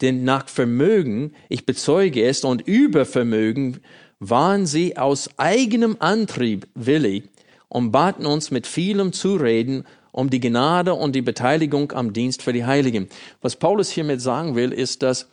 Denn 0.00 0.22
nach 0.22 0.48
Vermögen, 0.48 1.32
ich 1.48 1.66
bezeuge 1.66 2.22
es, 2.24 2.44
und 2.44 2.68
über 2.68 3.04
Vermögen 3.04 3.80
waren 4.20 4.64
sie 4.64 4.96
aus 4.96 5.28
eigenem 5.38 5.96
Antrieb 5.98 6.68
willig 6.76 7.24
und 7.68 7.92
baten 7.92 8.26
uns 8.26 8.50
mit 8.50 8.66
vielem 8.66 9.12
Zureden 9.12 9.84
um 10.12 10.30
die 10.30 10.40
Gnade 10.40 10.94
und 10.94 11.14
die 11.14 11.22
Beteiligung 11.22 11.92
am 11.92 12.12
Dienst 12.12 12.42
für 12.42 12.52
die 12.52 12.64
Heiligen. 12.64 13.08
Was 13.40 13.56
Paulus 13.56 13.90
hiermit 13.90 14.20
sagen 14.20 14.54
will, 14.54 14.72
ist, 14.72 15.02
dass 15.02 15.28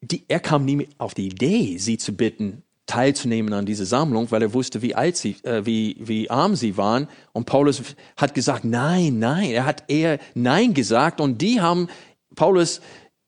die, 0.00 0.24
er 0.28 0.40
kam 0.40 0.64
nie 0.64 0.88
auf 0.98 1.14
die 1.14 1.26
Idee, 1.26 1.78
sie 1.78 1.98
zu 1.98 2.12
bitten, 2.12 2.62
teilzunehmen 2.86 3.52
an 3.52 3.66
dieser 3.66 3.84
Sammlung, 3.84 4.30
weil 4.30 4.42
er 4.42 4.54
wusste, 4.54 4.82
wie 4.82 4.94
alt 4.94 5.16
sie, 5.16 5.36
äh, 5.42 5.64
wie, 5.66 5.96
wie 6.00 6.30
arm 6.30 6.56
sie 6.56 6.76
waren. 6.76 7.08
Und 7.32 7.46
Paulus 7.46 7.82
hat 8.16 8.34
gesagt, 8.34 8.64
nein, 8.64 9.18
nein. 9.18 9.50
Er 9.50 9.66
hat 9.66 9.84
eher 9.88 10.18
Nein 10.34 10.74
gesagt 10.74 11.20
und 11.20 11.40
die 11.42 11.60
haben 11.60 11.88
Paulus 12.34 12.80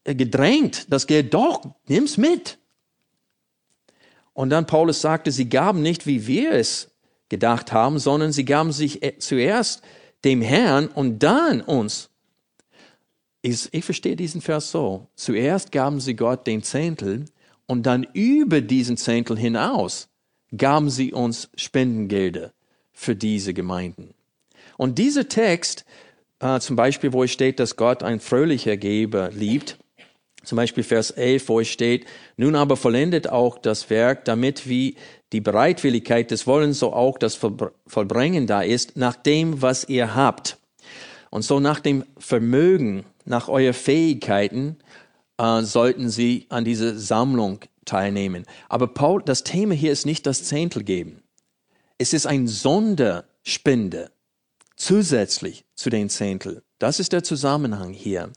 äh, 0.05 0.15
gedrängt, 0.15 0.87
das 0.91 1.07
Geld 1.07 1.35
doch, 1.35 1.63
nimm's 1.87 2.17
mit. 2.17 2.59
Und 4.33 4.51
dann 4.51 4.67
Paulus 4.67 5.01
sagte, 5.01 5.31
sie 5.31 5.49
gaben 5.49 5.83
nicht, 5.83 6.07
wie 6.07 6.27
wir 6.27 6.53
es 6.53 6.90
gedacht 7.31 7.73
haben, 7.73 7.99
sondern 7.99 8.33
sie 8.33 8.45
gaben 8.45 8.73
sich 8.73 9.03
e- 9.03 9.17
zuerst 9.19 9.83
dem 10.25 10.43
Herrn 10.43 10.89
und 10.89 11.21
dann 11.21 11.63
uns. 11.63 12.11
Ich, 13.41 13.73
ich 13.73 13.85
verstehe 13.85 14.17
diesen 14.17 14.43
Vers 14.43 14.71
so. 14.71 15.07
Zuerst 15.15 15.73
gaben 15.73 16.01
sie 16.01 16.15
Gott 16.15 16.47
den 16.47 16.63
Zehntel 16.63 17.25
und 17.67 17.85
dann 17.85 18.07
über 18.13 18.61
diesen 18.61 18.99
Zehntel 18.99 19.39
hinaus 19.39 20.09
gaben 20.57 20.91
sie 20.91 21.13
uns 21.13 21.49
Spendengelder 21.55 22.53
für 22.93 23.17
diese 23.17 23.55
Gemeinden. 23.55 24.15
Und 24.77 24.99
dieser 24.99 25.29
Text, 25.29 25.85
äh, 26.41 26.59
zum 26.61 26.77
Beispiel, 26.77 27.13
wo 27.13 27.23
es 27.23 27.31
steht, 27.31 27.61
dass 27.61 27.77
Gott 27.77 28.03
ein 28.03 28.21
fröhlicher 28.21 28.77
Geber 28.77 29.31
liebt, 29.31 29.79
zum 30.45 30.57
Beispiel 30.57 30.85
Vers 30.85 31.11
11, 31.11 31.49
wo 31.49 31.61
es 31.61 31.69
steht, 31.69 32.07
nun 32.37 32.55
aber 32.55 32.77
vollendet 32.77 33.29
auch 33.29 33.59
das 33.59 33.91
Werk, 33.91 34.25
damit 34.25 34.69
wie 34.69 34.97
die 35.33 35.41
Bereitwilligkeit 35.41 36.31
des 36.31 36.47
Wollens, 36.47 36.79
so 36.79 36.93
auch 36.93 37.19
das 37.19 37.39
Vollbringen 37.87 38.47
da 38.47 38.63
ist, 38.63 38.97
nach 38.97 39.17
dem, 39.17 39.63
was 39.63 39.89
ihr 39.89 40.15
habt. 40.15 40.59
Und 41.31 41.43
so 41.43 41.61
nach 41.61 41.81
dem 41.81 42.05
Vermögen, 42.19 43.05
nach 43.25 43.49
euren 43.49 43.75
Fähigkeiten, 43.75 44.79
äh, 45.39 45.63
sollten 45.63 46.11
sie 46.11 46.47
an 46.49 46.65
dieser 46.65 46.99
Sammlung 46.99 47.61
teilnehmen. 47.85 48.45
Aber 48.69 48.89
Paul, 48.89 49.23
das 49.23 49.45
Thema 49.45 49.75
hier 49.75 49.93
ist 49.93 50.07
nicht 50.07 50.27
das 50.27 50.45
Zehntel 50.45 50.83
geben. 50.83 51.23
Es 51.99 52.13
ist 52.13 52.27
ein 52.27 52.49
Sonderspende 52.49 54.11
zusätzlich 54.77 55.65
zu 55.75 55.91
den 55.91 56.09
Zehntel. 56.09 56.63
Das 56.79 56.99
ist 56.99 57.13
der 57.13 57.23
Zusammenhang 57.23 57.93
hier. 57.93 58.33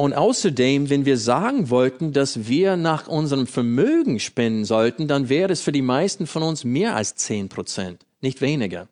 Und 0.00 0.12
außerdem, 0.12 0.90
wenn 0.90 1.06
wir 1.06 1.18
sagen 1.18 1.70
wollten, 1.70 2.12
dass 2.12 2.46
wir 2.46 2.76
nach 2.76 3.08
unserem 3.08 3.48
Vermögen 3.48 4.20
spenden 4.20 4.64
sollten, 4.64 5.08
dann 5.08 5.28
wäre 5.28 5.52
es 5.52 5.60
für 5.60 5.72
die 5.72 5.82
meisten 5.82 6.28
von 6.28 6.44
uns 6.44 6.62
mehr 6.62 6.94
als 6.94 7.16
zehn 7.16 7.48
Prozent, 7.48 8.06
nicht 8.20 8.40
weniger. 8.40 8.86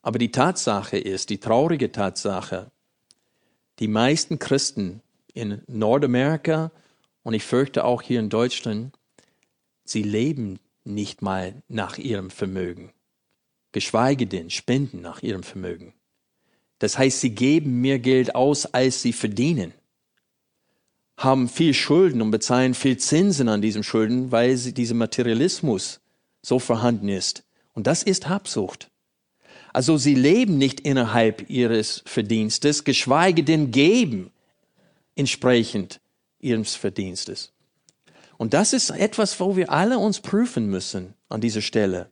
Aber 0.00 0.18
die 0.18 0.30
Tatsache 0.30 0.96
ist, 0.96 1.28
die 1.28 1.40
traurige 1.40 1.92
Tatsache, 1.92 2.70
die 3.80 3.88
meisten 3.88 4.38
Christen 4.38 5.02
in 5.34 5.60
Nordamerika 5.66 6.70
und 7.22 7.34
ich 7.34 7.44
fürchte 7.44 7.84
auch 7.84 8.00
hier 8.00 8.20
in 8.20 8.30
Deutschland, 8.30 8.98
sie 9.84 10.02
leben 10.02 10.58
nicht 10.84 11.20
mal 11.20 11.62
nach 11.68 11.98
ihrem 11.98 12.30
Vermögen, 12.30 12.94
geschweige 13.72 14.26
denn 14.26 14.48
spenden 14.48 15.02
nach 15.02 15.22
ihrem 15.22 15.42
Vermögen. 15.42 15.92
Das 16.78 16.98
heißt, 16.98 17.20
sie 17.20 17.30
geben 17.30 17.80
mehr 17.80 17.98
Geld 17.98 18.34
aus, 18.34 18.66
als 18.66 19.02
sie 19.02 19.12
verdienen. 19.12 19.72
haben 21.16 21.48
viel 21.48 21.74
Schulden 21.74 22.20
und 22.22 22.30
bezahlen 22.32 22.74
viel 22.74 22.96
Zinsen 22.96 23.48
an 23.48 23.62
diesen 23.62 23.84
Schulden, 23.84 24.32
weil 24.32 24.56
sie, 24.56 24.74
dieser 24.74 24.94
Materialismus 24.94 26.00
so 26.42 26.58
vorhanden 26.58 27.08
ist. 27.08 27.44
Und 27.72 27.86
das 27.86 28.02
ist 28.02 28.28
Habsucht. 28.28 28.90
Also 29.72 29.96
sie 29.96 30.14
leben 30.14 30.58
nicht 30.58 30.80
innerhalb 30.80 31.48
ihres 31.50 32.02
Verdienstes, 32.06 32.84
geschweige 32.84 33.42
denn 33.44 33.70
geben 33.70 34.30
entsprechend 35.16 36.00
ihres 36.38 36.74
Verdienstes. 36.74 37.52
Und 38.36 38.54
das 38.54 38.72
ist 38.72 38.90
etwas, 38.90 39.38
wo 39.40 39.56
wir 39.56 39.70
alle 39.70 39.98
uns 39.98 40.20
prüfen 40.20 40.66
müssen 40.66 41.14
an 41.28 41.40
dieser 41.40 41.62
Stelle. 41.62 42.10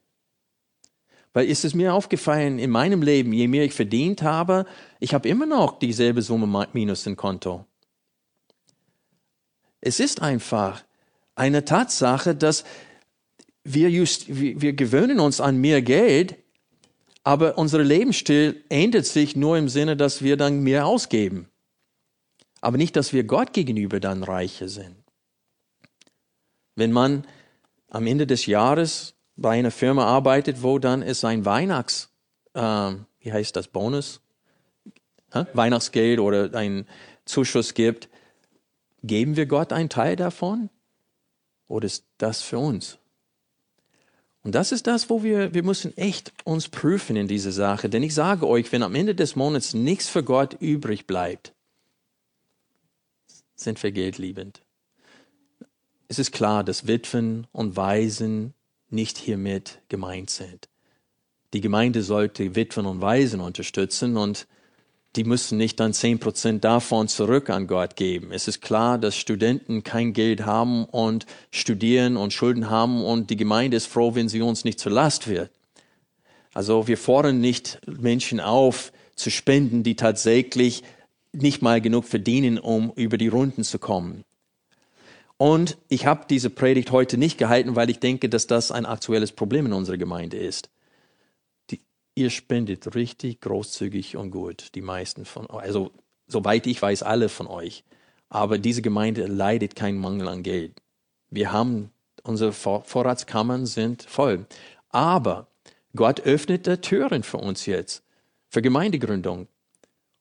Weil 1.32 1.46
ist 1.46 1.64
es 1.64 1.74
mir 1.74 1.94
aufgefallen, 1.94 2.58
in 2.58 2.70
meinem 2.70 3.02
Leben, 3.02 3.32
je 3.32 3.48
mehr 3.48 3.64
ich 3.64 3.72
verdient 3.72 4.22
habe, 4.22 4.66
ich 5.00 5.14
habe 5.14 5.28
immer 5.28 5.46
noch 5.46 5.78
dieselbe 5.78 6.22
Summe 6.22 6.68
minus 6.72 7.06
im 7.06 7.16
Konto. 7.16 7.64
Es 9.80 9.98
ist 9.98 10.20
einfach 10.20 10.84
eine 11.34 11.64
Tatsache, 11.64 12.34
dass 12.34 12.64
wir, 13.64 13.90
just, 13.90 14.26
wir, 14.28 14.72
gewöhnen 14.74 15.20
uns 15.20 15.40
an 15.40 15.56
mehr 15.58 15.82
Geld, 15.82 16.36
aber 17.24 17.56
unser 17.56 17.82
Lebensstil 17.82 18.64
ändert 18.68 19.06
sich 19.06 19.36
nur 19.36 19.56
im 19.56 19.68
Sinne, 19.68 19.96
dass 19.96 20.22
wir 20.22 20.36
dann 20.36 20.62
mehr 20.62 20.86
ausgeben. 20.86 21.48
Aber 22.60 22.76
nicht, 22.76 22.96
dass 22.96 23.12
wir 23.12 23.24
Gott 23.24 23.52
gegenüber 23.52 24.00
dann 24.00 24.22
reicher 24.22 24.68
sind. 24.68 24.96
Wenn 26.74 26.92
man 26.92 27.26
am 27.88 28.06
Ende 28.06 28.26
des 28.26 28.46
Jahres 28.46 29.14
bei 29.36 29.58
einer 29.58 29.70
Firma 29.70 30.04
arbeitet, 30.04 30.62
wo 30.62 30.78
dann 30.78 31.02
es 31.02 31.24
ein 31.24 31.44
Weihnachts, 31.44 32.10
äh, 32.54 32.60
wie 33.20 33.32
heißt 33.32 33.56
das, 33.56 33.68
Bonus, 33.68 34.20
Hä? 35.32 35.46
Weihnachtsgeld 35.54 36.20
oder 36.20 36.54
ein 36.54 36.86
Zuschuss 37.24 37.74
gibt, 37.74 38.08
geben 39.02 39.36
wir 39.36 39.46
Gott 39.46 39.72
einen 39.72 39.88
Teil 39.88 40.16
davon? 40.16 40.68
Oder 41.68 41.86
ist 41.86 42.04
das 42.18 42.42
für 42.42 42.58
uns? 42.58 42.98
Und 44.42 44.54
das 44.54 44.72
ist 44.72 44.86
das, 44.86 45.08
wo 45.08 45.22
wir, 45.22 45.54
wir 45.54 45.62
müssen 45.62 45.96
echt 45.96 46.32
uns 46.44 46.68
prüfen 46.68 47.16
in 47.16 47.28
dieser 47.28 47.52
Sache. 47.52 47.88
Denn 47.88 48.02
ich 48.02 48.12
sage 48.12 48.46
euch, 48.46 48.72
wenn 48.72 48.82
am 48.82 48.94
Ende 48.94 49.14
des 49.14 49.36
Monats 49.36 49.72
nichts 49.72 50.08
für 50.08 50.24
Gott 50.24 50.56
übrig 50.60 51.06
bleibt, 51.06 51.54
sind 53.54 53.80
wir 53.82 53.92
geldliebend. 53.92 54.62
Es 56.08 56.18
ist 56.18 56.32
klar, 56.32 56.64
dass 56.64 56.86
Witwen 56.88 57.46
und 57.52 57.76
Waisen 57.76 58.52
nicht 58.92 59.18
hiermit 59.18 59.80
gemeint 59.88 60.30
sind. 60.30 60.68
Die 61.52 61.60
Gemeinde 61.60 62.02
sollte 62.02 62.54
Witwen 62.54 62.86
und 62.86 63.00
Waisen 63.00 63.40
unterstützen 63.40 64.16
und 64.16 64.46
die 65.16 65.24
müssen 65.24 65.58
nicht 65.58 65.78
dann 65.78 65.92
zehn 65.92 66.18
Prozent 66.18 66.64
davon 66.64 67.06
zurück 67.06 67.50
an 67.50 67.66
Gott 67.66 67.96
geben. 67.96 68.32
Es 68.32 68.48
ist 68.48 68.62
klar, 68.62 68.96
dass 68.96 69.14
Studenten 69.14 69.82
kein 69.82 70.14
Geld 70.14 70.46
haben 70.46 70.86
und 70.86 71.26
studieren 71.50 72.16
und 72.16 72.32
Schulden 72.32 72.70
haben 72.70 73.04
und 73.04 73.28
die 73.28 73.36
Gemeinde 73.36 73.76
ist 73.76 73.86
froh, 73.86 74.14
wenn 74.14 74.30
sie 74.30 74.40
uns 74.40 74.64
nicht 74.64 74.80
zur 74.80 74.92
Last 74.92 75.28
wird. 75.28 75.50
Also 76.54 76.88
wir 76.88 76.96
fordern 76.96 77.40
nicht 77.40 77.80
Menschen 77.86 78.40
auf 78.40 78.92
zu 79.14 79.30
spenden, 79.30 79.82
die 79.82 79.96
tatsächlich 79.96 80.82
nicht 81.32 81.62
mal 81.62 81.80
genug 81.80 82.04
verdienen, 82.04 82.58
um 82.58 82.92
über 82.94 83.18
die 83.18 83.28
Runden 83.28 83.64
zu 83.64 83.78
kommen. 83.78 84.24
Und 85.42 85.76
ich 85.88 86.06
habe 86.06 86.26
diese 86.30 86.50
Predigt 86.50 86.92
heute 86.92 87.18
nicht 87.18 87.36
gehalten, 87.36 87.74
weil 87.74 87.90
ich 87.90 87.98
denke, 87.98 88.28
dass 88.28 88.46
das 88.46 88.70
ein 88.70 88.86
aktuelles 88.86 89.32
Problem 89.32 89.66
in 89.66 89.72
unserer 89.72 89.96
Gemeinde 89.96 90.36
ist 90.36 90.70
ihr 92.14 92.30
spendet 92.30 92.94
richtig 92.94 93.40
großzügig 93.40 94.16
und 94.16 94.30
gut, 94.30 94.74
die 94.74 94.82
meisten 94.82 95.24
von 95.24 95.46
euch. 95.46 95.62
Also, 95.62 95.92
soweit 96.26 96.66
ich 96.66 96.80
weiß, 96.80 97.02
alle 97.02 97.28
von 97.28 97.46
euch. 97.46 97.84
Aber 98.28 98.58
diese 98.58 98.82
Gemeinde 98.82 99.26
leidet 99.26 99.76
keinen 99.76 99.98
Mangel 99.98 100.28
an 100.28 100.42
Geld. 100.42 100.80
Wir 101.30 101.52
haben, 101.52 101.90
unsere 102.22 102.52
Vorratskammern 102.52 103.66
sind 103.66 104.02
voll. 104.02 104.46
Aber 104.88 105.48
Gott 105.94 106.20
öffnet 106.20 106.66
die 106.66 106.78
Türen 106.78 107.22
für 107.22 107.38
uns 107.38 107.66
jetzt, 107.66 108.02
für 108.48 108.62
Gemeindegründung. 108.62 109.48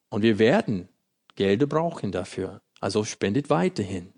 Und 0.10 0.24
wir 0.24 0.40
werden 0.40 0.90
Gelder 1.36 1.68
brauchen 1.68 2.12
dafür. 2.12 2.62
Also 2.82 3.06
spendet 3.06 3.50
weiterhin. 3.50 4.12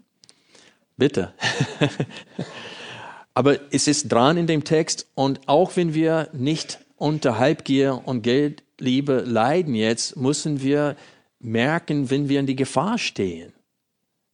Bitte. 0.97 1.33
Aber 3.33 3.57
es 3.71 3.87
ist 3.87 4.11
dran 4.11 4.37
in 4.37 4.47
dem 4.47 4.63
Text 4.63 5.07
und 5.15 5.47
auch 5.47 5.75
wenn 5.75 5.93
wir 5.93 6.29
nicht 6.33 6.79
unter 6.97 7.39
Halbgier 7.39 8.01
und 8.05 8.21
Geldliebe 8.21 9.23
leiden 9.25 9.75
jetzt, 9.75 10.15
müssen 10.15 10.61
wir 10.61 10.95
merken, 11.39 12.09
wenn 12.09 12.29
wir 12.29 12.39
in 12.39 12.45
die 12.45 12.55
Gefahr 12.55 12.97
stehen, 12.97 13.53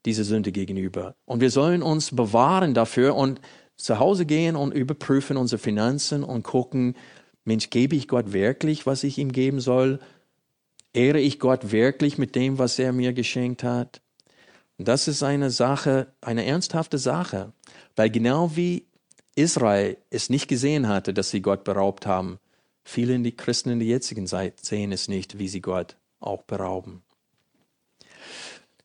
diese 0.05 0.23
Sünde 0.23 0.51
gegenüber. 0.51 1.15
Und 1.25 1.41
wir 1.41 1.49
sollen 1.49 1.81
uns 1.81 2.15
bewahren 2.15 2.73
dafür 2.73 3.15
und 3.15 3.39
zu 3.77 3.99
Hause 3.99 4.25
gehen 4.25 4.55
und 4.55 4.73
überprüfen 4.73 5.37
unsere 5.37 5.59
Finanzen 5.59 6.23
und 6.23 6.43
gucken, 6.43 6.95
Mensch, 7.45 7.69
gebe 7.69 7.95
ich 7.95 8.07
Gott 8.07 8.33
wirklich, 8.33 8.85
was 8.85 9.03
ich 9.03 9.17
ihm 9.17 9.31
geben 9.31 9.61
soll? 9.61 9.99
Ehre 10.93 11.19
ich 11.19 11.39
Gott 11.39 11.71
wirklich 11.71 12.17
mit 12.17 12.35
dem, 12.35 12.57
was 12.59 12.77
er 12.77 12.91
mir 12.91 13.13
geschenkt 13.13 13.63
hat? 13.63 14.01
Das 14.79 15.07
ist 15.07 15.21
eine 15.21 15.51
Sache, 15.51 16.07
eine 16.21 16.45
ernsthafte 16.45 16.97
Sache, 16.97 17.51
weil 17.95 18.09
genau 18.09 18.55
wie 18.55 18.85
Israel 19.35 19.97
es 20.09 20.29
nicht 20.29 20.47
gesehen 20.47 20.87
hatte, 20.87 21.13
dass 21.13 21.29
sie 21.29 21.41
Gott 21.41 21.63
beraubt 21.63 22.05
haben, 22.05 22.39
Viele 22.91 23.13
in 23.13 23.23
die 23.23 23.35
Christen 23.35 23.69
in 23.69 23.77
der 23.77 23.87
jetzigen 23.87 24.25
Zeit 24.25 24.65
sehen 24.65 24.91
es 24.91 25.07
nicht, 25.07 25.37
wie 25.37 25.47
sie 25.47 25.61
Gott 25.61 25.95
auch 26.19 26.41
berauben. 26.41 27.03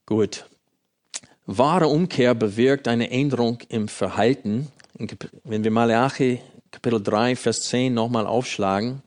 Gut. 0.04 0.44
Wahre 1.46 1.86
Umkehr 1.86 2.34
bewirkt 2.34 2.86
eine 2.86 3.10
Änderung 3.10 3.60
im 3.70 3.88
Verhalten. 3.88 4.68
Wenn 5.42 5.64
wir 5.64 5.70
Malachi 5.70 6.42
Kapitel 6.70 7.02
3, 7.02 7.34
Vers 7.34 7.62
10 7.62 7.94
nochmal 7.94 8.26
aufschlagen, 8.26 9.00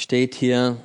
steht 0.00 0.34
hier, 0.34 0.76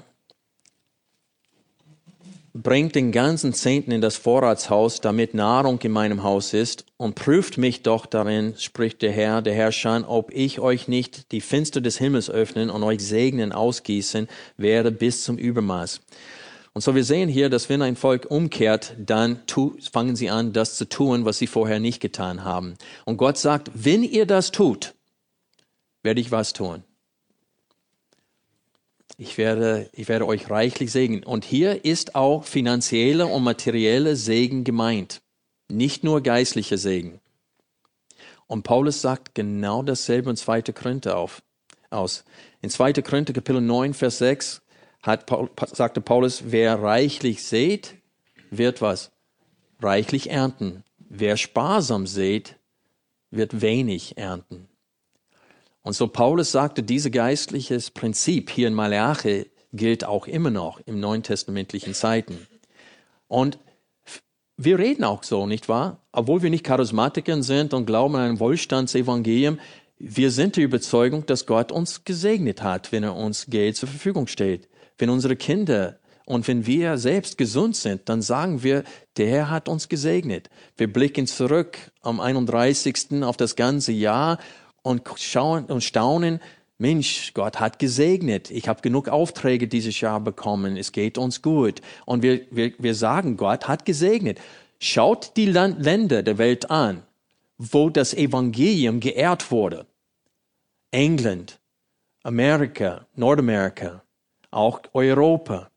bringt 2.54 2.96
den 2.96 3.12
ganzen 3.12 3.54
Zehnten 3.54 3.92
in 3.92 4.02
das 4.02 4.18
Vorratshaus, 4.18 5.02
damit 5.02 5.34
Nahrung 5.34 5.80
in 5.82 5.92
meinem 5.92 6.24
Haus 6.24 6.54
ist, 6.54 6.86
und 6.98 7.16
prüft 7.16 7.58
mich 7.58 7.84
doch 7.84 8.06
darin, 8.06 8.56
spricht 8.58 9.02
der 9.02 9.12
Herr, 9.12 9.42
der 9.42 9.54
Herrscher, 9.54 10.04
ob 10.08 10.32
ich 10.34 10.60
euch 10.60 10.88
nicht 10.88 11.32
die 11.32 11.42
Fenster 11.42 11.82
des 11.82 11.98
Himmels 11.98 12.30
öffnen 12.30 12.70
und 12.70 12.84
euch 12.84 13.02
segnen 13.06 13.52
ausgießen 13.52 14.28
werde 14.58 14.92
bis 14.92 15.24
zum 15.24 15.38
Übermaß. 15.38 16.02
Und 16.74 16.82
so 16.82 16.96
wir 16.96 17.04
sehen 17.04 17.28
hier, 17.28 17.50
dass 17.50 17.68
wenn 17.70 17.82
ein 17.82 17.98
Volk 17.98 18.28
umkehrt, 18.30 18.96
dann 18.98 19.46
tu, 19.46 19.76
fangen 19.92 20.16
sie 20.16 20.30
an, 20.30 20.54
das 20.54 20.78
zu 20.78 20.88
tun, 20.88 21.26
was 21.26 21.38
sie 21.38 21.48
vorher 21.48 21.80
nicht 21.80 22.00
getan 22.00 22.46
haben. 22.46 22.76
Und 23.06 23.18
Gott 23.18 23.38
sagt, 23.38 23.72
wenn 23.74 24.04
ihr 24.04 24.26
das 24.26 24.52
tut, 24.52 24.94
werde 26.02 26.22
ich 26.22 26.32
was 26.32 26.54
tun 26.54 26.84
ich 29.22 29.38
werde, 29.38 29.88
ich 29.94 30.10
werde 30.10 30.26
euch 30.26 30.50
reichlich 30.50 30.92
segnen. 30.92 31.24
Und 31.24 31.46
hier 31.46 31.86
ist 31.86 32.16
auch 32.16 32.44
finanzielle 32.44 33.28
und 33.28 33.44
materielle 33.44 34.16
Segen 34.16 34.64
gemeint, 34.64 35.22
nicht 35.70 36.04
nur 36.04 36.22
geistliche 36.22 36.80
Segen. 36.80 37.22
Und 38.48 38.64
Paulus 38.64 39.00
sagt 39.00 39.36
genau 39.36 39.84
dasselbe 39.84 40.32
in 40.32 40.36
2. 40.36 40.64
Korinther 40.74 41.20
auf, 41.20 41.44
aus. 41.92 42.26
In 42.64 42.72
2. 42.72 42.94
Korinther 42.94 43.34
Kapitel 43.34 43.62
9, 43.62 43.94
Vers 43.94 44.18
6 44.18 44.64
hat 45.04 45.28
Paul, 45.28 45.52
sagte 45.72 46.02
Paulus, 46.02 46.46
wer 46.48 46.82
reichlich 46.82 47.44
sät, 47.44 47.94
wird 48.50 48.82
was? 48.82 49.12
Reichlich 49.80 50.32
ernten. 50.32 50.84
Wer 50.98 51.38
sparsam 51.38 52.08
sät, 52.08 52.56
wird 53.30 53.62
wenig 53.62 54.18
ernten. 54.18 54.68
Und 55.84 55.94
so 55.94 56.08
Paulus 56.08 56.52
sagte, 56.52 56.84
dieses 56.84 57.12
geistliches 57.12 57.92
Prinzip 57.92 58.50
hier 58.50 58.68
in 58.68 58.74
Malachi 58.74 59.50
gilt 59.74 60.04
auch 60.04 60.28
immer 60.28 60.52
noch 60.52 60.80
im 60.86 61.00
neuen 61.00 61.24
testamentlichen 61.24 61.94
Zeiten. 61.94 62.48
Und 63.28 63.58
wir 64.58 64.78
reden 64.78 65.04
auch 65.04 65.24
so, 65.24 65.48
nicht 65.48 65.70
wahr? 65.70 66.06
Obwohl 66.12 66.44
wir 66.44 66.50
nicht 66.50 66.66
Charismatiker 66.66 67.42
sind 67.42 67.74
und 67.74 67.86
glauben 67.86 68.16
an 68.16 68.32
ein 68.32 68.40
Wohlstandsevangelium, 68.40 69.60
wir 69.98 70.32
sind 70.32 70.56
der 70.56 70.66
Überzeugung, 70.66 71.26
dass 71.26 71.46
Gott 71.46 71.72
uns 71.72 72.04
gesegnet 72.04 72.62
hat, 72.62 72.92
wenn 72.92 73.04
er 73.04 73.16
uns 73.16 73.48
Geld 73.48 73.76
zur 73.76 73.90
Verfügung 73.90 74.28
stellt. 74.28 74.68
Wenn 74.98 75.10
unsere 75.10 75.36
Kinder 75.36 76.00
und 76.26 76.48
wenn 76.48 76.66
wir 76.66 76.98
selbst 76.98 77.38
gesund 77.38 77.76
sind, 77.76 78.08
dann 78.10 78.22
sagen 78.22 78.64
wir, 78.64 78.84
der 79.18 79.28
Herr 79.28 79.50
hat 79.50 79.70
uns 79.70 79.90
gesegnet. 79.90 80.50
Wir 80.78 80.92
blicken 80.92 81.28
zurück 81.28 81.78
am 82.02 82.20
31. 82.20 83.24
auf 83.24 83.38
das 83.38 83.56
ganze 83.56 83.92
Jahr 83.92 84.38
und 84.84 85.04
schauen 85.18 85.66
und 85.66 85.84
staunen, 85.84 86.40
Mensch, 86.82 87.36
Gott 87.36 87.60
hat 87.60 87.78
gesegnet. 87.78 88.50
Ich 88.50 88.68
habe 88.68 88.82
genug 88.82 89.08
Aufträge 89.08 89.68
dieses 89.68 90.02
Jahr 90.02 90.20
bekommen. 90.20 90.78
Es 90.78 90.92
geht 90.92 91.20
uns 91.20 91.44
gut. 91.44 91.80
Und 92.08 92.24
wir, 92.24 92.42
wir, 92.50 92.74
wir 92.80 92.96
sagen, 92.96 93.38
Gott 93.38 93.68
hat 93.68 93.86
gesegnet. 93.86 94.42
Schaut 94.80 95.38
die 95.38 95.46
Land 95.46 95.84
Länder 95.86 96.24
der 96.24 96.40
Welt 96.40 96.72
an, 96.72 97.04
wo 97.60 97.92
das 97.92 98.16
Evangelium 98.16 99.00
geehrt 99.00 99.52
wurde. 99.52 99.86
England, 100.90 101.60
Amerika, 102.24 103.06
Nordamerika, 103.16 104.04
auch 104.50 104.82
Europa. 104.94 105.70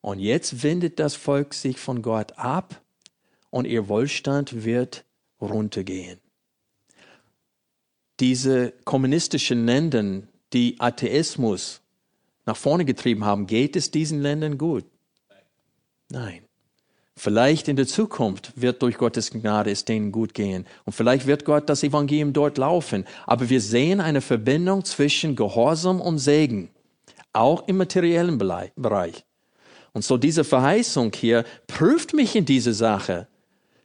Und 0.00 0.18
jetzt 0.18 0.64
wendet 0.64 0.98
das 0.98 1.14
Volk 1.14 1.54
sich 1.54 1.78
von 1.78 2.02
Gott 2.02 2.36
ab 2.36 2.80
und 3.50 3.64
ihr 3.64 3.88
Wohlstand 3.88 4.64
wird 4.64 5.04
runtergehen. 5.40 6.18
Diese 8.20 8.72
kommunistischen 8.84 9.66
Länder, 9.66 10.22
die 10.52 10.76
Atheismus 10.78 11.80
nach 12.46 12.56
vorne 12.56 12.84
getrieben 12.84 13.24
haben, 13.24 13.46
geht 13.46 13.76
es 13.76 13.90
diesen 13.90 14.22
Ländern 14.22 14.58
gut? 14.58 14.84
Nein. 16.10 16.42
Vielleicht 17.14 17.66
in 17.66 17.74
der 17.74 17.88
Zukunft 17.88 18.52
wird 18.54 18.80
durch 18.80 18.96
Gottes 18.96 19.32
Gnade 19.32 19.72
es 19.72 19.84
denen 19.84 20.12
gut 20.12 20.34
gehen. 20.34 20.66
Und 20.84 20.92
vielleicht 20.92 21.26
wird 21.26 21.44
Gott 21.44 21.68
das 21.68 21.82
Evangelium 21.82 22.32
dort 22.32 22.58
laufen. 22.58 23.04
Aber 23.26 23.50
wir 23.50 23.60
sehen 23.60 24.00
eine 24.00 24.20
Verbindung 24.20 24.84
zwischen 24.84 25.34
Gehorsam 25.34 26.00
und 26.00 26.18
Segen. 26.18 26.70
Auch 27.32 27.66
im 27.66 27.76
materiellen 27.76 28.38
Bereich. 28.38 29.24
Und 29.92 30.04
so 30.04 30.16
diese 30.16 30.44
Verheißung 30.44 31.12
hier 31.12 31.44
prüft 31.66 32.14
mich 32.14 32.36
in 32.36 32.44
diese 32.44 32.72
Sache. 32.72 33.26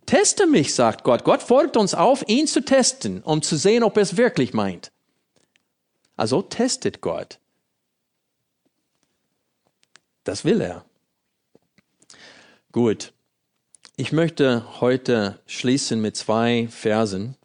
Teste 0.06 0.48
mich, 0.48 0.74
sagt 0.74 1.04
Gott. 1.04 1.24
Gott 1.24 1.42
fordert 1.42 1.78
uns 1.78 1.94
auf, 1.94 2.24
ihn 2.28 2.48
zu 2.48 2.64
testen, 2.64 3.22
um 3.24 3.42
zu 3.42 3.58
sehen, 3.58 3.84
ob 3.84 3.98
er 3.98 4.04
es 4.04 4.18
wirklich 4.18 4.54
meint. 4.54 4.92
Also 6.16 6.42
testet 6.42 7.02
Gott. 7.02 7.40
Das 10.24 10.46
will 10.46 10.62
er. 10.62 10.86
Gut. 12.72 13.14
Ich 13.96 14.12
möchte 14.12 14.82
heute 14.82 15.40
schließen 15.46 16.02
mit 16.02 16.16
zwei 16.16 16.68
Versen. 16.70 17.36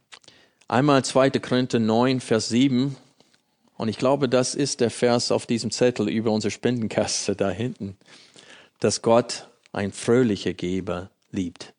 Einmal 0.66 1.04
2. 1.04 1.30
Korinther 1.30 1.78
9, 1.78 2.20
Vers 2.20 2.48
7. 2.48 2.96
Und 3.76 3.88
ich 3.88 3.98
glaube, 3.98 4.28
das 4.28 4.54
ist 4.54 4.80
der 4.80 4.90
Vers 4.90 5.30
auf 5.30 5.46
diesem 5.46 5.70
Zettel 5.70 6.08
über 6.08 6.30
unsere 6.30 6.50
Spendenkasse 6.50 7.36
da 7.36 7.50
hinten, 7.50 7.96
dass 8.80 9.02
Gott 9.02 9.48
ein 9.72 9.92
fröhlicher 9.92 10.52
Geber 10.52 11.10
liebt. 11.30 11.74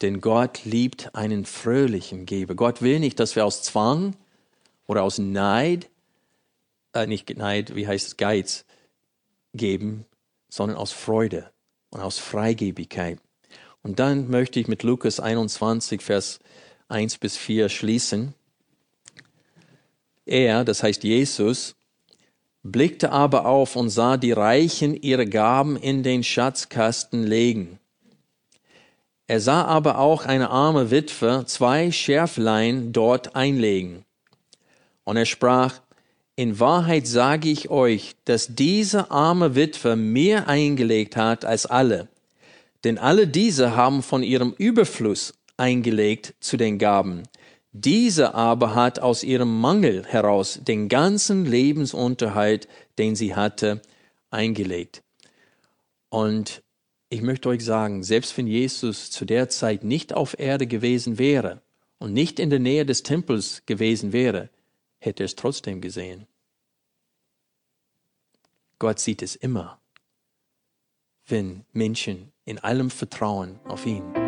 Denn 0.00 0.20
Gott 0.20 0.64
liebt 0.64 1.14
einen 1.14 1.44
fröhlichen 1.44 2.24
Geber. 2.24 2.54
Gott 2.54 2.82
will 2.82 3.00
nicht, 3.00 3.18
dass 3.18 3.34
wir 3.34 3.44
aus 3.44 3.62
Zwang 3.62 4.14
oder 4.86 5.02
aus 5.02 5.18
Neid, 5.18 5.88
äh, 6.92 7.06
nicht 7.06 7.36
Neid, 7.36 7.74
wie 7.74 7.86
heißt 7.86 8.06
es, 8.06 8.16
Geiz 8.16 8.64
geben, 9.54 10.06
sondern 10.48 10.76
aus 10.76 10.92
Freude 10.92 11.50
und 11.90 12.00
aus 12.00 12.18
Freigebigkeit. 12.18 13.18
Und 13.82 13.98
dann 13.98 14.30
möchte 14.30 14.60
ich 14.60 14.68
mit 14.68 14.82
Lukas 14.82 15.20
21, 15.20 16.02
Vers 16.02 16.40
1 16.88 17.18
bis 17.18 17.36
4 17.36 17.68
schließen. 17.68 18.34
Er, 20.26 20.64
das 20.64 20.82
heißt 20.82 21.04
Jesus, 21.04 21.74
blickte 22.62 23.12
aber 23.12 23.46
auf 23.46 23.76
und 23.76 23.88
sah 23.88 24.16
die 24.16 24.32
Reichen 24.32 24.94
ihre 24.94 25.26
Gaben 25.26 25.76
in 25.76 26.02
den 26.02 26.22
Schatzkasten 26.22 27.24
legen. 27.24 27.78
Er 29.28 29.40
sah 29.40 29.64
aber 29.66 29.98
auch 29.98 30.24
eine 30.24 30.48
arme 30.48 30.90
Witwe 30.90 31.44
zwei 31.46 31.92
Schärflein 31.92 32.92
dort 32.92 33.36
einlegen. 33.36 34.06
Und 35.04 35.18
er 35.18 35.26
sprach, 35.26 35.80
in 36.34 36.58
Wahrheit 36.58 37.06
sage 37.06 37.50
ich 37.50 37.68
euch, 37.68 38.16
dass 38.24 38.54
diese 38.54 39.10
arme 39.10 39.54
Witwe 39.54 39.96
mehr 39.96 40.48
eingelegt 40.48 41.16
hat 41.16 41.44
als 41.44 41.66
alle. 41.66 42.08
Denn 42.84 42.96
alle 42.96 43.26
diese 43.26 43.76
haben 43.76 44.02
von 44.02 44.22
ihrem 44.22 44.54
Überfluss 44.56 45.34
eingelegt 45.58 46.34
zu 46.40 46.56
den 46.56 46.78
Gaben. 46.78 47.24
Diese 47.72 48.34
aber 48.34 48.74
hat 48.74 48.98
aus 48.98 49.24
ihrem 49.24 49.60
Mangel 49.60 50.06
heraus 50.06 50.60
den 50.62 50.88
ganzen 50.88 51.44
Lebensunterhalt, 51.44 52.66
den 52.96 53.14
sie 53.14 53.36
hatte, 53.36 53.82
eingelegt. 54.30 55.02
Und 56.08 56.62
ich 57.10 57.22
möchte 57.22 57.48
euch 57.48 57.64
sagen, 57.64 58.02
selbst 58.02 58.36
wenn 58.36 58.46
Jesus 58.46 59.10
zu 59.10 59.24
der 59.24 59.48
Zeit 59.48 59.82
nicht 59.84 60.12
auf 60.12 60.38
Erde 60.38 60.66
gewesen 60.66 61.18
wäre 61.18 61.62
und 61.98 62.12
nicht 62.12 62.38
in 62.38 62.50
der 62.50 62.58
Nähe 62.58 62.84
des 62.84 63.02
Tempels 63.02 63.62
gewesen 63.66 64.12
wäre, 64.12 64.50
hätte 64.98 65.22
er 65.22 65.26
es 65.26 65.36
trotzdem 65.36 65.80
gesehen. 65.80 66.26
Gott 68.78 69.00
sieht 69.00 69.22
es 69.22 69.36
immer, 69.36 69.80
wenn 71.26 71.64
Menschen 71.72 72.32
in 72.44 72.58
allem 72.58 72.90
Vertrauen 72.90 73.58
auf 73.64 73.86
ihn. 73.86 74.27